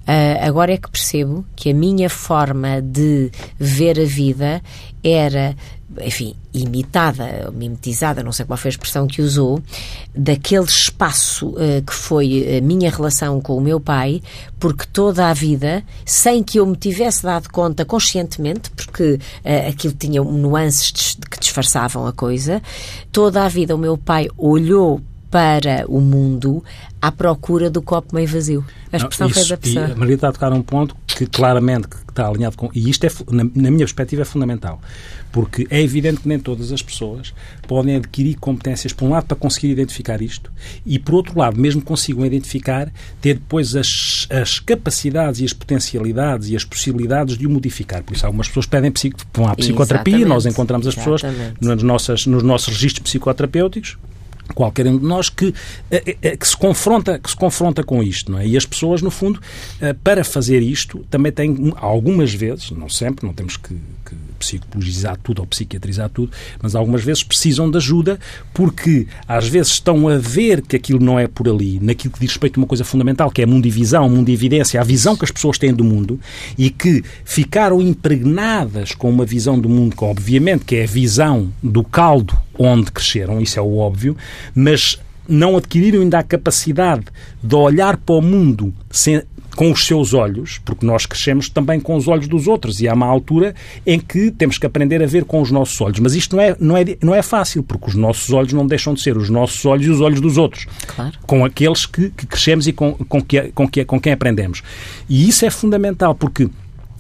uh, 0.08 0.46
agora 0.46 0.74
é 0.74 0.78
que 0.78 0.90
percebo 0.90 1.46
que 1.56 1.70
a 1.70 1.74
minha 1.74 2.10
forma 2.10 2.82
de 2.82 3.32
ver 3.60 4.00
a 4.00 4.06
vida 4.06 4.62
era 5.04 5.56
enfim, 6.00 6.36
imitada, 6.54 7.52
mimetizada, 7.54 8.24
não 8.24 8.32
sei 8.32 8.46
qual 8.46 8.58
foi 8.58 8.70
a 8.70 8.72
expressão 8.72 9.08
que 9.08 9.22
usou, 9.22 9.62
daquele 10.16 10.66
espaço 10.66 11.50
uh, 11.50 11.82
que 11.86 11.94
foi 11.94 12.58
a 12.58 12.62
minha 12.62 12.90
relação 12.90 13.42
com 13.42 13.58
o 13.58 13.62
meu 13.62 13.80
pai, 13.80 14.22
porque 14.60 14.86
toda 14.92 15.28
a 15.28 15.34
vida, 15.34 15.84
sem 16.06 16.44
que 16.44 16.60
eu 16.60 16.66
me 16.66 16.78
tivesse 16.78 17.24
dado 17.24 17.50
conta 17.50 17.84
conscientemente, 17.84 18.70
porque 18.72 19.14
uh, 19.14 19.70
aquilo 19.70 19.94
tinha 19.94 20.24
nuances 20.24 21.18
que 21.30 21.40
disfarçavam 21.40 22.08
a 22.08 22.14
coisa, 22.14 22.62
toda 23.12 23.44
a 23.44 23.50
vida 23.50 23.76
o 23.76 23.80
meu 23.80 23.98
pai 23.98 24.30
olhou 24.38 25.02
para 25.32 25.86
o 25.88 26.02
mundo 26.02 26.62
à 27.02 27.12
procura 27.12 27.70
do 27.70 27.82
copo 27.82 28.14
meio 28.14 28.28
vazio. 28.28 28.66
A 28.92 28.98
expressão 28.98 29.28
não, 29.28 29.32
isso, 29.32 29.40
foi 29.40 29.50
da 29.50 29.58
pessoa. 29.58 29.88
E 29.88 29.92
a 29.94 29.96
Maria 29.96 30.16
está 30.16 30.28
a 30.28 30.32
tocar 30.34 30.52
um 30.52 30.62
ponto 30.62 30.96
que 31.08 31.26
claramente 31.26 31.88
que 31.88 31.96
está 32.10 32.28
alinhado 32.28 32.58
com... 32.58 32.70
E 32.76 32.90
isto, 32.90 33.06
é, 33.06 33.10
na, 33.32 33.44
na 33.44 33.72
minha 33.72 33.86
perspectiva, 33.86 34.24
é 34.24 34.26
fundamental. 34.26 34.82
Porque 35.32 35.66
é 35.70 35.82
evidente 35.82 36.20
que 36.20 36.28
nem 36.28 36.38
todas 36.38 36.74
as 36.74 36.82
pessoas 36.82 37.34
podem 37.66 37.96
adquirir 37.96 38.36
competências, 38.36 38.92
por 38.92 39.06
um 39.06 39.12
lado, 39.12 39.26
para 39.26 39.38
conseguir 39.38 39.70
identificar 39.70 40.22
isto, 40.22 40.52
e 40.86 41.00
por 41.00 41.16
outro 41.16 41.40
lado, 41.40 41.58
mesmo 41.58 41.82
consigam 41.82 42.26
identificar, 42.26 42.92
ter 43.22 43.36
depois 43.36 43.74
as, 43.76 44.28
as 44.30 44.60
capacidades 44.60 45.40
e 45.40 45.46
as 45.46 45.54
potencialidades 45.54 46.50
e 46.50 46.56
as 46.58 46.66
possibilidades 46.66 47.38
de 47.38 47.48
o 47.48 47.50
modificar. 47.50 48.04
Por 48.04 48.14
isso, 48.14 48.26
algumas 48.26 48.50
pessoas 48.50 48.66
pedem 48.66 48.92
vão 49.34 49.48
à 49.48 49.56
psicoterapia, 49.56 50.16
Exatamente. 50.16 50.30
nós 50.30 50.46
encontramos 50.46 50.86
as 50.86 50.96
pessoas 50.96 51.22
nos 51.62 51.82
nossos, 51.82 52.28
nos 52.28 52.44
nossos 52.44 52.74
registros 52.74 53.04
psicoterapêuticos, 53.04 53.98
qualquer 54.54 54.88
um 54.88 54.98
de 54.98 55.06
nós 55.06 55.30
que, 55.30 55.54
eh, 55.90 56.18
eh, 56.22 56.38
que, 56.38 56.48
se 56.48 56.56
confronta, 56.56 57.20
que 57.20 57.30
se 57.30 57.36
confronta 57.36 57.84
com 57.84 58.02
isto. 58.02 58.32
Não 58.32 58.40
é? 58.40 58.48
E 58.48 58.58
as 58.58 58.66
pessoas, 58.66 59.02
no 59.02 59.12
fundo, 59.12 59.40
eh, 59.80 59.94
para 59.94 60.24
fazer 60.24 60.62
isto, 60.62 61.06
também 61.10 61.32
têm, 61.32 61.74
algumas 61.76 62.34
vezes, 62.34 62.72
não 62.72 62.90
sempre, 62.90 63.26
não 63.26 63.34
temos 63.34 63.58
que, 63.58 63.76
que 64.06 64.16
psicologizar 64.42 65.18
tudo 65.24 65.40
ou 65.40 65.48
psiquiatrizar 65.48 66.10
tudo, 66.10 66.32
mas 66.62 66.76
algumas 66.76 67.04
vezes 67.04 67.24
precisam 67.24 67.70
de 67.70 67.78
ajuda 67.78 68.20
porque 68.54 69.08
às 69.28 69.48
vezes 69.48 69.74
estão 69.74 70.08
a 70.08 70.18
ver 70.18 70.62
que 70.62 70.76
aquilo 70.76 71.00
não 71.00 71.18
é 71.18 71.28
por 71.28 71.48
ali, 71.48 71.80
naquilo 71.82 72.14
que 72.14 72.20
diz 72.20 72.32
respeito 72.32 72.60
a 72.60 72.62
uma 72.62 72.68
coisa 72.68 72.84
fundamental, 72.84 73.32
que 73.32 73.42
é 73.42 73.46
mundo 73.46 73.72
visão, 73.72 74.10
mundo 74.10 74.30
e 74.30 74.34
evidência, 74.34 74.80
a 74.80 74.84
visão 74.84 75.16
que 75.16 75.26
as 75.26 75.32
pessoas 75.32 75.58
têm 75.58 75.74
do 75.74 75.84
mundo 75.84 76.20
e 76.58 76.70
que 76.70 77.04
ficaram 77.24 77.82
impregnadas 77.82 78.94
com 78.94 79.10
uma 79.10 79.26
visão 79.26 79.60
do 79.60 79.70
mundo 79.70 79.96
que, 79.96 80.04
obviamente, 80.04 80.66
que 80.66 80.76
é 80.76 80.84
a 80.84 80.88
visão 80.88 81.52
do 81.64 81.84
caldo 81.84 82.38
onde 82.58 82.92
cresceram, 82.92 83.42
isso 83.42 83.58
é 83.58 83.62
o 83.62 83.78
óbvio, 83.78 84.16
mas 84.54 85.00
não 85.28 85.56
adquiriram 85.56 86.02
ainda 86.02 86.20
a 86.20 86.24
capacidade 86.24 87.06
de 87.42 87.56
olhar 87.56 87.98
para 87.98 88.16
o 88.16 88.22
mundo 88.22 88.74
sem, 88.90 89.22
com 89.56 89.72
os 89.72 89.86
seus 89.86 90.14
olhos, 90.14 90.60
porque 90.64 90.86
nós 90.86 91.06
crescemos 91.06 91.50
também 91.50 91.80
com 91.80 91.96
os 91.96 92.08
olhos 92.08 92.28
dos 92.28 92.48
outros 92.48 92.82
e 92.82 92.88
há 92.88 92.94
uma 92.94 93.06
altura 93.06 93.54
em 93.86 94.00
que 94.00 94.32
temos 94.32 94.58
que 94.58 94.66
aprender 94.66 95.02
a 95.04 95.06
ver 95.06 95.26
com 95.26 95.42
os 95.42 95.52
nossos 95.52 95.80
olhos. 95.82 96.00
Mas 96.00 96.16
isto 96.16 96.36
não 96.36 96.44
é, 96.44 96.56
não 96.60 96.78
é, 96.78 96.86
não 97.02 97.16
é 97.16 97.22
fácil, 97.22 97.64
porque 97.64 97.90
os 97.90 97.96
nossos 97.96 98.32
olhos 98.32 98.54
não 98.54 98.66
deixam 98.66 98.94
de 98.94 99.02
ser 99.02 99.18
os 99.18 99.30
nossos 99.30 99.66
olhos 99.66 99.86
e 99.86 99.90
os 99.90 100.02
olhos 100.02 100.22
dos 100.22 100.38
outros. 100.38 100.68
Claro. 100.88 101.14
Com 101.26 101.46
aqueles 101.46 101.86
que, 101.86 102.10
que 102.10 102.26
crescemos 102.26 102.68
e 102.68 102.74
com, 102.74 102.94
com, 102.94 103.22
que, 103.22 103.42
com, 103.52 103.68
que, 103.68 103.86
com 103.86 104.00
quem 104.00 104.14
aprendemos. 104.14 104.64
E 105.10 105.28
isso 105.28 105.46
é 105.46 105.50
fundamental, 105.50 106.16
porque 106.16 106.50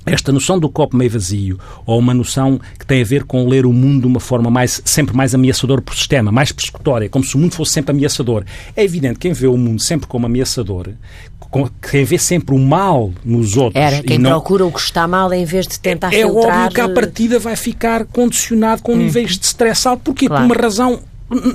esta 0.06 0.32
noção 0.32 0.60
do 0.60 0.70
copo 0.70 0.96
meio 0.96 1.12
vazio, 1.12 1.60
ou 1.86 2.00
uma 2.00 2.14
noção 2.14 2.60
que 2.78 2.86
tem 2.86 3.02
a 3.02 3.06
ver 3.06 3.24
com 3.24 3.48
ler 3.48 3.66
o 3.66 3.74
mundo 3.74 4.02
de 4.02 4.08
uma 4.08 4.20
forma 4.20 4.50
mais, 4.50 4.82
sempre 4.84 5.16
mais 5.16 5.36
ameaçadora 5.36 5.82
por 5.82 5.96
sistema, 5.96 6.32
mais 6.32 6.52
persecutória, 6.52 7.10
como 7.10 7.24
se 7.24 7.36
o 7.36 7.40
mundo 7.40 7.54
fosse 7.54 7.74
sempre 7.74 7.92
ameaçador. 7.92 8.44
É 8.76 8.84
evidente 8.84 9.16
que 9.16 9.22
quem 9.22 9.34
vê 9.34 9.48
o 9.48 9.58
mundo 9.58 9.82
sempre 9.82 10.08
como 10.08 10.26
ameaçador, 10.26 10.90
quem 11.90 12.06
vê 12.06 12.18
sempre 12.18 12.56
o 12.56 12.60
mal 12.60 13.12
nos 13.24 13.58
outros. 13.58 13.82
Era 13.82 14.02
quem 14.02 14.18
não... 14.18 14.32
procura 14.32 14.66
o 14.66 14.72
que 14.72 14.80
está 14.80 15.08
mal 15.08 15.32
em 15.34 15.46
vez 15.46 15.68
de 15.68 15.80
tentar 15.80 16.08
é 16.08 16.22
filtrar... 16.22 16.54
É 16.54 16.64
óbvio 16.64 16.76
que 16.76 16.82
à 16.82 16.90
partida 16.90 17.40
vai 17.40 17.56
ficar 17.56 18.06
condicionado 18.06 18.82
com 18.82 18.94
hum. 18.94 18.98
níveis 18.98 19.38
de 19.38 19.46
stress 19.46 19.88
alto. 19.88 20.02
Porquê? 20.04 20.28
Claro. 20.28 20.48
Por 20.48 20.56
uma 20.56 20.62
razão 20.62 21.00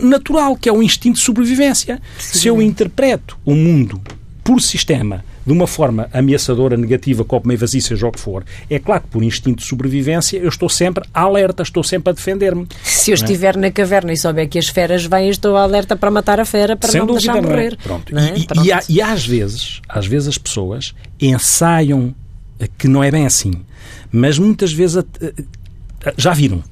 natural, 0.02 0.56
que 0.56 0.68
é 0.68 0.72
o 0.72 0.82
instinto 0.82 1.16
de 1.16 1.24
sobrevivência. 1.24 2.00
Sim. 2.18 2.38
Se 2.38 2.48
eu 2.48 2.60
interpreto 2.60 3.38
o 3.44 3.54
mundo 3.54 4.00
por 4.44 4.60
sistema 4.60 5.24
de 5.46 5.52
uma 5.52 5.66
forma 5.66 6.08
ameaçadora, 6.12 6.76
negativa, 6.76 7.24
como 7.24 7.52
evasiva, 7.52 7.86
seja 7.86 8.06
o 8.06 8.12
que 8.12 8.18
for, 8.18 8.44
é 8.68 8.78
claro 8.78 9.02
que 9.02 9.08
por 9.08 9.22
instinto 9.22 9.62
de 9.62 9.64
sobrevivência 9.68 10.38
eu 10.38 10.48
estou 10.48 10.68
sempre 10.68 11.04
alerta, 11.14 11.62
estou 11.62 11.84
sempre 11.84 12.10
a 12.10 12.12
defender-me. 12.12 12.66
Se 12.82 13.12
eu 13.12 13.14
é? 13.14 13.14
estiver 13.14 13.56
na 13.56 13.70
caverna 13.70 14.12
e 14.12 14.16
souber 14.16 14.48
que 14.48 14.58
as 14.58 14.68
feras 14.68 15.04
vêm, 15.04 15.28
estou 15.28 15.56
alerta 15.56 15.94
para 15.94 16.10
matar 16.10 16.40
a 16.40 16.44
fera, 16.44 16.76
para 16.76 16.90
Sem 16.90 17.00
não 17.00 17.06
dúvida, 17.06 17.32
deixar 17.32 17.38
é? 17.38 17.48
morrer. 17.48 17.78
Pronto. 17.82 18.18
É? 18.18 18.38
E, 18.38 18.46
Pronto. 18.46 18.66
E, 18.66 18.94
e, 18.94 19.00
às 19.00 19.24
vezes, 19.24 19.80
às 19.88 20.06
vezes 20.06 20.28
as 20.28 20.38
pessoas 20.38 20.94
ensaiam 21.20 22.14
que 22.76 22.88
não 22.88 23.04
é 23.04 23.10
bem 23.10 23.26
assim, 23.26 23.52
mas 24.10 24.38
muitas 24.38 24.72
vezes 24.72 25.04
já 26.16 26.32
viram 26.32 26.62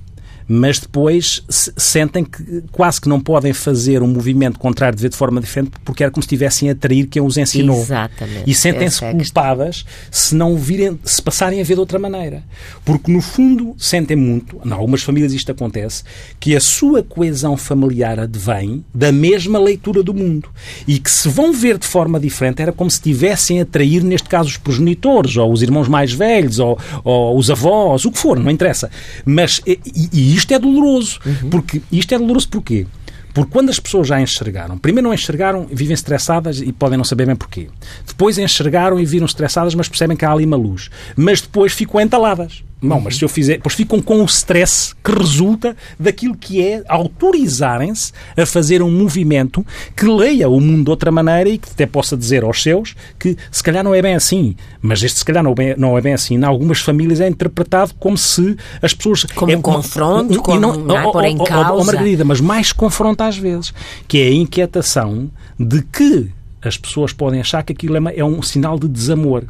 mas 0.47 0.79
depois 0.79 1.43
sentem 1.49 2.25
que 2.25 2.63
quase 2.71 3.01
que 3.01 3.09
não 3.09 3.21
podem 3.21 3.53
fazer 3.53 4.03
um 4.03 4.07
movimento 4.07 4.59
contrário 4.59 4.97
de 4.97 5.03
ver 5.03 5.09
de 5.09 5.17
forma 5.17 5.41
diferente 5.41 5.73
porque 5.85 6.03
era 6.03 6.11
como 6.11 6.23
se 6.23 6.27
estivessem 6.27 6.69
a 6.69 6.73
atrair 6.73 7.07
quem 7.07 7.23
os 7.23 7.37
ensinou. 7.37 7.81
Exatamente. 7.81 8.43
E 8.47 8.55
sentem-se 8.55 9.05
é 9.05 9.13
culpadas 9.13 9.85
se 10.11 10.35
não 10.35 10.57
virem, 10.57 10.99
se 11.05 11.23
passarem 11.23 11.61
a 11.61 11.65
ver 11.65 11.75
de 11.75 11.81
outra 11.81 11.99
maneira. 11.99 12.43
Porque 12.85 13.11
no 13.11 13.21
fundo 13.21 13.75
sentem 13.79 14.17
muito, 14.17 14.61
em 14.65 14.73
algumas 14.73 15.03
famílias 15.03 15.33
isto 15.33 15.51
acontece, 15.51 16.03
que 16.39 16.55
a 16.55 16.61
sua 16.61 17.03
coesão 17.03 17.57
familiar 17.57 18.19
advém 18.19 18.85
da 18.95 19.11
mesma 19.11 19.59
leitura 19.59 20.03
do 20.03 20.13
mundo. 20.13 20.49
E 20.87 20.99
que 20.99 21.11
se 21.11 21.29
vão 21.29 21.53
ver 21.53 21.79
de 21.79 21.87
forma 21.87 22.21
diferente 22.21 22.63
era 22.63 22.73
como 22.73 22.91
se 22.91 22.97
estivessem 22.97 23.61
a 23.61 23.63
atrair, 23.63 24.03
neste 24.03 24.29
caso, 24.29 24.49
os 24.49 24.57
progenitores, 24.57 25.37
ou 25.37 25.53
os 25.53 25.63
irmãos 25.63 25.89
mais 25.89 26.13
velhos, 26.13 26.59
ou, 26.59 26.79
ou 27.03 27.37
os 27.37 27.51
avós, 27.51 28.05
o 28.05 28.11
que 28.11 28.19
for, 28.19 28.39
não 28.39 28.51
interessa. 28.51 28.91
Mas, 29.25 29.61
e, 29.67 29.79
e 30.13 30.34
isto 30.35 30.53
é 30.53 30.59
doloroso. 30.59 31.19
Uhum. 31.25 31.51
Porque, 31.51 31.83
isto 31.91 32.15
é 32.15 32.19
doloroso 32.19 32.49
porquê? 32.49 32.87
Porque 33.35 33.51
quando 33.51 33.69
as 33.69 33.81
pessoas 33.81 34.07
já 34.07 34.21
enxergaram, 34.21 34.79
primeiro 34.79 35.09
não 35.09 35.15
enxergaram, 35.15 35.67
vivem 35.67 35.93
estressadas 35.93 36.61
e 36.61 36.73
podem 36.73 36.97
não 36.97 37.05
saber 37.05 37.27
bem 37.27 37.35
porquê. 37.35 37.69
Depois 38.07 38.39
enxergaram 38.39 39.01
e 39.01 39.05
viram 39.05 39.27
estressadas, 39.27 39.75
mas 39.75 39.89
percebem 39.89 40.17
que 40.17 40.25
há 40.25 40.31
ali 40.31 40.45
uma 40.45 40.57
luz. 40.57 40.89
Mas 41.17 41.41
depois 41.41 41.73
ficam 41.73 42.01
entaladas. 42.01 42.63
Não, 42.85 43.01
mas 43.01 43.17
se 43.17 43.25
eu 43.25 43.29
fizer. 43.29 43.61
Pois 43.63 43.75
ficam 43.75 44.01
com 44.01 44.23
o 44.23 44.25
stress 44.27 44.95
que 45.03 45.11
resulta 45.13 45.77
daquilo 45.99 46.37
que 46.37 46.63
é 46.63 46.85
autorizarem-se 46.89 48.13
a 48.37 48.45
fazer 48.45 48.83
um 48.83 48.91
movimento 48.91 49.65
que 49.97 50.07
leia 50.07 50.49
o 50.49 50.61
mundo 50.61 50.85
de 50.85 50.91
outra 50.91 51.11
maneira 51.11 51.49
e 51.49 51.59
que 51.59 51.69
até 51.71 51.87
possa 51.87 52.17
dizer 52.17 52.45
aos 52.45 52.63
seus 52.63 52.95
que 53.19 53.37
se 53.51 53.63
calhar 53.63 53.83
não 53.83 53.95
é 53.95 54.03
bem 54.03 54.15
assim. 54.15 54.55
Mas 54.83 55.03
este 55.03 55.19
se 55.19 55.25
calhar 55.25 55.43
não 55.43 55.53
é 55.53 55.55
bem, 55.55 55.75
não 55.79 55.97
é 55.97 56.01
bem 56.01 56.13
assim. 56.13 56.37
Em 56.37 56.45
algumas 56.45 56.81
famílias 56.81 57.21
é 57.21 57.29
interpretado 57.29 57.95
como 57.99 58.19
se 58.19 58.57
as 58.83 58.93
pessoas. 58.93 59.25
Como 59.25 59.51
é, 59.51 59.57
um 59.57 59.63
confronto, 59.63 60.43
como 60.43 60.61
não, 60.61 60.77
não 60.77 60.99
é 60.99 61.11
por 61.11 61.25
em 61.25 61.39
causa. 61.39 61.73
Ou, 61.73 61.85
Margarida, 61.85 62.25
mas 62.25 62.41
mais 62.41 62.71
confronto 62.71 63.23
às 63.23 63.37
vezes, 63.37 63.73
que 64.07 64.19
é 64.19 64.27
a 64.29 64.33
inquietação 64.33 65.31
de 65.59 65.83
que 65.83 66.31
as 66.63 66.77
pessoas 66.77 67.13
podem 67.13 67.41
achar 67.41 67.63
que 67.63 67.73
aquilo 67.73 67.97
é, 68.09 68.17
é 68.17 68.25
um 68.25 68.43
sinal 68.43 68.79
de 68.79 68.89
desamor. 68.89 69.45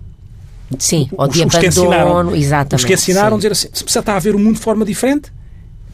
Sim, 0.78 1.08
ou 1.16 1.28
de 1.28 1.44
os, 1.44 1.54
abandono, 1.54 1.68
ensinaram, 1.68 2.36
exatamente. 2.36 2.80
Os 2.80 2.84
que 2.84 2.94
ensinaram 2.94 3.34
a 3.34 3.36
dizer 3.36 3.52
assim, 3.52 3.68
se 3.72 3.84
estar 3.84 4.16
a 4.16 4.18
ver 4.18 4.34
o 4.34 4.38
mundo 4.38 4.54
de 4.54 4.60
forma 4.60 4.84
diferente, 4.84 5.32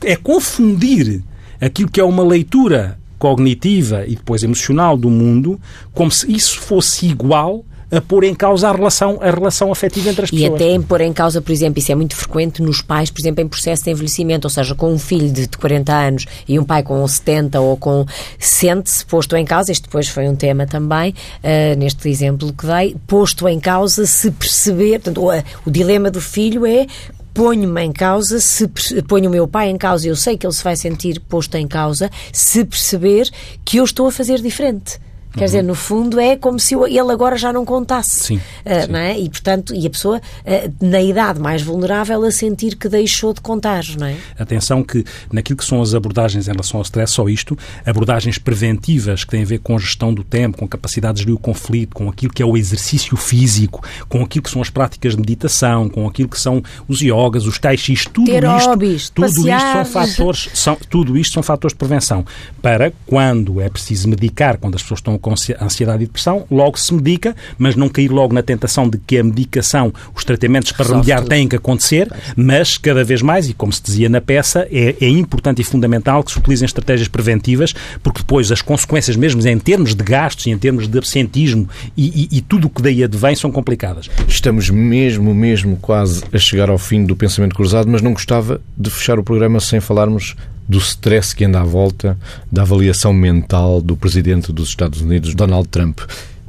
é 0.03 0.17
confundir 0.17 1.23
aquilo 1.61 1.91
que 1.91 2.01
é 2.01 2.05
uma 2.05 2.23
leitura 2.23 2.99
cognitiva 3.19 4.07
e 4.07 4.17
depois 4.17 4.43
emocional 4.43 4.97
do 4.97 5.11
mundo 5.11 5.61
como 5.93 6.11
se 6.11 6.31
isso 6.33 6.59
fosse 6.59 7.07
igual 7.07 7.65
a 7.91 8.01
pôr 8.01 8.25
em 8.25 8.35
causa 8.35 8.69
a 8.69 8.73
relação, 8.73 9.19
a 9.21 9.31
relação 9.31 9.73
afetiva 9.73 10.11
entre 10.11 10.25
as 10.25 10.31
pessoas. 10.31 10.51
E 10.51 10.55
até 10.55 10.71
em 10.71 10.81
pôr 10.81 11.01
em 11.01 11.13
causa, 11.13 11.41
por 11.41 11.51
exemplo, 11.51 11.79
isso 11.79 11.91
é 11.91 11.95
muito 11.95 12.15
frequente 12.15 12.63
nos 12.63 12.81
pais, 12.81 13.11
por 13.11 13.21
exemplo, 13.21 13.43
em 13.43 13.49
processo 13.49 13.85
de 13.85 13.91
envelhecimento, 13.91 14.47
ou 14.47 14.51
seja, 14.51 14.75
com 14.75 14.93
um 14.93 14.99
filho 14.99 15.31
de 15.31 15.49
40 15.49 15.93
anos 15.93 16.27
e 16.47 16.59
um 16.59 16.65
pai 16.65 16.83
com 16.83 17.07
70 17.07 17.61
ou 17.61 17.77
com. 17.77 18.07
sente-se 18.39 19.05
posto 19.05 19.37
em 19.37 19.45
causa, 19.45 19.73
este 19.73 19.85
depois 19.85 20.09
foi 20.09 20.29
um 20.29 20.37
tema 20.37 20.67
também, 20.67 21.11
uh, 21.11 21.79
neste 21.79 22.09
exemplo 22.09 22.53
que 22.53 22.67
dei, 22.67 22.97
posto 23.07 23.49
em 23.49 23.59
causa 23.59 24.07
se 24.07 24.31
perceber. 24.31 25.01
Portanto, 25.01 25.25
o, 25.25 25.31
o 25.69 25.71
dilema 25.71 26.11
do 26.11 26.21
filho 26.21 26.65
é 26.67 26.87
ponho-me 27.35 27.83
em 27.83 27.93
causa, 27.93 28.41
se 28.41 28.69
ponho 29.09 29.29
o 29.29 29.33
meu 29.33 29.47
pai 29.47 29.71
em 29.71 29.79
causa, 29.79 30.07
eu 30.07 30.17
sei 30.17 30.37
que 30.37 30.47
ele 30.47 30.53
se 30.53 30.63
vai 30.63 30.77
sentir 30.77 31.21
posto 31.21 31.57
em 31.57 31.67
causa, 31.67 32.11
se 32.33 32.65
perceber 32.65 33.31
que 33.65 33.79
eu 33.79 33.85
estou 33.85 34.07
a 34.07 34.13
fazer 34.13 34.41
diferente. 34.41 34.99
Quer 35.33 35.41
uhum. 35.41 35.45
dizer, 35.47 35.63
no 35.63 35.75
fundo 35.75 36.19
é 36.19 36.37
como 36.37 36.59
se 36.59 36.75
ele 36.75 37.13
agora 37.13 37.37
já 37.37 37.53
não 37.53 37.65
contasse. 37.65 38.25
Sim, 38.25 38.37
uh, 38.37 38.41
sim. 38.83 38.91
Não 38.91 38.99
é? 38.99 39.19
E, 39.19 39.29
portanto, 39.29 39.75
e 39.75 39.87
a 39.87 39.91
pessoa, 39.91 40.19
uh, 40.19 40.75
na 40.85 41.01
idade 41.01 41.41
mais 41.41 41.63
vulnerável, 41.63 42.25
a 42.25 42.31
sentir 42.31 42.77
que 42.77 42.89
deixou 42.89 43.33
de 43.33 43.41
contar, 43.41 43.85
não 43.99 44.07
é? 44.07 44.17
Atenção 44.39 44.83
que 44.83 45.05
naquilo 45.33 45.57
que 45.57 45.65
são 45.65 45.81
as 45.81 45.95
abordagens 45.95 46.49
em 46.49 46.51
relação 46.51 46.79
ao 46.79 46.83
stress, 46.83 47.13
só 47.13 47.29
isto, 47.29 47.57
abordagens 47.87 48.39
preventivas 48.39 49.25
que 49.25 49.31
têm 49.31 49.43
a 49.43 49.47
ver 49.47 49.59
com 49.61 49.77
a 49.77 49.79
gestão 49.79 50.13
do 50.13 50.25
tempo, 50.25 50.59
com 50.59 50.65
a 50.65 50.69
capacidade 50.69 51.15
de 51.15 51.21
gerir 51.21 51.35
o 51.35 51.39
conflito, 51.39 51.95
com 51.95 52.09
aquilo 52.09 52.33
que 52.33 52.43
é 52.43 52.47
o 52.47 52.57
exercício 52.57 53.17
físico, 53.17 53.85
com 54.09 54.23
aquilo 54.23 54.43
que 54.43 54.51
são 54.51 54.61
as 54.61 54.71
práticas 54.71 55.15
de 55.15 55.21
meditação, 55.21 55.89
com 55.89 56.09
aquilo 56.09 56.29
que 56.29 56.41
são 56.41 56.63
os 56.89 57.01
yogas, 57.01 57.47
os 57.47 57.59
tai 57.59 57.77
chi, 57.77 57.95
tudo 58.13 58.27
Ter 58.27 58.45
isto, 58.45 58.69
hobbies, 58.69 59.11
tudo 59.11 59.27
passear. 59.27 59.59
isto 59.59 59.73
são 59.73 59.85
fatores, 59.85 60.49
são, 60.55 60.77
tudo 60.89 61.19
isto 61.19 61.35
são 61.35 61.43
fatores 61.43 61.73
de 61.73 61.79
prevenção 61.79 62.25
para 62.63 62.93
quando 63.07 63.61
é 63.61 63.69
preciso 63.69 64.09
medicar, 64.09 64.59
quando 64.59 64.75
as 64.75 64.83
pessoas 64.83 64.99
estão 64.99 65.15
com 65.21 65.33
ansiedade 65.33 66.03
e 66.03 66.07
depressão, 66.07 66.45
logo 66.51 66.79
se 66.79 66.93
medica, 66.93 67.35
mas 67.59 67.77
não 67.77 67.89
cair 67.89 68.11
logo 68.11 68.35
na 68.35 68.43
tentação 68.43 68.89
de 68.89 68.99
que 68.99 69.19
a 69.19 69.25
medicação, 69.25 69.93
os 70.15 70.25
tratamentos 70.25 70.73
para 70.73 70.89
remediar 70.89 71.23
têm 71.25 71.47
que 71.47 71.57
acontecer, 71.57 72.11
mas 72.37 72.79
cada 72.79 73.05
vez 73.05 73.23
mais, 73.23 73.49
e 73.49 73.55
como 73.55 73.73
se 73.73 73.83
dizia 73.83 74.09
na 74.09 74.21
peça, 74.21 74.67
é, 74.71 74.97
é 75.01 75.09
importante 75.09 75.61
e 75.61 75.65
fundamental 75.65 76.23
que 76.23 76.33
se 76.33 76.39
utilizem 76.39 76.67
estratégias 76.67 77.09
preventivas, 77.09 77.75
porque 78.03 78.21
depois 78.21 78.51
as 78.51 78.63
consequências 78.63 79.17
mesmo 79.17 79.47
em 79.47 79.59
termos 79.59 79.95
de 79.95 80.03
gastos 80.03 80.47
e 80.47 80.51
em 80.51 80.59
termos 80.59 80.89
de 80.89 80.99
absentismo 80.99 81.69
e, 81.97 82.29
e, 82.33 82.39
e 82.39 82.41
tudo 82.41 82.67
o 82.67 82.71
que 82.71 82.83
daí 82.83 83.03
advém 83.03 83.35
são 83.35 83.51
complicadas. 83.51 84.09
Estamos 84.29 84.71
mesmo, 84.71 85.35
mesmo 85.35 85.77
quase 85.77 86.23
a 86.33 86.39
chegar 86.39 86.71
ao 86.71 86.79
fim 86.79 87.05
do 87.05 87.17
pensamento 87.17 87.55
cruzado, 87.55 87.91
mas 87.91 88.03
não 88.03 88.13
gostava 88.13 88.61
de 88.77 88.91
fechar 88.91 89.19
o 89.19 89.25
programa 89.25 89.61
sem 89.61 89.81
falarmos 89.81 90.37
do 90.71 90.79
stress 90.79 91.35
que 91.35 91.45
anda 91.45 91.61
à 91.61 91.65
volta 91.65 92.17
da 92.51 92.63
avaliação 92.63 93.13
mental 93.13 93.83
do 93.83 93.97
presidente 93.97 94.53
dos 94.53 94.69
Estados 94.69 95.01
Unidos, 95.01 95.35
Donald 95.35 95.67
Trump. 95.67 95.99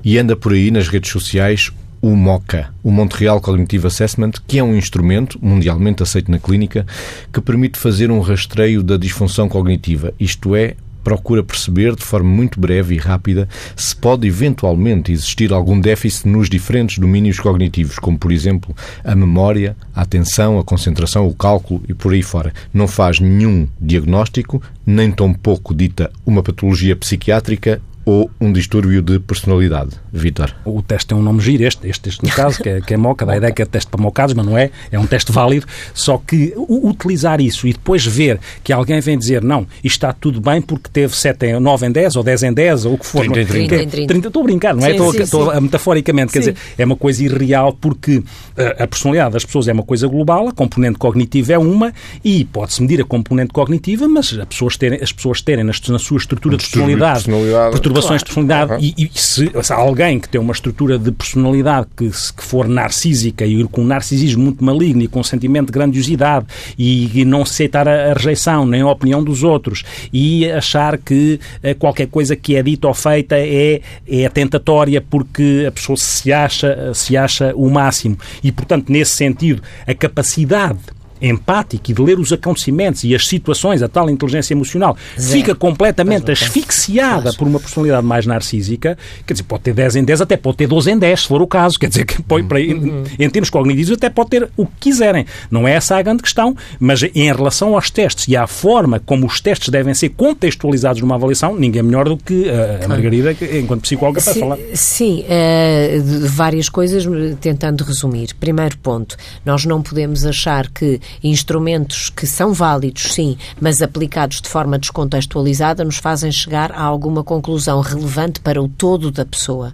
E 0.04 0.20
anda 0.20 0.36
por 0.36 0.54
aí 0.54 0.70
nas 0.70 0.88
redes 0.88 1.10
sociais 1.10 1.72
o 2.00 2.16
MOCA, 2.16 2.70
o 2.84 2.92
Montreal 2.92 3.42
Cognitive 3.42 3.88
Assessment, 3.88 4.34
que 4.48 4.60
é 4.60 4.64
um 4.64 4.76
instrumento 4.76 5.40
mundialmente 5.42 6.04
aceito 6.04 6.30
na 6.30 6.38
clínica 6.38 6.86
que 7.34 7.42
permite 7.42 7.80
fazer 7.80 8.12
um 8.12 8.20
rastreio 8.20 8.84
da 8.84 8.96
disfunção 8.96 9.50
cognitiva, 9.50 10.14
isto 10.20 10.56
é, 10.56 10.76
procura 11.04 11.44
perceber 11.44 11.96
de 11.96 12.04
forma 12.04 12.30
muito 12.30 12.60
breve 12.60 12.96
e 12.96 12.98
rápida 12.98 13.48
se 13.76 13.96
pode 13.96 14.28
eventualmente 14.28 15.12
existir 15.12 15.52
algum 15.52 15.80
déficit 15.80 16.28
nos 16.28 16.50
diferentes 16.50 16.98
domínios 16.98 17.40
cognitivos, 17.40 18.00
como 18.00 18.18
por 18.18 18.32
exemplo 18.32 18.76
a 19.04 19.16
memória, 19.16 19.76
a 19.96 20.02
atenção, 20.02 20.60
a 20.60 20.64
concentração, 20.64 21.28
o 21.28 21.34
cálculo 21.34 21.84
e 21.88 21.94
por 21.94 22.14
aí 22.14 22.24
fora. 22.24 22.54
Não 22.74 22.88
faz 22.88 23.20
nenhum 23.20 23.68
diagnóstico, 23.80 24.62
nem 24.86 25.12
tampouco 25.12 25.74
dita 25.74 26.12
uma 26.26 26.44
patologia 26.44 26.96
psiquiátrica 26.96 27.82
ou 28.06 28.32
um 28.40 28.52
distúrbio 28.52 29.02
de 29.02 29.20
personalidade, 29.20 29.92
Vitor? 30.12 30.54
O 30.66 30.82
teste 30.82 31.08
tem 31.08 31.18
um 31.18 31.22
nome 31.22 31.40
giro, 31.40 31.64
este, 31.64 31.88
este, 31.88 32.10
este 32.10 32.24
no 32.24 32.30
caso, 32.32 32.62
que 32.62 32.70
é, 32.70 32.82
que 32.82 32.94
é 32.94 32.98
MOCA, 32.98 33.26
da 33.26 33.38
ideia 33.38 33.54
que 33.54 33.62
é 33.62 33.66
teste 33.66 33.90
para 33.90 34.02
mocados, 34.02 34.34
mas 34.34 34.46
não 34.46 34.58
é, 34.58 34.70
é 34.92 35.00
um 35.00 35.06
teste 35.06 35.32
válido, 35.32 35.66
só 35.94 36.18
que 36.18 36.54
utilizar 36.58 37.40
isso 37.40 37.68
e 37.68 37.74
depois 37.74 38.06
ver 38.06 38.40
que 38.64 38.74
alguém 38.74 39.00
vem 39.00 39.18
dizer, 39.18 39.42
não, 39.42 39.66
isto 39.84 39.98
está 39.98 40.14
tudo 40.14 40.42
bem 40.42 40.62
porque 40.62 40.90
teve 40.92 41.16
7 41.16 41.46
em 41.46 41.60
9 41.60 41.88
em 41.88 41.92
10, 41.92 42.16
ou 42.18 42.24
10 42.24 42.44
em 42.44 42.54
10, 42.54 42.86
ou 42.86 42.94
o 42.94 42.98
que 42.98 43.06
for. 43.06 43.22
30 43.22 43.40
em 43.40 43.46
30. 43.46 43.68
30, 43.68 43.92
30. 43.92 44.08
30 44.08 44.28
estou 44.28 44.42
a 44.42 44.44
brincar, 44.44 44.76
não 44.76 44.84
é? 44.84 44.88
Sim, 44.88 44.92
estou, 44.92 45.12
sim, 45.12 45.22
estou 45.22 45.54
sim. 45.54 45.62
metaforicamente, 45.62 46.34
quer 46.34 46.40
dizer, 46.40 46.56
é 46.78 46.84
uma 46.84 46.96
coisa 46.96 47.24
irreal 47.24 47.74
porque 47.74 48.24
a, 48.58 48.84
a 48.84 48.88
personalidade 48.88 49.34
das 49.34 49.46
pessoas 49.46 49.68
é 49.68 49.74
uma 49.74 49.84
coisa 49.84 50.08
global, 50.08 50.50
a 50.50 50.52
componente 50.52 50.98
cognitiva 50.98 51.54
é 51.54 51.58
uma 51.58 51.94
e 52.24 52.44
pode-se 52.46 52.82
medir 52.82 53.02
a 53.02 53.06
componente 53.06 53.54
cognitiva, 53.54 54.08
mas 54.08 54.38
as 54.38 54.46
pessoas 54.46 54.78
terem, 54.78 55.00
as 55.02 55.12
pessoas 55.12 55.42
terem 55.42 55.64
na, 55.64 55.74
na 55.90 56.00
sua 56.00 56.18
estrutura 56.18 56.56
um 56.56 56.58
de 56.58 56.66
personalidade, 56.66 57.24
personalidade 57.24 57.72
perturbações 57.72 58.08
claro. 58.08 58.20
de 58.20 58.26
personalidade 58.26 58.72
uhum. 58.74 58.94
e, 58.98 59.10
e 59.16 59.20
se, 59.20 59.52
se, 59.64 59.74
alguém 59.74 60.01
que 60.20 60.28
tem 60.28 60.42
uma 60.42 60.52
estrutura 60.54 60.98
de 60.98 61.12
personalidade 61.12 61.88
que, 61.96 62.10
que 62.10 62.44
for 62.44 62.68
narcísica 62.68 63.46
e 63.46 63.64
com 63.66 63.82
um 63.82 63.86
narcisismo 63.86 64.44
muito 64.44 64.64
maligno 64.64 65.04
e 65.04 65.08
com 65.08 65.20
um 65.20 65.24
sentimento 65.24 65.68
de 65.68 65.74
grandiosidade 65.74 66.46
e, 66.78 67.22
e 67.22 67.26
não 67.26 67.44
aceitar 67.44 67.88
a, 67.88 68.12
a, 68.12 68.14
rejeição 68.14 68.66
nem 68.66 68.82
a 68.82 68.88
opinião 68.90 69.24
dos 69.24 69.44
outros 69.44 69.84
e 70.12 70.50
achar 70.50 70.98
que 70.98 71.40
uh, 71.64 71.76
qualquer 71.78 72.08
coisa 72.08 72.36
que 72.36 72.56
é 72.56 72.64
dita 72.64 72.88
ou 72.88 72.94
feita 72.94 73.36
é, 73.38 73.82
é 74.08 74.30
tentatória 74.30 75.02
porque 75.02 75.66
a 75.68 75.72
pessoa 75.72 75.98
se 75.98 76.34
acha, 76.34 76.94
se 76.94 77.16
acha 77.16 77.54
o 77.56 77.70
máximo. 77.70 78.18
E, 78.44 78.52
portanto, 78.52 78.92
nesse 78.92 79.12
sentido, 79.12 79.62
a 79.86 79.94
capacidade 79.94 80.80
empático 81.22 81.92
e 81.92 81.94
de 81.94 82.02
ler 82.02 82.20
os 82.20 82.32
acontecimentos 82.34 83.04
e 83.04 83.14
as 83.16 83.28
situações, 83.28 83.82
a 83.82 83.88
tal 83.88 84.10
inteligência 84.10 84.54
emocional, 84.54 84.98
Zé. 85.20 85.34
fica 85.34 85.56
completamente 85.56 86.32
asfixiada 86.32 87.34
por 87.34 87.48
uma 87.48 87.60
personalidade 87.60 88.06
mais 88.06 88.26
narcísica, 88.26 88.98
quer 89.26 89.34
dizer, 89.34 89.44
pode 89.44 89.64
ter 89.64 89.74
10 89.74 89.98
em 89.98 90.04
10, 90.04 90.22
até 90.22 90.38
pode 90.38 90.58
ter 90.58 90.68
12 90.68 90.92
em 90.92 90.98
10, 90.98 91.22
se 91.22 91.28
for 91.28 91.42
o 91.42 91.48
caso. 91.48 91.80
Quer 91.80 91.88
dizer, 91.88 92.06
que 92.06 92.22
põe 92.22 92.44
para, 92.44 92.60
uhum. 92.60 93.04
em, 93.18 93.26
em 93.26 93.30
termos 93.30 93.50
cognitivos 93.50 93.92
até 93.94 94.10
pode 94.10 94.30
ter 94.30 94.50
o 94.58 94.66
que 94.66 94.74
quiserem. 94.80 95.26
Não 95.50 95.68
é 95.68 95.74
essa 95.74 95.98
a 95.98 96.02
grande 96.02 96.24
questão, 96.24 96.56
mas 96.80 97.04
em 97.04 97.32
relação 97.32 97.76
aos 97.76 97.90
testes 97.90 98.28
e 98.28 98.36
à 98.36 98.48
forma 98.48 99.00
como 99.00 99.26
os 99.26 99.40
testes 99.40 99.70
devem 99.70 99.94
ser 99.94 100.10
contextualizados 100.10 101.02
numa 101.02 101.16
avaliação, 101.16 101.56
ninguém 101.56 101.80
é 101.80 101.84
melhor 101.84 102.08
do 102.08 102.18
que 102.18 102.50
a 102.84 102.88
Margarida, 102.88 103.36
enquanto 103.58 103.82
psicóloga, 103.82 104.22
para 104.22 104.34
sim, 104.34 104.40
falar. 104.40 104.58
Sim, 104.74 105.24
uh, 105.24 106.28
várias 106.28 106.70
coisas, 106.70 107.06
tentando 107.40 107.84
resumir. 107.84 108.34
Primeiro 108.40 108.78
ponto, 108.78 109.16
nós 109.46 109.66
não 109.66 109.82
podemos 109.82 110.26
achar 110.26 110.70
que 110.70 111.00
instrumentos 111.24 112.10
que 112.10 112.26
são 112.26 112.54
válidos, 112.54 113.14
sim, 113.14 113.38
mas 113.60 113.82
aplicados 113.82 114.42
de 114.42 114.50
forma 114.50 114.78
descontextualizada, 114.78 115.84
nos 115.84 115.98
fazem 115.98 116.32
chegar 116.32 116.72
a 116.72 116.82
alguma 116.82 117.24
conclusão 117.24 117.82
relevante 117.82 118.40
para 118.40 118.62
o 118.62 118.68
todo 118.68 119.12
da 119.12 119.26
pessoa. 119.26 119.74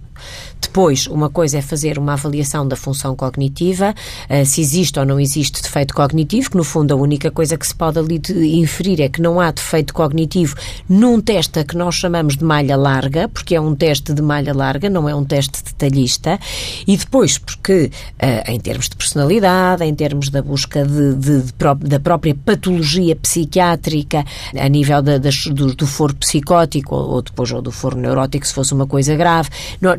Depois, 0.60 1.06
uma 1.06 1.30
coisa 1.30 1.58
é 1.58 1.62
fazer 1.62 1.98
uma 1.98 2.14
avaliação 2.14 2.66
da 2.66 2.76
função 2.76 3.14
cognitiva, 3.14 3.94
uh, 4.28 4.46
se 4.46 4.60
existe 4.60 4.98
ou 4.98 5.04
não 5.04 5.18
existe 5.18 5.62
defeito 5.62 5.94
cognitivo, 5.94 6.50
que 6.50 6.56
no 6.56 6.64
fundo 6.64 6.92
a 6.92 6.96
única 6.96 7.30
coisa 7.30 7.56
que 7.56 7.66
se 7.66 7.74
pode 7.74 7.98
ali 7.98 8.20
inferir 8.58 9.00
é 9.00 9.08
que 9.08 9.20
não 9.20 9.40
há 9.40 9.50
defeito 9.50 9.94
cognitivo 9.94 10.54
num 10.88 11.20
teste 11.20 11.62
que 11.64 11.76
nós 11.76 11.94
chamamos 11.94 12.36
de 12.36 12.44
malha 12.44 12.76
larga, 12.76 13.28
porque 13.28 13.54
é 13.54 13.60
um 13.60 13.74
teste 13.74 14.12
de 14.12 14.22
malha 14.22 14.54
larga, 14.54 14.90
não 14.90 15.08
é 15.08 15.14
um 15.14 15.24
teste 15.24 15.62
detalhista, 15.64 16.38
e 16.86 16.96
depois 16.96 17.38
porque 17.38 17.90
uh, 18.22 18.50
em 18.50 18.60
termos 18.60 18.88
de 18.88 18.96
personalidade, 18.96 19.84
em 19.84 19.94
termos 19.94 20.28
da 20.28 20.42
busca 20.42 20.84
de, 20.84 21.14
de, 21.14 21.42
de, 21.42 21.52
da 21.88 22.00
própria 22.00 22.34
patologia 22.34 23.16
psiquiátrica, 23.16 24.24
a 24.58 24.68
nível 24.68 25.02
da, 25.02 25.18
do, 25.18 25.74
do 25.74 25.86
foro 25.86 26.14
psicótico 26.16 26.94
ou, 26.94 27.10
ou, 27.10 27.22
depois 27.22 27.50
ou 27.52 27.62
do 27.62 27.70
foro 27.70 27.96
neurótico, 27.96 28.46
se 28.46 28.52
fosse 28.52 28.72
uma 28.72 28.86
coisa 28.86 29.14
grave, 29.16 29.50
não, 29.80 29.92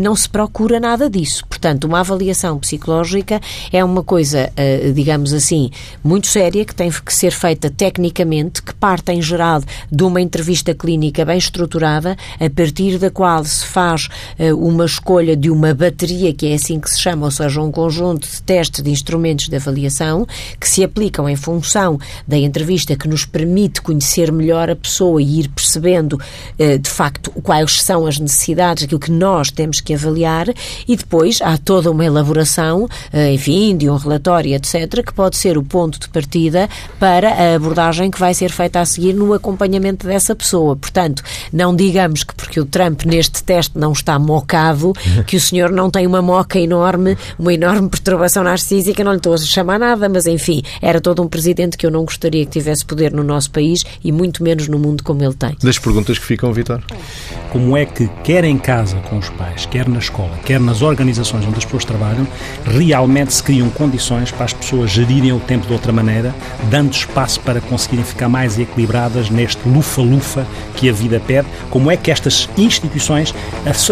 não 0.00 0.16
se 0.16 0.28
procura 0.28 0.80
nada 0.80 1.08
disso. 1.08 1.44
Portanto, 1.46 1.84
uma 1.84 2.00
avaliação 2.00 2.58
psicológica 2.58 3.40
é 3.72 3.84
uma 3.84 4.02
coisa, 4.02 4.50
uh, 4.50 4.92
digamos 4.92 5.32
assim, 5.32 5.70
muito 6.02 6.26
séria, 6.26 6.64
que 6.64 6.74
tem 6.74 6.90
que 6.90 7.14
ser 7.14 7.30
feita 7.30 7.70
tecnicamente, 7.70 8.62
que 8.62 8.74
parte 8.74 9.12
em 9.12 9.20
geral 9.20 9.62
de 9.90 10.02
uma 10.02 10.20
entrevista 10.20 10.74
clínica 10.74 11.24
bem 11.24 11.38
estruturada, 11.38 12.16
a 12.40 12.50
partir 12.50 12.98
da 12.98 13.10
qual 13.10 13.44
se 13.44 13.66
faz 13.66 14.08
uh, 14.38 14.56
uma 14.56 14.86
escolha 14.86 15.36
de 15.36 15.50
uma 15.50 15.74
bateria, 15.74 16.32
que 16.32 16.46
é 16.46 16.54
assim 16.54 16.80
que 16.80 16.90
se 16.90 16.98
chama, 16.98 17.26
ou 17.26 17.30
seja, 17.30 17.60
um 17.60 17.70
conjunto 17.70 18.26
de 18.26 18.42
testes 18.42 18.82
de 18.82 18.90
instrumentos 18.90 19.48
de 19.48 19.56
avaliação 19.56 20.26
que 20.58 20.68
se 20.68 20.82
aplicam 20.82 21.28
em 21.28 21.36
função 21.36 21.98
da 22.26 22.36
entrevista 22.36 22.96
que 22.96 23.06
nos 23.06 23.26
permite 23.26 23.82
conhecer 23.82 24.32
melhor 24.32 24.70
a 24.70 24.76
pessoa 24.76 25.20
e 25.20 25.40
ir 25.40 25.48
percebendo, 25.48 26.14
uh, 26.14 26.78
de 26.78 26.90
facto, 26.90 27.30
quais 27.42 27.82
são 27.82 28.06
as 28.06 28.18
necessidades, 28.18 28.84
aquilo 28.84 29.00
que 29.00 29.10
nós 29.10 29.50
temos 29.50 29.80
que 29.80 29.89
avaliar 29.94 30.48
e 30.86 30.96
depois 30.96 31.40
há 31.42 31.56
toda 31.56 31.90
uma 31.90 32.04
elaboração, 32.04 32.88
eh, 33.12 33.32
enfim, 33.32 33.76
de 33.76 33.88
um 33.88 33.96
relatório, 33.96 34.54
etc., 34.54 35.04
que 35.04 35.12
pode 35.12 35.36
ser 35.36 35.56
o 35.56 35.62
ponto 35.62 35.98
de 35.98 36.08
partida 36.08 36.68
para 36.98 37.30
a 37.30 37.54
abordagem 37.54 38.10
que 38.10 38.18
vai 38.18 38.34
ser 38.34 38.50
feita 38.50 38.80
a 38.80 38.84
seguir 38.84 39.12
no 39.12 39.32
acompanhamento 39.32 40.06
dessa 40.06 40.34
pessoa. 40.34 40.76
Portanto, 40.76 41.22
não 41.52 41.74
digamos 41.74 42.24
que 42.24 42.34
porque 42.34 42.60
o 42.60 42.64
Trump 42.64 43.04
neste 43.04 43.42
teste 43.42 43.78
não 43.78 43.92
está 43.92 44.18
mocado, 44.18 44.92
que 45.26 45.36
o 45.36 45.40
senhor 45.40 45.70
não 45.70 45.90
tem 45.90 46.06
uma 46.06 46.22
moca 46.22 46.58
enorme, 46.58 47.16
uma 47.38 47.52
enorme 47.52 47.88
perturbação 47.88 48.42
narcísica, 48.42 49.04
não 49.04 49.12
lhe 49.12 49.18
estou 49.18 49.34
a 49.34 49.38
chamar 49.38 49.78
nada, 49.78 50.08
mas 50.08 50.26
enfim, 50.26 50.62
era 50.80 51.00
todo 51.00 51.22
um 51.22 51.28
presidente 51.28 51.76
que 51.76 51.86
eu 51.86 51.90
não 51.90 52.04
gostaria 52.04 52.44
que 52.44 52.50
tivesse 52.50 52.84
poder 52.84 53.12
no 53.12 53.22
nosso 53.22 53.50
país 53.50 53.84
e 54.02 54.12
muito 54.12 54.42
menos 54.42 54.68
no 54.68 54.78
mundo 54.78 55.02
como 55.02 55.22
ele 55.22 55.34
tem. 55.34 55.56
Das 55.62 55.78
perguntas 55.78 56.18
que 56.18 56.24
ficam, 56.24 56.52
Vitor. 56.52 56.82
Como 57.50 57.76
é 57.76 57.84
que, 57.84 58.08
quer 58.22 58.44
em 58.44 58.58
casa 58.58 58.96
com 59.08 59.18
os 59.18 59.28
pais, 59.30 59.66
quer 59.66 59.79
na 59.88 59.98
escola, 59.98 60.38
quer 60.44 60.60
nas 60.60 60.82
organizações 60.82 61.46
onde 61.46 61.58
as 61.58 61.64
pessoas 61.64 61.84
trabalham, 61.84 62.26
realmente 62.64 63.32
se 63.32 63.42
criam 63.42 63.68
condições 63.70 64.30
para 64.30 64.44
as 64.44 64.52
pessoas 64.52 64.90
gerirem 64.90 65.32
o 65.32 65.40
tempo 65.40 65.66
de 65.66 65.72
outra 65.72 65.92
maneira, 65.92 66.34
dando 66.70 66.92
espaço 66.92 67.40
para 67.40 67.60
conseguirem 67.60 68.04
ficar 68.04 68.28
mais 68.28 68.58
equilibradas 68.58 69.30
neste 69.30 69.68
lufa-lufa 69.68 70.46
que 70.76 70.88
a 70.88 70.92
vida 70.92 71.20
pede. 71.20 71.46
Como 71.70 71.90
é 71.90 71.96
que 71.96 72.10
estas 72.10 72.48
instituições 72.56 73.34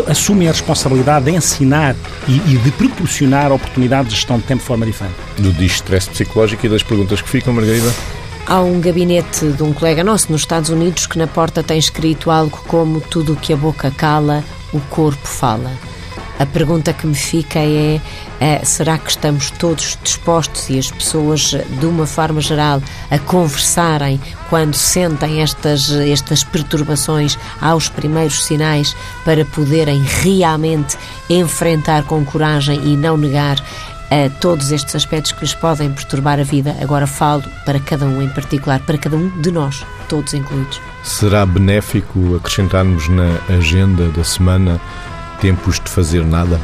assumem 0.09 0.49
a 0.49 0.53
responsabilidade 0.53 1.27
de 1.27 1.33
ensinar 1.33 1.95
e, 2.27 2.37
e 2.53 2.59
de 2.59 2.71
proporcionar 2.73 3.53
oportunidades 3.53 4.11
de 4.11 4.17
gestão 4.17 4.39
de 4.39 4.45
tempo 4.45 4.61
de 4.61 4.67
forma 4.67 4.87
diferente? 4.87 5.15
Do 5.39 5.53
distress 5.53 6.09
psicológico 6.09 6.67
e 6.67 6.69
das 6.69 6.83
perguntas 6.83 7.21
que 7.21 7.29
ficam, 7.29 7.53
Margarida? 7.53 7.93
Há 8.51 8.63
um 8.63 8.81
gabinete 8.81 9.53
de 9.53 9.63
um 9.63 9.75
colega 9.75 10.03
nosso 10.03 10.33
nos 10.33 10.41
Estados 10.41 10.71
Unidos 10.71 11.07
que 11.07 11.19
na 11.19 11.27
porta 11.27 11.63
tem 11.63 11.79
escrito 11.79 12.31
algo 12.31 12.59
como 12.67 12.99
tudo 12.99 13.35
o 13.35 13.37
que 13.37 13.53
a 13.53 13.57
boca 13.59 13.91
cala, 13.91 14.43
o 14.73 14.81
corpo 14.89 15.29
fala. 15.29 15.71
A 16.39 16.47
pergunta 16.47 16.95
que 16.95 17.07
me 17.07 17.15
fica 17.15 17.59
é, 17.59 18.01
é, 18.41 18.65
será 18.65 18.97
que 18.97 19.11
estamos 19.11 19.51
todos 19.51 19.99
dispostos 20.03 20.71
e 20.71 20.79
as 20.79 20.91
pessoas, 20.91 21.51
de 21.79 21.85
uma 21.85 22.07
forma 22.07 22.41
geral, 22.41 22.81
a 23.11 23.19
conversarem 23.19 24.19
quando 24.49 24.75
sentem 24.75 25.43
estas, 25.43 25.91
estas 25.91 26.43
perturbações 26.43 27.37
aos 27.61 27.91
primeiros 27.91 28.45
sinais 28.45 28.97
para 29.27 29.45
poderem 29.45 30.03
realmente 30.23 30.97
enfrentar 31.29 32.05
com 32.05 32.25
coragem 32.25 32.81
e 32.83 32.97
não 32.97 33.19
negar 33.19 33.63
a 34.11 34.31
todos 34.41 34.71
estes 34.71 34.95
aspectos 34.95 35.33
que 35.33 35.41
lhes 35.41 35.55
podem 35.55 35.91
perturbar 35.93 36.41
a 36.41 36.45
vida. 36.45 36.77
Agora 36.81 37.07
falo 37.07 37.45
para 37.65 37.81
cada 37.81 38.07
um 38.07 38.23
em 38.23 38.29
particular, 38.29 38.81
para 38.81 38.99
cada 38.99 39.17
um 39.17 39.29
de 39.41 39.51
nós, 39.51 39.85
todos 40.09 40.35
incluídos. 40.35 40.81
Será 41.03 41.45
benéfico 41.47 42.37
acrescentarmos 42.37 43.09
na 43.09 43.39
agenda 43.49 44.09
da 44.09 44.25
semana 44.25 44.81
tempos 45.41 45.81
de 45.81 45.89
fazer 45.89 46.25
nada? 46.25 46.61